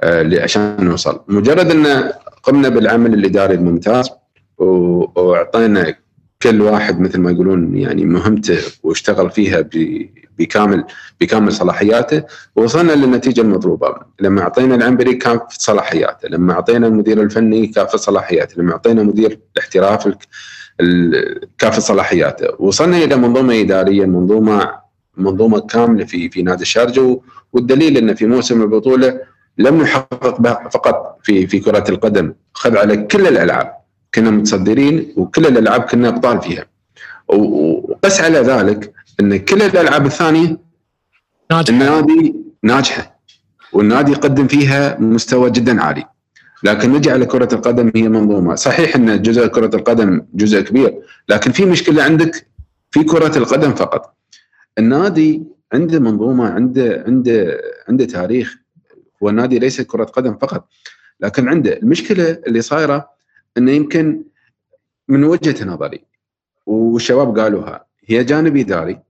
آه 0.00 0.42
عشان 0.42 0.76
نوصل. 0.80 1.20
مجرد 1.28 1.70
إن 1.70 2.12
قمنا 2.42 2.68
بالعمل 2.68 3.14
الإداري 3.14 3.54
الممتاز 3.54 4.10
وأعطينا 4.58 5.94
كل 6.42 6.60
واحد 6.62 7.00
مثل 7.00 7.20
ما 7.20 7.30
يقولون 7.30 7.76
يعني 7.76 8.04
مهمته 8.04 8.58
واشتغل 8.82 9.30
فيها 9.30 9.60
بكامل 10.38 10.84
بكامل 11.20 11.52
صلاحياته 11.52 12.22
ووصلنا 12.56 12.92
للنتيجة 12.92 13.40
المطلوبة. 13.40 13.94
لما 14.20 14.42
أعطينا 14.42 14.74
العنبري 14.74 15.14
كافه 15.14 15.46
صلاحياته 15.50 16.28
لما 16.28 16.52
أعطينا 16.52 16.86
المدير 16.86 17.22
الفني 17.22 17.66
كافه 17.66 17.98
صلاحياته 17.98 18.62
لما 18.62 18.72
أعطينا 18.72 19.02
مدير 19.02 19.38
الاحتراف 19.56 20.14
كافه 21.58 21.80
صلاحياته. 21.80 22.48
وصلنا 22.58 22.96
إلى 22.96 23.16
منظومة 23.16 23.60
إدارية 23.60 24.04
منظومه 24.06 24.82
منظومة 25.16 25.60
كاملة 25.60 26.04
في 26.04 26.30
في 26.30 26.42
نادي 26.42 26.62
الشارجة. 26.62 27.20
والدليل 27.52 27.96
إن 27.96 28.14
في 28.14 28.26
موسم 28.26 28.62
البطولة 28.62 29.20
لم 29.58 29.82
نحقق 29.82 30.68
فقط 30.68 31.18
في 31.22 31.46
في 31.46 31.60
كرة 31.60 31.84
القدم. 31.88 32.34
خذ 32.52 32.76
على 32.76 32.96
كل 32.96 33.26
الألعاب. 33.26 33.72
كنا 34.14 34.30
متصدرين 34.30 35.14
وكل 35.16 35.46
الألعاب 35.46 35.80
كنا 35.80 36.08
ابطال 36.08 36.40
فيها. 36.40 36.66
وقس 37.28 38.20
على 38.20 38.38
ذلك 38.38 38.92
إن 39.20 39.36
كل 39.36 39.62
الألعاب 39.62 40.06
الثانية 40.06 40.58
ناجحة. 41.50 41.70
النادي 41.74 42.34
ناجحة 42.62 43.20
والنادي 43.72 44.12
يقدم 44.12 44.46
فيها 44.46 45.00
مستوى 45.00 45.50
جدا 45.50 45.82
عالي. 45.82 46.04
لكن 46.64 46.92
نجي 46.92 47.10
على 47.10 47.26
كرة 47.26 47.54
القدم 47.54 47.92
هي 47.96 48.08
منظومة. 48.08 48.54
صحيح 48.54 48.96
إن 48.96 49.22
جزء 49.22 49.46
كرة 49.46 49.76
القدم 49.76 50.26
جزء 50.34 50.60
كبير 50.60 50.98
لكن 51.28 51.52
في 51.52 51.64
مشكلة 51.64 52.02
عندك 52.02 52.46
في 52.90 53.04
كرة 53.04 53.38
القدم 53.38 53.74
فقط. 53.74 54.14
النادي 54.78 55.42
عنده 55.72 55.98
منظومة 55.98 56.50
عنده 56.50 57.04
عنده 57.06 57.60
عنده 57.88 58.04
تاريخ. 58.04 58.56
هو 59.22 59.28
النادي 59.28 59.58
ليس 59.58 59.80
كرة 59.80 60.04
قدم 60.04 60.38
فقط 60.38 60.68
لكن 61.20 61.48
عنده. 61.48 61.76
المشكلة 61.76 62.38
اللي 62.46 62.60
صايرة 62.62 63.08
إنه 63.58 63.72
يمكن 63.72 64.22
من 65.08 65.24
وجهة 65.24 65.64
نظري 65.64 66.04
والشباب 66.66 67.38
قالوها 67.38 67.86
هي 68.04 68.24
جانب 68.24 68.56
اداري 68.56 69.00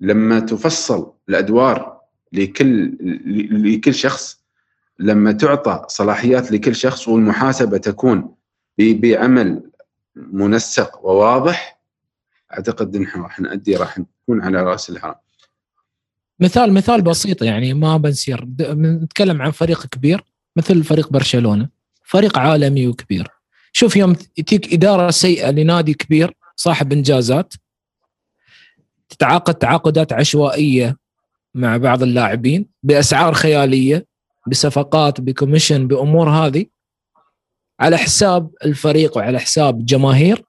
لما 0.00 0.40
تفصل 0.40 1.12
الأدوار 1.28 2.00
لكل 2.32 2.96
لكل 3.74 3.94
شخص 3.94 4.40
لما 4.98 5.32
تعطى 5.32 5.84
صلاحيات 5.88 6.52
لكل 6.52 6.74
شخص 6.76 7.08
والمحاسبة 7.08 7.78
تكون 7.78 8.34
بعمل 8.78 9.70
منسق 10.16 11.04
وواضح 11.04 11.80
أعتقد 12.52 12.96
ان 12.96 13.06
راح 13.16 13.40
نأدي 13.40 13.76
راح 13.76 13.98
نكون 13.98 14.42
على 14.42 14.62
رأس 14.62 14.90
الهرم. 14.90 15.14
مثال 16.40 16.72
مثال 16.72 17.02
بسيط 17.02 17.42
يعني 17.42 17.74
ما 17.74 17.96
بنسير. 17.96 18.44
نتكلم 18.60 19.42
عن 19.42 19.50
فريق 19.50 19.86
كبير 19.86 20.24
مثل 20.56 20.84
فريق 20.84 21.12
برشلونة. 21.12 21.68
فريق 22.04 22.38
عالمي 22.38 22.86
وكبير. 22.86 23.28
شوف 23.72 23.96
يوم 23.96 24.14
تجيك 24.14 24.72
إدارة 24.72 25.10
سيئة 25.10 25.50
لنادي 25.50 25.94
كبير 25.94 26.36
صاحب 26.56 26.92
إنجازات. 26.92 27.54
تتعاقد 29.08 29.54
تعاقدات 29.54 30.12
عشوائية 30.12 30.96
مع 31.54 31.76
بعض 31.76 32.02
اللاعبين 32.02 32.66
بأسعار 32.82 33.34
خيالية 33.34 34.06
بصفقات 34.46 35.20
بكوميشن 35.20 35.86
بأمور 35.86 36.30
هذه 36.30 36.66
على 37.80 37.96
حساب 37.96 38.50
الفريق 38.64 39.16
وعلى 39.16 39.38
حساب 39.38 39.80
الجماهير. 39.80 40.44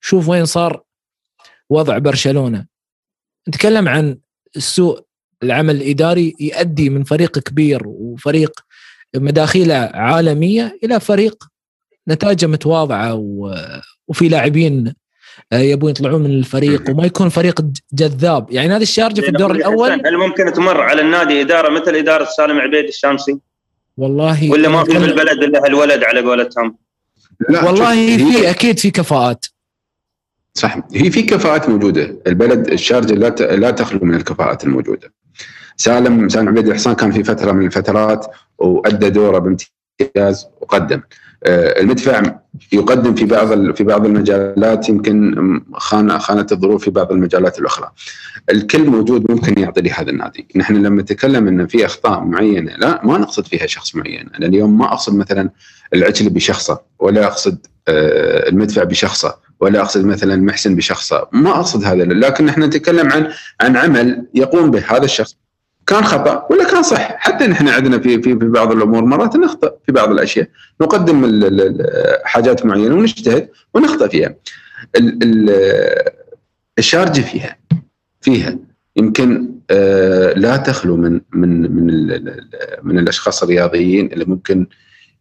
شوف 0.00 0.28
وين 0.28 0.44
صار 0.44 0.82
وضع 1.70 1.98
برشلونة. 1.98 2.66
نتكلم 3.48 3.88
عن 3.88 4.18
سوء 4.58 5.04
العمل 5.42 5.76
الإداري 5.76 6.34
يؤدي 6.40 6.90
من 6.90 7.04
فريق 7.04 7.38
كبير 7.38 7.82
وفريق 7.86 8.60
مداخيله 9.16 9.74
عالمية 9.94 10.78
إلى 10.84 11.00
فريق 11.00 11.44
نتائجه 12.08 12.46
متواضعة 12.46 13.14
وفي 14.08 14.28
لاعبين 14.28 14.94
يبون 15.52 15.90
يطلعون 15.90 16.22
من 16.22 16.30
الفريق 16.30 16.90
وما 16.90 17.06
يكون 17.06 17.28
فريق 17.28 17.60
جذاب. 17.92 18.50
يعني 18.50 18.68
نادي 18.68 18.82
الشارجة 18.82 19.20
في 19.20 19.28
الدور 19.28 19.50
الأول. 19.50 19.90
هل 19.90 20.16
ممكن 20.16 20.52
تمر 20.52 20.80
على 20.80 21.02
النادي 21.02 21.40
إدارة؟ 21.40 21.70
مثل 21.70 21.94
إدارة 21.94 22.24
سالم 22.24 22.58
عبيد 22.58 22.84
الشامسي؟ 22.84 23.38
والله 23.96 24.50
ولا 24.50 24.68
ما 24.68 24.84
في 24.84 24.98
بالبلد 24.98 25.42
إلا 25.42 25.64
هالولد 25.64 26.04
على 26.04 26.20
قولتهم؟ 26.20 26.76
والله 27.50 28.16
في 28.16 28.50
أكيد 28.50 28.78
في 28.78 28.90
كفاءات. 28.90 29.46
صح 30.54 30.78
هي 30.94 31.10
في 31.10 31.22
كفاءات 31.22 31.68
موجودة. 31.68 32.16
البلد 32.26 32.72
الشارجة 32.72 33.14
لا 33.14 33.28
لا 33.56 33.70
تخلو 33.70 34.00
من 34.02 34.14
الكفاءات 34.14 34.64
الموجودة. 34.64 35.12
سالم 35.76 36.28
سالم 36.28 36.48
عبيد 36.48 36.68
الحصان 36.68 36.94
كان 36.94 37.12
في 37.12 37.24
فترة 37.24 37.52
من 37.52 37.66
الفترات 37.66 38.26
وأدى 38.58 39.10
دوره 39.10 39.38
بامتياز 39.38 39.70
وقدم 40.60 41.00
آه، 41.44 41.80
المدفع 41.80 42.22
يقدم 42.72 43.14
في 43.14 43.24
بعض 43.24 43.74
في 43.74 43.84
بعض 43.84 44.06
المجالات 44.06 44.88
يمكن 44.88 45.60
خان 45.74 46.18
خانت 46.18 46.52
الظروف 46.52 46.84
في 46.84 46.90
بعض 46.90 47.12
المجالات 47.12 47.58
الأخرى. 47.58 47.90
الكل 48.50 48.86
موجود 48.86 49.30
ممكن 49.30 49.60
يعطي 49.62 49.80
لهذا 49.80 50.10
النادي، 50.10 50.46
نحن 50.56 50.82
لما 50.82 51.02
نتكلم 51.02 51.48
إن 51.48 51.66
في 51.66 51.86
أخطاء 51.86 52.20
معينة 52.20 52.72
لا 52.76 53.06
ما 53.06 53.18
نقصد 53.18 53.46
فيها 53.46 53.66
شخص 53.66 53.96
معين، 53.96 54.28
أنا 54.38 54.46
اليوم 54.46 54.78
ما 54.78 54.84
أقصد 54.84 55.14
مثلا 55.14 55.50
العجل 55.94 56.30
بشخصه 56.30 56.80
ولا 56.98 57.26
أقصد 57.26 57.66
آه، 57.88 58.48
المدفع 58.48 58.84
بشخصه 58.84 59.36
ولا 59.60 59.80
أقصد 59.80 60.04
مثلا 60.04 60.36
محسن 60.36 60.76
بشخصه، 60.76 61.28
ما 61.32 61.50
أقصد 61.50 61.84
هذا. 61.84 62.04
لكن 62.04 62.46
نحن 62.46 62.62
نتكلم 62.62 63.12
عن 63.12 63.28
عن 63.60 63.76
عمل 63.76 64.26
يقوم 64.34 64.70
به 64.70 64.84
هذا 64.88 65.04
الشخص. 65.04 65.36
كان 65.86 66.04
خطأ 66.04 66.46
ولا 66.50 66.64
كان 66.70 66.82
صح. 66.82 67.16
حتى 67.18 67.46
نحن 67.46 67.68
عندنا 67.68 67.98
في 67.98 68.22
في 68.22 68.38
في 68.38 68.48
بعض 68.48 68.72
الأمور 68.72 69.04
مرات 69.04 69.36
نخطئ 69.36 69.72
في 69.86 69.92
بعض 69.92 70.10
الأشياء. 70.10 70.48
نقدم 70.80 71.24
حاجات 72.24 72.66
معينة 72.66 72.94
ونجتهد 72.94 73.48
ونخطئ 73.74 74.08
فيها. 74.08 74.34
ال- 74.96 75.18
ال- 75.22 76.10
الشارجه 76.78 77.20
فيها. 77.20 77.56
فيها. 78.20 78.58
يمكن 78.96 79.52
آه، 79.70 80.32
لا 80.32 80.56
تخلو 80.56 80.96
من 80.96 81.20
من 81.32 81.72
من 81.76 81.96
من 82.82 82.98
الأشخاص 82.98 83.42
الرياضيين 83.42 84.12
اللي 84.12 84.24
ممكن 84.24 84.66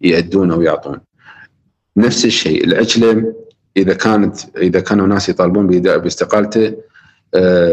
يأدون 0.02 0.52
أو 0.52 0.62
يعطون. 0.62 1.00
نفس 1.98 2.26
الشيء. 2.26 2.64
العجلة 2.64 3.34
إذا 3.78 3.94
كانت 3.94 4.58
إذا 4.58 4.80
كانوا 4.80 5.08
ناس 5.08 5.30
يطالبون 5.30 5.68
باستقالته 5.82 6.74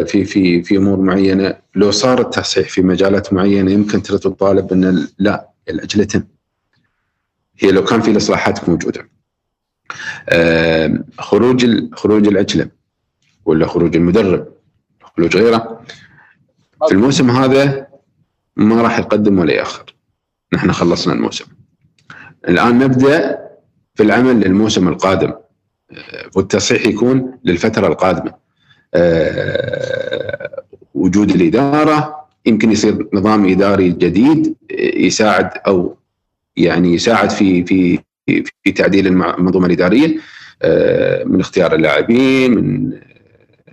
في 0.04 0.24
في 0.24 0.62
في 0.62 0.76
أمور 0.76 1.00
معينة. 1.00 1.56
لو 1.74 1.90
صار 1.90 2.20
التصحيح 2.20 2.68
في 2.68 2.82
مجالات 2.82 3.32
معينة 3.32 3.72
يمكن 3.72 4.02
تطالب 4.02 4.72
إن 4.72 5.08
لا 5.18 5.48
العجله 5.70 6.04
تم 6.04 6.24
هي 7.58 7.70
لو 7.70 7.84
كان 7.84 8.00
في 8.00 8.10
الإصلاحات 8.10 8.68
موجودة. 8.68 9.08
آه، 10.28 11.04
خروج 11.18 11.66
خروج 11.94 12.28
العجله 12.28 12.68
ولا 13.44 13.66
خروج 13.66 13.96
المدرب 13.96 14.48
خروج 15.02 15.36
غيره 15.36 15.82
في 16.88 16.94
الموسم 16.94 17.30
هذا 17.30 17.86
ما 18.56 18.82
راح 18.82 18.98
يقدم 18.98 19.38
ولا 19.38 19.52
يأخر. 19.52 19.94
نحن 20.52 20.72
خلصنا 20.72 21.14
الموسم. 21.14 21.44
الآن 22.48 22.78
نبدأ 22.78 23.38
في 23.94 24.02
العمل 24.02 24.40
للموسم 24.40 24.88
القادم. 24.88 25.32
آه، 25.90 26.30
والتصحيح 26.36 26.86
يكون 26.86 27.38
للفترة 27.44 27.86
القادمة. 27.86 28.30
آه، 28.30 28.47
وجود 30.94 31.30
الإدارة 31.30 32.26
يمكن 32.46 32.72
يصير 32.72 33.08
نظام 33.12 33.48
إداري 33.48 33.88
جديد 33.90 34.54
يساعد 34.96 35.50
أو 35.66 35.96
يعني 36.56 36.94
يساعد 36.94 37.30
في 37.30 37.64
في 37.64 37.98
في 38.64 38.72
تعديل 38.72 39.06
المنظومة 39.06 39.66
الإدارية 39.66 40.16
آه، 40.62 41.24
من 41.24 41.40
اختيار 41.40 41.74
اللاعبين 41.74 42.54
من 42.54 42.92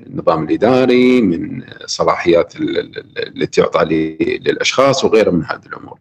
النظام 0.07 0.43
الإداري 0.43 1.21
من 1.21 1.63
صلاحيات 1.85 2.55
ال- 2.55 2.77
ال- 2.79 3.37
التي 3.41 3.61
تعطى 3.61 3.85
للأشخاص 4.45 5.05
وغيرها 5.05 5.31
من 5.31 5.43
هذه 5.45 5.61
الأمور. 5.67 5.99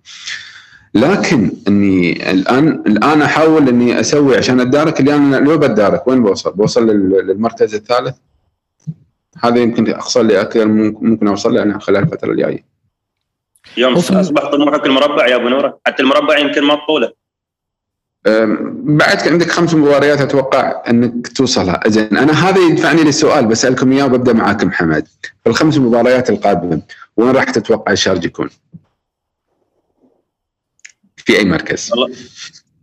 لكن 0.94 1.50
إني 1.68 2.30
الآن 2.30 2.68
الآن 2.86 3.22
أحاول 3.22 3.68
إني 3.68 4.00
أسوي 4.00 4.36
عشان 4.36 4.60
أتدارك 4.60 5.00
اللي 5.00 5.14
أنا 5.14 5.36
لو 5.36 5.58
بتدارك 5.58 6.08
وين 6.08 6.22
بوصل؟ 6.22 6.52
بوصل 6.52 6.86
لل- 6.90 7.26
للمركز 7.26 7.74
الثالث 7.74 8.14
هذا 9.48 9.58
يمكن 9.58 9.90
أقصى 9.90 10.22
لي 10.22 10.40
أكثر 10.40 10.66
ممكن 10.66 11.28
أوصل 11.28 11.54
له 11.54 11.62
أنا 11.62 11.78
خلال 11.78 12.02
الفترة 12.02 12.30
الجاية. 12.30 12.64
يوم 13.76 13.94
اصبح 13.94 14.50
طموحك 14.50 14.86
المربع 14.86 15.26
يا 15.26 15.36
أبو 15.36 15.48
نورة 15.48 15.78
حتى 15.86 16.02
المربع 16.02 16.38
يمكن 16.38 16.64
ما 16.64 16.74
بطوله 16.74 17.12
أم، 18.26 18.96
بعد 18.96 19.28
عندك 19.28 19.50
خمس 19.50 19.74
مباريات 19.74 20.20
أتوقع 20.20 20.82
أنك 20.90 21.28
توصلها، 21.28 21.80
زين 21.86 22.16
أنا 22.16 22.32
هذا 22.32 22.58
يدفعني 22.60 23.02
للسؤال 23.02 23.46
بسألكم 23.46 23.92
إياه 23.92 24.04
وببدأ 24.06 24.32
معاك 24.32 24.64
محمد. 24.64 25.06
في 25.44 25.50
الخمس 25.50 25.78
مباريات 25.78 26.30
القادمة 26.30 26.82
وين 27.16 27.30
راح 27.30 27.44
تتوقع 27.44 27.92
الشارج 27.92 28.24
يكون؟ 28.24 28.50
في 31.16 31.38
أي 31.38 31.44
مركز؟ 31.44 31.90
والله 31.92 32.16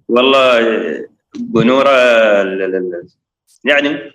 والله 0.07 0.59
أبو 1.36 1.62
نورة 1.62 1.89
ال- 1.89 2.62
ال- 2.62 2.76
ال- 2.76 3.07
يعني 3.64 4.12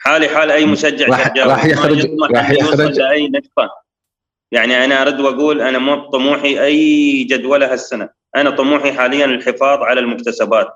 حالي 0.00 0.28
حال 0.28 0.50
أي 0.50 0.66
مشجع 0.66 1.06
راح- 1.08 1.66
يخرج- 1.66 2.32
راح 2.36 2.50
يخرج- 2.50 2.98
لأي 2.98 3.28
نقطة. 3.28 3.70
يعني 4.52 4.84
أنا 4.84 5.02
أرد 5.02 5.20
وأقول 5.20 5.60
أنا 5.60 5.78
مو 5.78 5.94
طموحي 6.10 6.64
أي 6.64 7.22
جدولة 7.24 7.72
هالسنة. 7.72 8.08
أنا 8.36 8.50
طموحي 8.50 8.92
حاليا 8.92 9.24
الحفاظ 9.24 9.78
على 9.82 10.00
المكتسبات. 10.00 10.68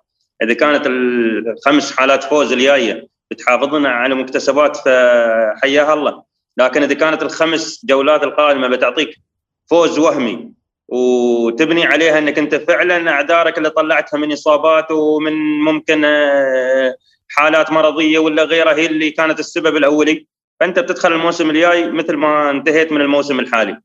إذا 0.42 0.54
كانت 0.54 0.86
الخمس 0.86 1.96
حالات 1.96 2.24
فوز 2.24 2.52
الجاية 2.52 3.08
بتحافظنا 3.30 3.88
على 3.88 4.14
مكتسبات 4.14 4.76
فحياها 4.76 5.94
الله. 5.94 6.22
لكن 6.56 6.82
إذا 6.82 6.94
كانت 6.94 7.22
الخمس 7.22 7.80
جولات 7.84 8.22
القادمة 8.22 8.68
بتعطيك 8.68 9.16
فوز 9.70 9.98
وهمي 9.98 10.50
وتبني 10.88 11.86
عليها 11.86 12.18
إنك 12.18 12.38
أنت 12.38 12.54
فعلا 12.54 13.10
اعذارك 13.10 13.58
اللي 13.58 13.70
طلعتها 13.70 14.18
من 14.18 14.32
إصابات 14.32 14.90
ومن 14.90 15.32
ممكن 15.60 16.04
آه، 16.04 16.94
حالات 17.34 17.72
مرضية 17.72 18.18
ولا 18.18 18.44
غيرها 18.44 18.74
هي 18.74 18.86
اللي 18.86 19.10
كانت 19.10 19.40
السبب 19.40 19.76
الأولي. 19.76 20.26
فأنت 20.60 20.78
بتدخل 20.78 21.12
الموسم 21.12 21.50
الجاي 21.50 21.90
مثل 21.90 22.16
ما 22.16 22.50
انتهيت 22.50 22.92
من 22.92 23.00
الموسم 23.00 23.40
الحالي. 23.40 23.80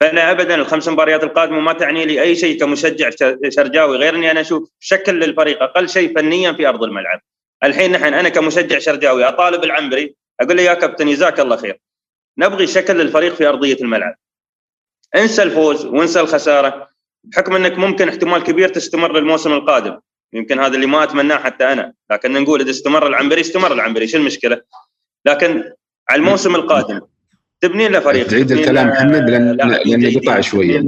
فأنا 0.00 0.30
ابدا 0.30 0.54
الخمس 0.54 0.88
مباريات 0.88 1.24
القادمة 1.24 1.60
ما 1.60 1.72
تعني 1.72 2.04
لي 2.04 2.22
أي 2.22 2.36
شيء 2.36 2.60
كمشجع 2.60 3.10
شر- 3.10 3.38
شرجاوي 3.48 3.96
غير 3.96 4.14
إني 4.14 4.30
أنا 4.30 4.40
أشوف 4.40 4.70
شكل 4.80 5.20
للفريق. 5.20 5.62
أقل 5.62 5.88
شيء 5.88 6.14
فنيا 6.14 6.52
في 6.52 6.68
أرض 6.68 6.82
الملعب. 6.82 7.20
الحين 7.64 7.92
نحن 7.92 8.14
أنا 8.14 8.28
كمشجع 8.28 8.78
شرجاوي 8.78 9.28
أطالب 9.28 9.64
العنبري. 9.64 10.14
أقول 10.40 10.56
له 10.56 10.62
يا 10.62 10.74
كابتن 10.74 11.06
جزاك 11.10 11.40
الله 11.40 11.56
خير. 11.56 11.80
نبغي 12.38 12.66
شكل 12.66 12.94
للفريق 12.94 13.34
في 13.34 13.46
أرضية 13.46 13.76
الملعب. 13.80 14.14
انسى 15.14 15.42
الفوز 15.42 15.86
وانسى 15.86 16.20
الخسارة. 16.20 16.88
بحكم 17.24 17.56
إنك 17.56 17.78
ممكن 17.78 18.08
احتمال 18.08 18.42
كبير 18.42 18.68
تستمر 18.68 19.12
للموسم 19.12 19.52
القادم. 19.52 19.98
يمكن 20.32 20.60
هذا 20.60 20.74
اللي 20.74 20.86
ما 20.86 21.02
أتمناه 21.02 21.36
حتى 21.36 21.72
أنا 21.72 21.92
لكن 22.10 22.32
نقول 22.32 22.60
إذا 22.60 22.70
استمر 22.70 23.06
العنبري 23.06 23.40
استمر 23.40 23.72
العنبري 23.72 24.06
شو 24.06 24.18
المشكلة 24.18 24.60
لكن 25.26 25.72
على 26.10 26.20
الموسم 26.20 26.54
القادم 26.54 27.00
تبني 27.60 27.88
له 27.88 28.00
فريق 28.00 28.26
تعيد 28.26 28.52
الكلام 28.52 28.88
محمد 28.88 29.30
لأن 29.30 29.56
لأن 29.56 30.18
قطع 30.18 30.40
شوية 30.40 30.80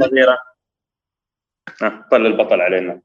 طل 2.10 2.26
البطل 2.26 2.60
علينا 2.60 3.00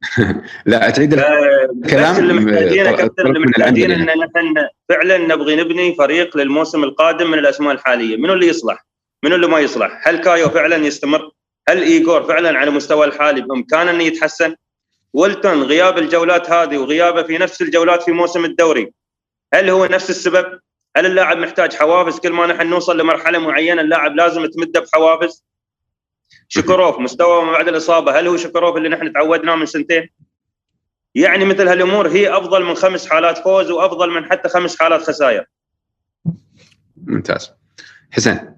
لا 0.66 0.90
تعيد 0.90 1.14
بس 1.14 2.18
اللي 2.18 2.34
محتاجين 2.34 2.86
يا 2.86 2.90
طلب 2.90 2.96
كابتن 2.96 3.26
اللي 3.26 3.38
محتاجين 3.38 3.90
العنبري. 3.90 4.12
إن 4.12 4.18
نحن 4.18 4.68
فعلا 4.88 5.18
نبغي 5.18 5.56
نبني 5.56 5.94
فريق 5.94 6.36
للموسم 6.36 6.84
القادم 6.84 7.30
من 7.30 7.38
الأسماء 7.38 7.74
الحالية، 7.74 8.16
منو 8.16 8.32
اللي 8.32 8.46
يصلح؟ 8.46 8.86
منو 9.24 9.36
اللي 9.36 9.46
ما 9.46 9.60
يصلح؟ 9.60 10.08
هل 10.08 10.16
كايو 10.16 10.48
فعلا 10.48 10.76
يستمر؟ 10.76 11.30
هل 11.68 11.82
ايجور 11.82 12.22
فعلا 12.22 12.58
على 12.58 12.70
مستوى 12.70 13.06
الحالي 13.06 13.40
بامكانه 13.40 13.90
إنه 13.90 14.02
يتحسن؟ 14.02 14.54
ولتون 15.12 15.62
غياب 15.62 15.98
الجولات 15.98 16.50
هذه 16.50 16.78
وغيابه 16.78 17.22
في 17.22 17.38
نفس 17.38 17.62
الجولات 17.62 18.02
في 18.02 18.12
موسم 18.12 18.44
الدوري 18.44 18.92
هل 19.54 19.70
هو 19.70 19.86
نفس 19.86 20.10
السبب؟ 20.10 20.60
هل 20.96 21.06
اللاعب 21.06 21.38
محتاج 21.38 21.74
حوافز 21.74 22.18
كل 22.18 22.32
ما 22.32 22.46
نحن 22.46 22.66
نوصل 22.66 23.00
لمرحلة 23.00 23.38
معينة 23.38 23.82
اللاعب 23.82 24.16
لازم 24.16 24.46
تمده 24.46 24.80
بحوافز؟ 24.80 25.44
شكروف 26.48 26.98
مستوى 26.98 27.44
ما 27.44 27.52
بعد 27.52 27.68
الإصابة 27.68 28.18
هل 28.18 28.26
هو 28.26 28.36
شكروف 28.36 28.76
اللي 28.76 28.88
نحن 28.88 29.12
تعودناه 29.12 29.54
من 29.54 29.66
سنتين؟ 29.66 30.08
يعني 31.14 31.44
مثل 31.44 31.68
هالأمور 31.68 32.08
هي 32.08 32.36
أفضل 32.36 32.64
من 32.64 32.74
خمس 32.74 33.08
حالات 33.08 33.38
فوز 33.38 33.70
وأفضل 33.70 34.10
من 34.10 34.24
حتى 34.24 34.48
خمس 34.48 34.78
حالات 34.78 35.02
خسائر. 35.02 35.44
ممتاز 37.06 37.52
حسين 38.10 38.56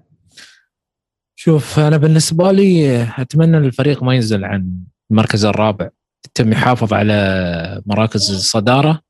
شوف 1.35 1.79
أنا 1.79 1.97
بالنسبة 1.97 2.51
لي 2.51 3.03
أتمنى 3.17 3.57
الفريق 3.57 4.03
ما 4.03 4.15
ينزل 4.15 4.45
عن 4.45 4.83
المركز 5.11 5.45
الرابع 5.45 5.89
يتم 6.39 6.51
يحافظ 6.51 6.93
على 6.93 7.81
مراكز 7.85 8.31
الصدارة. 8.31 9.01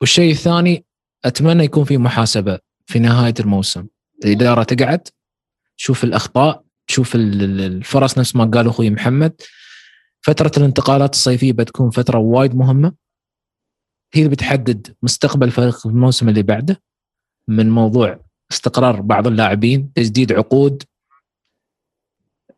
والشيء 0.00 0.32
الثاني 0.32 0.84
أتمنى 1.24 1.64
يكون 1.64 1.84
في 1.84 1.98
محاسبة 1.98 2.58
في 2.86 2.98
نهاية 2.98 3.34
الموسم. 3.40 3.86
الإدارة 4.24 4.62
تقعد 4.62 5.08
تشوف 5.78 6.04
الأخطاء 6.04 6.64
تشوف 6.86 7.14
ال- 7.14 7.42
ال- 7.42 7.60
الفرص 7.60 8.18
نفس 8.18 8.36
ما 8.36 8.44
قال 8.44 8.68
أخوي 8.68 8.90
محمد. 8.90 9.40
فترة 10.22 10.50
الانتقالات 10.56 11.14
الصيفية 11.14 11.52
بتكون 11.52 11.90
فترة 11.90 12.18
وايد 12.18 12.54
مهمة. 12.54 12.92
هي 14.14 14.22
اللي 14.22 14.30
بتحدد 14.30 14.96
مستقبل 15.02 15.46
الفريق 15.46 15.78
في 15.78 15.86
الموسم 15.86 16.28
اللي 16.28 16.42
بعده. 16.42 16.82
من 17.48 17.70
موضوع 17.70 18.24
استقرار 18.52 19.00
بعض 19.00 19.26
اللاعبين 19.26 19.92
تجديد 19.92 20.32
عقود. 20.32 20.82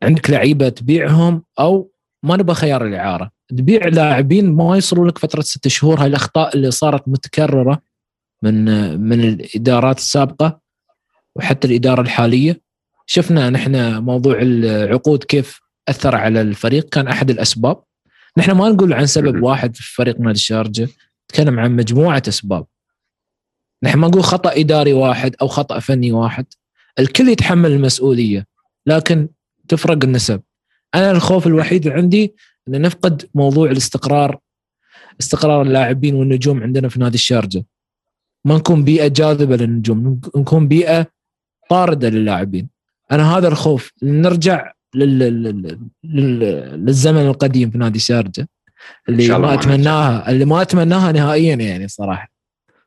عندك 0.03 0.31
لعيبة 0.31 0.69
تبيعهم 0.69 1.45
أو 1.59 1.93
ما 2.23 2.37
نبغى 2.37 2.55
خيار 2.55 2.87
الإعارة. 2.87 3.31
تبيع 3.49 3.89
لاعبين 3.89 4.53
ما 4.53 4.75
يوصلوا 4.75 5.09
لك 5.09 5.19
فترة 5.19 5.41
ست 5.41 5.69
شهور. 5.69 6.01
هاي 6.01 6.07
الأخطاء 6.07 6.57
اللي 6.57 6.71
صارت 6.71 7.09
متكررة 7.09 7.83
من 8.43 8.65
من 9.01 9.21
الإدارات 9.21 9.99
السابقة 9.99 10.61
وحتى 11.37 11.69
الإدارة 11.69 12.01
الحالية. 12.01 12.61
شفنا 13.07 13.51
نحن 13.51 13.99
موضوع 13.99 14.39
العقود 14.43 15.25
كيف 15.25 15.61
أثر 15.89 16.17
على 16.17 16.41
الفريق. 16.41 16.89
كان 16.89 17.09
أحد 17.09 17.31
الأسباب. 17.31 17.83
نحن 18.37 18.51
ما 18.51 18.69
نقول 18.69 18.93
عن 18.93 19.07
سبب. 19.07 19.43
واحد 19.43 19.77
في 19.77 19.95
فريق 19.95 20.21
نادي 20.21 20.37
الشارجة. 20.37 20.89
نتكلم 21.25 21.59
عن 21.59 21.77
مجموعة 21.77 22.23
أسباب. 22.29 22.67
نحن 23.83 23.99
ما 23.99 24.09
نقول 24.09 24.25
خطأ 24.25 24.53
إداري 24.61 24.93
واحد 24.93 25.37
أو 25.43 25.49
خطأ 25.49 25.79
فني 25.79 26.13
واحد. 26.13 26.47
الكل 26.99 27.29
يتحمل 27.29 27.73
المسؤولية 27.73 28.47
لكن 28.87 29.29
تفرق 29.69 30.05
النسب. 30.05 30.43
أنا 30.95 31.11
الخوف 31.11 31.47
الوحيد 31.47 31.87
اللي 31.87 31.99
عندي 31.99 32.35
أن 32.69 32.83
نفقد 32.83 33.29
موضوع 33.35 33.71
الاستقرار 33.71 34.39
استقرار 35.21 35.63
اللاعبين 35.63 36.15
والنجوم 36.15 36.63
عندنا 36.63 36.89
في 36.89 37.01
نادي 37.01 37.15
الشارجة. 37.15 37.65
ما 38.45 38.57
نكون 38.57 38.85
بيئة 38.85 39.09
جاذبة 39.09 39.57
للنجوم 39.57 40.21
نكون 40.37 40.69
بيئة 40.69 41.07
طاردة 41.71 42.09
للاعبين. 42.09 42.69
أنا 43.13 43.37
هذا 43.37 43.49
الخوف. 43.49 43.93
نرجع 44.03 44.73
لل... 44.95 45.19
لل... 45.19 45.79
لل... 46.05 46.41
للزمن 46.85 47.27
القديم 47.27 47.71
في 47.71 47.79
نادي 47.79 47.97
الشارجة 47.97 48.49
اللي 49.09 49.39
ما 49.39 49.55
أتمناها 49.55 50.31
اللي 50.31 50.45
ما 50.45 50.63
أتمناها 50.63 51.13
نهائيا 51.13 51.55
يعني 51.55 51.89
صراحة. 51.89 52.29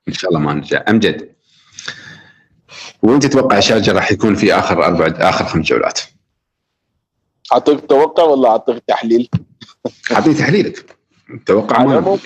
إن 0.07 0.13
شاء 0.13 0.29
الله 0.29 0.41
ما 0.41 0.53
نرجع. 0.53 0.83
امجد 0.89 1.29
وانت 3.03 3.25
تتوقع 3.25 3.57
الشارجة 3.57 3.91
راح 3.91 4.11
يكون 4.11 4.35
في 4.35 4.53
آخر 4.53 4.85
أربع 4.85 5.29
آخر 5.29 5.45
خمس 5.45 5.65
جولات؟ 5.65 5.99
اعطيك 7.53 7.85
توقع 7.85 8.23
ولا 8.23 8.49
اعطيك 8.49 8.83
تحليل؟ 8.87 9.29
اعطيني 10.11 10.35
تحليلك 10.35 10.97
توقع 11.45 11.75
على 11.77 11.89
العموم 11.93 12.17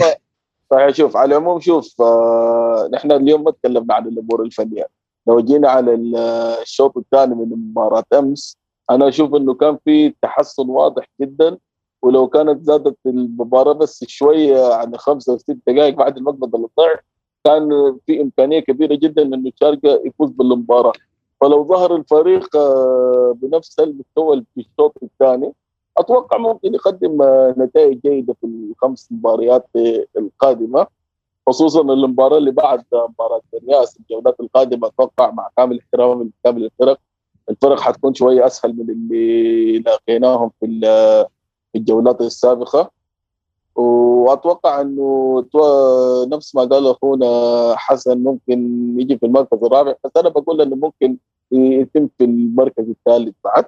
شوف 0.92 1.18
على 1.18 1.36
العموم 1.38 1.60
شوف 1.60 2.02
آه 2.02 2.90
نحن 2.94 3.12
اليوم 3.12 3.44
ما 3.44 3.52
تكلمنا 3.52 3.94
عن 3.94 4.08
الأمور 4.08 4.42
الفنية. 4.44 4.88
لو 5.28 5.40
جينا 5.40 5.70
على 5.70 5.94
ال- 5.94 6.16
الشوط 6.62 6.98
الثاني 6.98 7.36
من 7.36 7.50
مباراة 7.50 8.04
أمس 8.14 8.58
أنا 8.90 9.08
أشوف 9.08 9.36
إنه 9.36 9.54
كان 9.54 9.78
في 9.86 10.14
تحسن 10.22 10.70
واضح 10.70 11.06
جدا 11.22 11.58
ولو 12.02 12.28
كانت 12.28 12.64
زادت 12.64 12.98
المباراة 13.06 13.74
بس 13.74 14.04
شوية 14.08 14.74
عن 14.74 14.98
خمسة 14.98 15.34
أو 15.34 15.38
ست 15.38 15.58
دقائق 15.68 15.96
بعد 15.96 16.18
المقبض 16.18 16.56
اللي 16.56 16.68
طلع 16.78 17.00
كان 17.46 17.70
في 18.06 18.22
إمكانية 18.22 18.60
كبيرة 18.60 18.96
جدا 18.96 19.22
إنه 19.22 19.38
الشارقه 19.50 20.02
يفوز 20.06 20.30
بالمباراة. 20.30 20.94
فلو 21.42 21.64
ظهر 21.68 21.96
الفريق 21.96 22.56
آه، 22.56 23.36
بنفس 23.42 23.80
المستوى 23.80 24.46
في 24.56 24.62
الشوط 24.62 24.94
الثاني 25.04 25.54
أتوقع 25.98 26.38
ممكن 26.38 26.74
يقدم 26.74 27.22
آه، 27.22 27.56
نتائج 27.58 28.00
جيدة 28.06 28.34
في 28.42 28.48
الخمس 28.48 29.08
مباريات 29.12 29.68
آه، 29.76 30.06
القادمة 30.18 30.88
خصوصا 31.48 31.82
المباراة 31.82 32.38
اللي 32.38 32.52
بعد 32.52 32.84
مباراة 32.94 33.42
الرياس 33.54 33.98
الجولات 34.00 34.40
القادمة. 34.40 34.88
أتوقع 34.88 35.32
مع 35.32 35.50
كامل 35.58 35.80
احترامي 35.80 36.32
لكامل 36.46 36.64
الفرق 36.66 37.00
الفرق 37.50 37.80
حتكون 37.80 38.14
شوية 38.14 38.46
أسهل 38.46 38.74
من 38.78 38.90
اللي 38.90 39.80
لاقيناهم 39.80 40.52
ال- 40.64 41.26
في 41.72 41.78
الجولات 41.80 42.22
السابقة. 42.22 42.92
وأتوقع 43.76 44.82
إنه 44.82 45.42
تو- 45.54 46.26
نفس 46.26 46.56
ما 46.56 46.64
قال 46.64 46.88
أخونا 46.88 47.74
حسن 47.78 48.18
ممكن 48.24 48.60
يجي 49.00 49.18
في 49.18 49.26
المركز 49.26 49.64
الرابع 49.64 49.96
بس 50.06 50.12
أنا 50.18 50.30
بقول 50.30 50.62
إنه 50.62 50.76
ممكن 50.76 51.18
يتم 51.52 52.10
في 52.18 52.24
المركز 52.24 52.90
الثالث 52.90 53.36
بعد. 53.44 53.66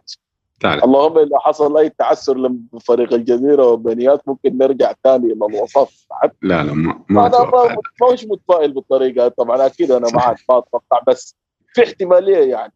تعال. 0.61 0.83
اللهم 0.83 1.17
إذا 1.17 1.37
حصل 1.39 1.77
أي 1.77 1.89
تعثر 1.89 2.37
لفريق 2.73 3.13
الجزيرة 3.13 3.67
وبنيات 3.67 4.27
ممكن 4.27 4.57
نرجع 4.57 4.93
ثاني 5.03 5.25
إلى 5.33 5.45
الوسط 5.45 5.89
بعد. 6.09 6.31
لا 6.41 6.63
لا 6.63 6.73
ما, 6.73 6.99
ما 7.09 7.27
أنا 7.27 7.77
مش 8.13 8.25
متفائل 8.25 8.71
بالطريقة 8.71 9.27
طبعا 9.27 9.65
أكيد 9.65 9.91
أنا 9.91 10.07
معك 10.13 10.37
ما 10.49 10.57
أتوقع 10.57 11.01
بس 11.07 11.35
في 11.73 11.83
احتمالية 11.83 12.37
يعني. 12.37 12.73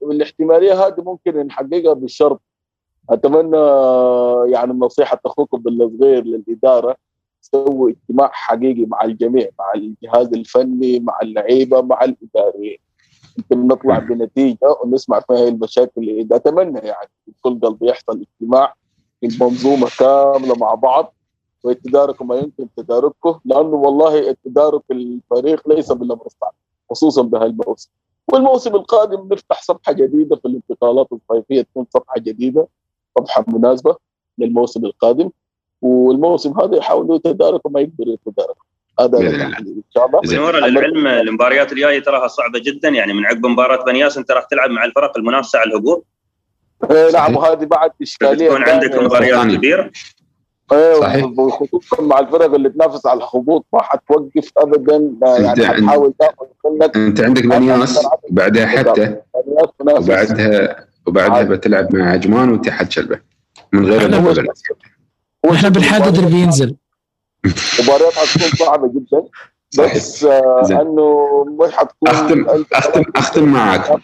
والاحتمالية 0.00 0.86
هذه 0.86 0.94
ممكن 0.98 1.36
نحققها 1.46 1.92
بالشرط 1.92 2.40
أتمنى 3.10 3.56
يعني 4.52 4.72
نصيحه 4.72 5.20
اخوكم 5.26 5.58
بالصغير 5.58 6.24
للإدارة 6.24 6.96
سووا 7.40 7.90
اجتماع 7.90 8.30
حقيقي 8.32 8.86
مع 8.86 9.04
الجميع 9.04 9.48
مع 9.58 9.72
الجهاز 9.74 10.34
الفني 10.34 11.00
مع 11.00 11.18
اللعيبة 11.22 11.82
مع 11.82 12.04
الاداريين 12.04 12.78
يمكن 13.38 13.66
نطلع 13.66 13.98
بنتيجة 13.98 14.76
ونسمع 14.84 15.20
فيها 15.20 15.48
المشاكل 15.48 15.90
اللي 15.96 16.36
أتمنى 16.36 16.78
يعني 16.78 17.10
بكل 17.26 17.60
قلب 17.60 17.82
يحصل 17.82 18.20
اجتماع 18.20 18.74
المنظومه 19.24 19.88
كاملة 19.98 20.54
مع 20.58 20.74
بعض 20.74 21.14
ويتداركوا 21.64 22.26
ما 22.26 22.36
يمكن 22.36 22.68
تداركه 22.76 23.40
لأنه 23.44 23.76
والله 23.76 24.30
التدارك 24.30 24.82
الفريق 24.90 25.68
ليس 25.68 25.92
بالامر 25.92 26.26
الصعب 26.26 26.54
خصوصا 26.90 27.22
بهالموسم. 27.22 27.90
والموسم 28.32 28.74
القادم 28.74 29.28
نفتح 29.32 29.62
صفحة 29.62 29.92
جديدة 29.92 30.36
في 30.36 30.48
الانتقالات 30.48 31.08
الصيفية 31.12 31.62
تكون 31.62 31.86
صفحة 31.90 32.14
جديدة. 32.18 32.68
صفحه 33.18 33.44
مناسبة 33.48 33.96
للموسم 34.38 34.84
القادم 34.84 35.30
والموسم 35.82 36.60
هذا 36.60 36.76
يحاولوا 36.76 37.16
يتداركوا 37.16 37.70
ما 37.70 37.80
يقدروا 37.80 38.14
يتداركوا 38.26 38.64
هذا 39.00 39.18
إن 39.18 39.82
شاء 39.94 40.06
الله 40.06 40.20
زين. 40.24 40.38
بنور 40.38 40.56
للعلم 40.56 41.06
المباريات 41.06 41.72
الجاية 41.72 42.02
تراها 42.02 42.28
صعبة 42.28 42.58
جدا 42.58 42.88
يعني 42.88 43.12
من 43.12 43.26
عقب 43.26 43.46
مباراة 43.46 43.84
بنياس 43.84 44.18
انت 44.18 44.30
راح 44.30 44.44
تلعب 44.44 44.70
مع 44.70 44.84
الفرق 44.84 45.18
المنافسة 45.18 45.58
على 45.58 45.70
الهبوط 45.70 46.04
إيه 46.90 47.10
نعم 47.12 47.36
وهذه 47.36 47.64
بعد 47.64 47.90
إشكالية 48.02 48.48
بتكون 48.50 48.62
عندك. 48.68 48.94
مباريات. 48.98 49.46
كبيرة 49.56 49.90
إيه، 50.72 51.00
صحيح. 51.00 51.24
وخصوصا 51.38 52.02
مع 52.02 52.18
الفرق 52.18 52.54
اللي 52.54 52.68
تنافس 52.70 53.06
على 53.06 53.18
الهبوط 53.18 53.66
ما 53.72 53.82
حتوقف 53.82 54.50
ابدا 54.56 55.14
يعني 55.22 55.54
أنت- 55.54 55.60
حتحاول 55.64 56.12
تأخذ 56.18 56.46
منك 56.64 56.96
أنت 56.96 57.20
عندك 57.20 57.46
بنياس 57.46 58.06
بعدها 58.30 58.66
حتى. 58.66 59.16
وبعدها 59.88 60.86
وبعدها. 61.06 61.42
بتلعب 61.42 61.96
مع 61.96 62.10
عجمان 62.10 62.50
واتحاد 62.50 62.92
شلبة. 62.92 63.20
من 63.72 63.86
غير 63.86 64.16
هو 65.46 65.52
إحنا 65.52 65.68
بنحدد 65.68 66.18
اللي 66.18 66.30
بينزل. 66.30 66.76
مباريات 67.82 68.12
حتكون 68.12 68.48
صعبة 68.66 68.88
جدا. 68.88 69.22
بس 69.78 70.24
آه. 70.24 70.68
إنه 70.70 71.44
مش 71.60 71.72
حتكون 71.72 72.08
اختم 72.08 72.46
اختم 72.72 73.02
أختم 73.16 73.44
معاك 73.52 74.00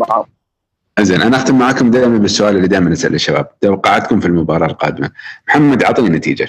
معاهم. 0.00 0.26
زين 1.00 1.22
أنا 1.22 1.36
أختم 1.36 1.58
معاكم 1.58 1.90
دائما 1.90 2.18
بالسؤال 2.18 2.56
اللي 2.56 2.68
دائما 2.68 2.92
اسال 2.92 3.14
الشباب. 3.14 3.60
توقعاتكم 3.60 4.20
في 4.20 4.26
المباراة 4.26 4.66
القادمة. 4.66 5.10
محمد 5.48 5.82
اعطيني 5.82 6.08
نتيجة 6.08 6.48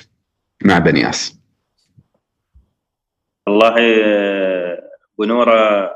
مع 0.64 0.80
بنياس. 0.80 1.40
والله 3.48 3.76
آه، 3.80 4.90
بنورة 5.20 5.90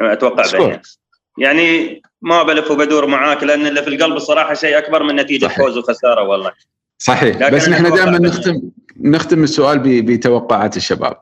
أتوقع. 0.00 0.58
بنياس. 0.58 1.00
يعني 1.38 2.02
ما 2.24 2.42
بلف 2.42 2.70
وبدور 2.70 3.06
معاك 3.06 3.42
لأن 3.42 3.66
اللي 3.66 3.82
في 3.82 3.88
القلب 3.88 4.16
الصراحة 4.16 4.54
شيء 4.54 4.78
أكبر 4.78 5.02
من 5.02 5.16
نتيجة 5.16 5.46
صحيح. 5.46 5.58
فوز 5.58 5.78
وخسارة 5.78 6.22
والله. 6.22 6.52
صحيح. 6.98 7.50
بس 7.50 7.68
نحن 7.68 7.94
دائما. 7.94 8.18
نختم 8.18 8.62
نختم 9.00 9.42
السؤال 9.42 10.02
بتوقعات 10.02 10.76
الشباب. 10.76 11.16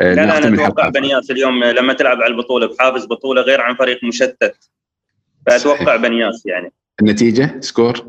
آه، 0.00 0.14
لا 0.14 0.26
لا 0.26 0.38
أنا 0.38 0.64
أتوقع 0.64 0.88
بنياس 0.88 1.30
اليوم 1.30 1.64
لما 1.64 1.92
تلعب 1.92 2.22
على 2.22 2.32
البطولة 2.32 2.66
بحافز 2.66 3.04
بطولة 3.06 3.42
غير 3.42 3.60
عن 3.60 3.76
فريق 3.76 4.04
مشتت. 4.04 4.56
فأتوقع 5.46 5.84
صحيح. 5.84 5.96
بنياس 5.96 6.46
يعني. 6.46 6.72
النتيجة؟ 7.00 7.56
سكور؟ 7.60 8.06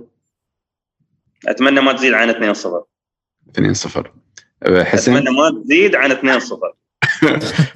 أتمنى 1.48 1.82
ما 1.82 1.94
تزيد 1.94 2.14
عن 2.14 2.30
2 2.30 2.54
0 2.54 2.84
2 3.52 3.74
0 3.74 4.12
حسن؟ 4.66 5.16
أتمنى 5.16 5.36
ما 5.38 5.64
تزيد 5.64 5.96
عن 5.96 6.12
2 6.12 6.40
0 6.40 6.74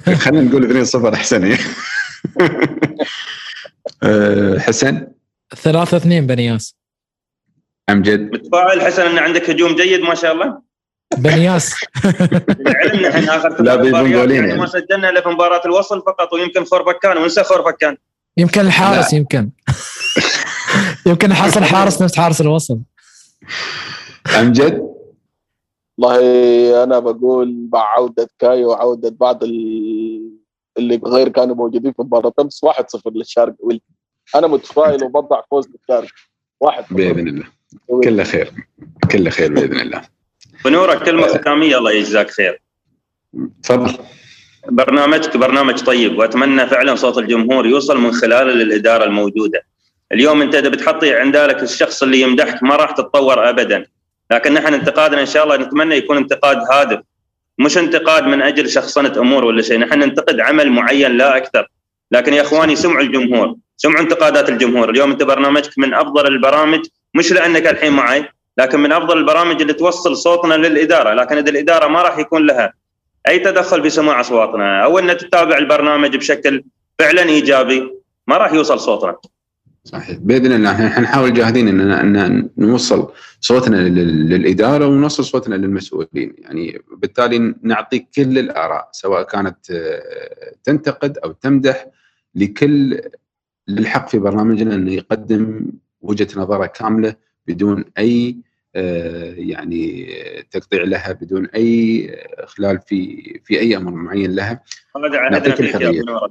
خلينا 0.24 0.42
نقول 0.42 0.64
2 0.64 0.84
0 0.84 1.14
احسن 1.14 1.56
آه، 4.04 4.58
حسن. 4.58 5.06
3 5.54 5.96
2 5.96 6.26
بنياس 6.26 6.76
امجد 7.90 8.20
متفائل 8.20 8.80
حسن 8.82 9.02
إن 9.06 9.18
عندك 9.18 9.50
هجوم 9.50 9.74
جيد 9.76 10.00
ما 10.00 10.14
شاء 10.14 10.32
الله. 10.32 10.62
بنياس 11.18 11.74
العلم 12.66 13.06
نحن 13.06 13.28
آخر 13.28 13.48
لا، 13.48 13.56
ثلاث 13.56 13.78
بيكون 13.80 13.88
مباريات 14.00 14.12
جولين 14.20 14.36
يعني 14.36 14.48
يعني. 14.48 14.60
ما 14.60 14.66
سجلنا 14.66 15.10
إلا 15.10 15.20
في 15.20 15.28
مباراة 15.28 15.60
الوصل 15.64 16.02
فقط 16.06 16.32
ويمكن 16.32 16.64
خورفكان 16.64 17.16
ونسى 17.18 17.44
خورفكان 17.44 17.96
يمكن 18.36 18.60
الحارس 18.60 19.12
يمكن. 19.12 19.50
يمكن 21.06 21.28
نحصل 21.28 21.64
حارس 21.64 22.02
نفس 22.02 22.16
حارس 22.16 22.40
الوصل. 22.40 22.80
امجد 24.38 24.94
والله 25.98 26.84
أنا 26.84 26.98
بقول 26.98 27.68
مع 27.72 27.80
عودة 27.96 28.28
كاي 28.38 28.64
وعودة 28.64 29.16
بعض 29.20 29.44
ال- 29.44 30.34
اللي 30.78 31.00
غير 31.04 31.28
كانوا 31.28 31.54
موجودين 31.54 31.92
في 31.92 32.02
مباراة 32.02 32.32
أمس 32.40 32.60
1-0 32.64 33.00
للشارقه 33.14 33.56
ويل 33.60 33.80
أنا 34.34 34.46
متفائل 34.46 35.04
وبضع 35.04 35.42
فوز 35.50 35.68
للشارقه 35.68 36.12
1 36.60 36.84
بإذن 36.90 37.28
الله. 37.28 37.44
كله 38.04 38.24
خير. 38.24 38.52
كله 39.12 39.30
خير 39.30 39.52
بإذن 39.52 39.80
الله. 39.80 40.02
بنورك 40.64 41.02
كلمة 41.02 41.26
ختامية. 41.26 41.78
الله 41.78 41.92
يجزاك 41.92 42.30
خير. 42.30 42.62
تفضل. 43.62 43.98
برنامجك 44.68 45.36
برنامج 45.36 45.80
طيب 45.80 46.18
وأتمنى 46.18 46.66
فعلا 46.66 46.94
صوت 46.94 47.18
الجمهور 47.18 47.66
يوصل 47.66 48.00
من 48.00 48.12
خلاله 48.12 48.52
للاداره 48.52 49.04
الموجودة. 49.04 49.62
اليوم 50.12 50.42
أنت 50.42 50.54
إذا 50.54 50.68
بتحطي 50.68 51.14
عند 51.14 51.36
ذلك 51.36 51.62
الشخص 51.62 52.02
اللي 52.02 52.20
يمدحك 52.20 52.62
ما 52.62 52.76
راح 52.76 52.90
تتطور 52.90 53.48
ابدا، 53.48 53.86
لكن 54.30 54.54
نحن 54.54 54.74
انتقادنا 54.74 55.20
إن 55.20 55.26
شاء 55.26 55.44
الله 55.44 55.56
نتمنى 55.56 55.94
يكون 55.94 56.16
انتقاد 56.16 56.58
هادف. 56.72 57.00
مش 57.58 57.78
انتقاد 57.78 58.24
من 58.24 58.42
أجل 58.42 58.70
شخصنة 58.70 59.12
أمور 59.18 59.44
ولا 59.44 59.62
شيء. 59.62 59.78
نحن 59.78 59.98
ننتقد 59.98 60.40
عمل 60.40 60.70
معين 60.70 61.16
لا 61.16 61.36
أكثر. 61.36 61.68
لكن 62.10 62.34
يا 62.34 62.42
إخواني 62.42 62.76
سمعوا 62.76 63.00
الجمهور. 63.00 63.56
سمعوا 63.76 64.00
انتقادات 64.00 64.48
الجمهور. 64.48 64.90
اليوم 64.90 65.10
انت 65.10 65.22
برنامجك 65.22 65.78
من 65.78 65.94
أفضل 65.94 66.26
البرامج 66.26 66.80
مش 67.14 67.32
لأنك 67.32 67.66
الحين 67.66 67.92
معي 67.92 68.28
لكن 68.58 68.80
من 68.80 68.92
أفضل 68.92 69.18
البرامج 69.18 69.60
اللي 69.60 69.72
توصل 69.72 70.16
صوتنا 70.16 70.54
للإدارة 70.54 71.14
لكن 71.14 71.36
إذا 71.36 71.50
الإدارة 71.50 71.88
ما 71.88 72.02
راح 72.02 72.18
يكون 72.18 72.46
لها 72.46 72.72
أي 73.28 73.38
تدخل 73.38 73.82
في 73.82 73.90
سماع 73.90 74.20
أصواتنا 74.20 74.84
أو 74.84 74.98
ان 74.98 75.16
تتابع 75.16 75.58
البرنامج 75.58 76.16
بشكل 76.16 76.64
فعلا 76.98 77.22
إيجابي 77.22 77.90
ما 78.26 78.36
راح 78.36 78.52
يوصل 78.52 78.80
صوتنا. 78.80 79.16
صحيح. 79.84 80.16
بإذن 80.18 80.52
الله 80.52 80.70
إحنا 80.70 81.00
نحاول 81.00 81.32
جاهدين 81.32 81.80
ان 81.90 82.50
نوصل 82.58 83.12
صوتنا 83.40 83.76
للإدارة 83.76 84.86
ونوصل 84.86 85.24
صوتنا 85.24 85.54
للمسؤولين. 85.54 86.34
يعني 86.38 86.82
بالتالي 86.96 87.54
نعطي 87.62 87.98
كل 87.98 88.38
الآراء 88.38 88.88
سواء 88.92 89.22
كانت 89.22 89.56
تنتقد 90.64 91.18
أو 91.18 91.32
تمدح 91.32 91.86
لكل 92.34 93.00
للحق 93.68 94.08
في 94.08 94.18
برنامجنا 94.18 94.74
إنه 94.74 94.92
يقدم 94.92 95.66
وجهة 96.00 96.28
نظره 96.36 96.66
كاملة 96.66 97.14
بدون 97.46 97.84
أي 97.98 98.36
آه، 98.76 99.34
يعني 99.36 100.06
تقطيع 100.50 100.82
لها 100.82 101.12
بدون 101.12 101.46
أي 101.46 102.10
إخلال 102.38 102.80
في 102.80 103.22
في 103.44 103.60
أي 103.60 103.76
أمر 103.76 103.90
معين 103.90 104.34
لها. 104.34 104.62
هذا 104.96 105.54
فيه 105.54 105.72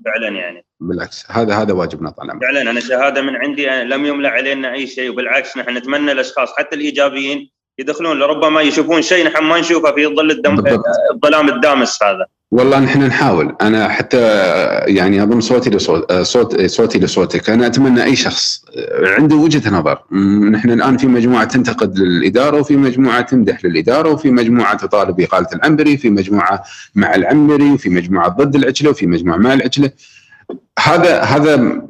فعلا 0.06 0.28
يعني. 0.28 0.66
بالعكس 0.80 1.32
هذا 1.32 1.56
هذا 1.56 1.74
واجبنا 1.74 2.10
طال 2.10 2.40
فعلا 2.42 2.62
أنا 2.62 2.80
شهادة 2.80 3.22
من 3.22 3.36
عندي 3.36 3.66
لم 3.66 4.06
يملى 4.06 4.28
علينا 4.28 4.74
أي 4.74 4.88
شيء 4.88 5.10
وبالعكس 5.10 5.58
نحن 5.58 5.78
نتمنى 5.78 6.12
الأشخاص 6.12 6.50
حتى 6.58 6.76
الإيجابيين 6.76 7.50
يدخلون 7.80 8.20
لربما 8.20 8.62
يشوفون 8.62 9.02
شيء 9.02 9.26
نحن 9.26 9.44
ما 9.44 9.60
نشوفه 9.60 9.92
في 9.92 10.08
ظل 10.08 10.32
الظلام 11.12 11.50
الدامس 11.50 12.04
هذا. 12.04 12.26
والله 12.54 12.80
نحن 12.80 13.04
نحاول. 13.04 13.56
أنا 13.62 13.90
حتى 13.90 14.22
يعني 14.88 15.24
أظن 15.24 15.42
صوتي 15.42 15.70
لصوت 15.70 16.14
صوت 16.14 16.62
صوتي 16.66 17.00
لصوتك. 17.00 17.50
أنا 17.50 17.68
أتمنى 17.68 18.04
أي 18.04 18.16
شخص 18.16 18.66
عنده 19.04 19.36
وجهة 19.36 19.70
نظر. 19.70 20.04
نحن 20.52 20.72
الآن 20.72 20.98
في 20.98 21.08
مجموعة 21.08 21.44
تنتقد 21.44 22.00
للإدارة 22.00 22.60
وفي 22.60 22.76
مجموعة 22.76 23.22
تمدح 23.22 23.66
للإدارة 23.66 24.10
وفي 24.10 24.32
مجموعة 24.32 24.78
تطالب 24.78 25.16
بإقالة 25.16 25.48
العنبري 25.54 25.98
في 25.98 26.10
مجموعة 26.10 26.64
مع 26.96 27.16
العنبري 27.16 27.72
وفي 27.72 27.90
مجموعة 27.90 28.30
ضد 28.30 28.56
العجلة 28.56 28.90
وفي 28.90 29.08
مجموعة 29.08 29.38
مع 29.38 29.54
العجلة. 29.54 29.92
هذا 30.80 31.22
هذا 31.22 31.82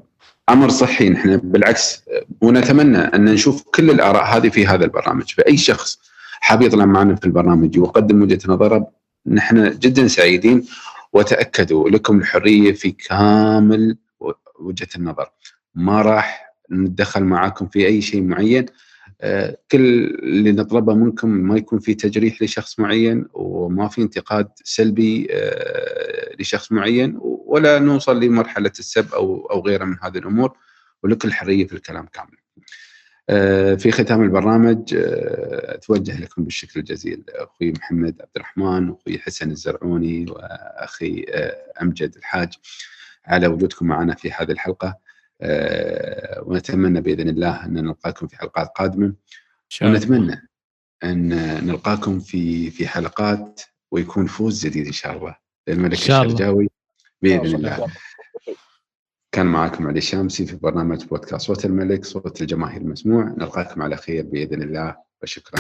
أمر 0.50 0.70
صحي 0.70 1.10
نحن. 1.10 1.38
بالعكس 1.38 2.04
ونتمنى 2.42 2.98
أن 2.98 3.26
نشوف 3.26 3.64
كل 3.76 3.90
الآراء 3.90 4.38
هذه 4.38 4.50
في 4.50 4.68
هذا 4.68 4.86
البرنامج. 4.86 5.34
فأي 5.38 5.58
شخص 5.58 6.00
حاب 6.42 6.62
يطلع 6.62 6.86
معنا 6.86 7.16
في 7.16 7.26
البرنامج 7.26 7.80
ويقدم 7.80 8.22
وجهة 8.22 8.40
نظره 8.48 9.03
نحن 9.28 9.80
جدا 9.80 10.08
سعيدين 10.08 10.66
وتأكدوا 11.14 11.90
لكم 11.90 12.20
الحرية 12.20 12.72
في 12.72 12.92
كامل 12.92 13.98
وجهة 14.60 14.88
النظر. 14.96 15.30
ما 15.76 16.02
راح 16.02 16.54
نتدخل 16.72 17.24
معاكم 17.24 17.68
في 17.68 17.88
أي 17.88 18.02
شيء 18.02 18.22
معين. 18.22 18.66
آه، 19.22 19.58
كل 19.72 20.06
اللي 20.24 20.52
نطلبه 20.52 20.94
منكم 20.94 21.30
ما 21.30 21.58
يكون 21.58 21.80
في 21.80 21.94
تجريح 21.94 22.42
لشخص 22.42 22.80
معين 22.80 23.26
وما 23.34 23.88
في 23.88 24.02
انتقاد 24.02 24.48
سلبي 24.64 25.28
آه، 25.32 26.36
لشخص 26.40 26.72
معين 26.72 27.20
ولا 27.22 27.80
نوصل 27.80 28.20
لمرحلة 28.20 28.72
السب 28.80 29.14
أو 29.14 29.46
أو 29.46 29.60
غيرها 29.60 29.86
من 29.86 29.98
هذه 30.02 30.18
الأمور. 30.18 30.58
ولكل 31.04 31.28
الحرية 31.28 31.68
في 31.68 31.74
الكلام 31.74 32.06
كامل. 32.06 32.43
آه، 33.30 33.76
في 33.76 33.92
ختام 33.92 34.24
البرنامج 34.24 34.94
آه، 34.96 35.76
أتوجه 35.76 36.20
لكم 36.20 36.44
بالشكر 36.44 36.80
الجزيل. 36.80 37.24
أخوي 37.30 37.72
محمد 37.72 38.22
عبد 38.22 38.32
الرحمن 38.36 38.90
واخوي 38.90 39.20
حسن 39.20 39.52
الزرعوني 39.52 40.26
وأخي 40.30 41.26
آه، 41.30 41.82
أمجد 41.82 42.16
الحاج 42.16 42.54
على 43.26 43.48
وجودكم 43.48 43.88
معنا 43.88 44.16
في 44.16 44.32
هذه 44.32 44.52
الحلقة. 44.52 45.04
ونتمنى 46.42 47.02
بإذن 47.02 47.30
الله 47.30 47.66
أن 47.66 47.74
نلقاكم 47.74 48.28
في 48.28 48.38
حلقات 48.38 48.68
قادمة. 48.76 49.14
ونتمنى 49.82 50.50
أن 51.04 51.30
نلقاكم 51.66 52.20
في 52.20 52.72
في 52.72 52.88
حلقات 52.88 53.62
ويكون 53.92 54.26
فوز 54.26 54.66
جديد 54.66 54.86
إن 54.86 54.92
شاء 54.92 55.18
الله. 55.18 55.36
للملك 55.68 55.94
الشرجاوي 55.94 56.70
بإذن 57.22 57.56
الله. 57.56 57.88
كان 59.34 59.46
معكم 59.46 59.88
علي 59.88 59.98
الشامسي 59.98 60.46
في 60.46 60.56
برنامج 60.56 61.06
بودكاست 61.06 61.48
صوت 61.48 61.66
الملك 61.66 62.06
صوت 62.06 62.42
الجماهير 62.42 62.82
المسموع. 62.82 63.24
نلقاكم 63.24 63.82
على 63.82 63.98
خير 63.98 64.24
بإذن 64.24 64.62
الله 64.62 64.96
وشكرا. 65.24 65.60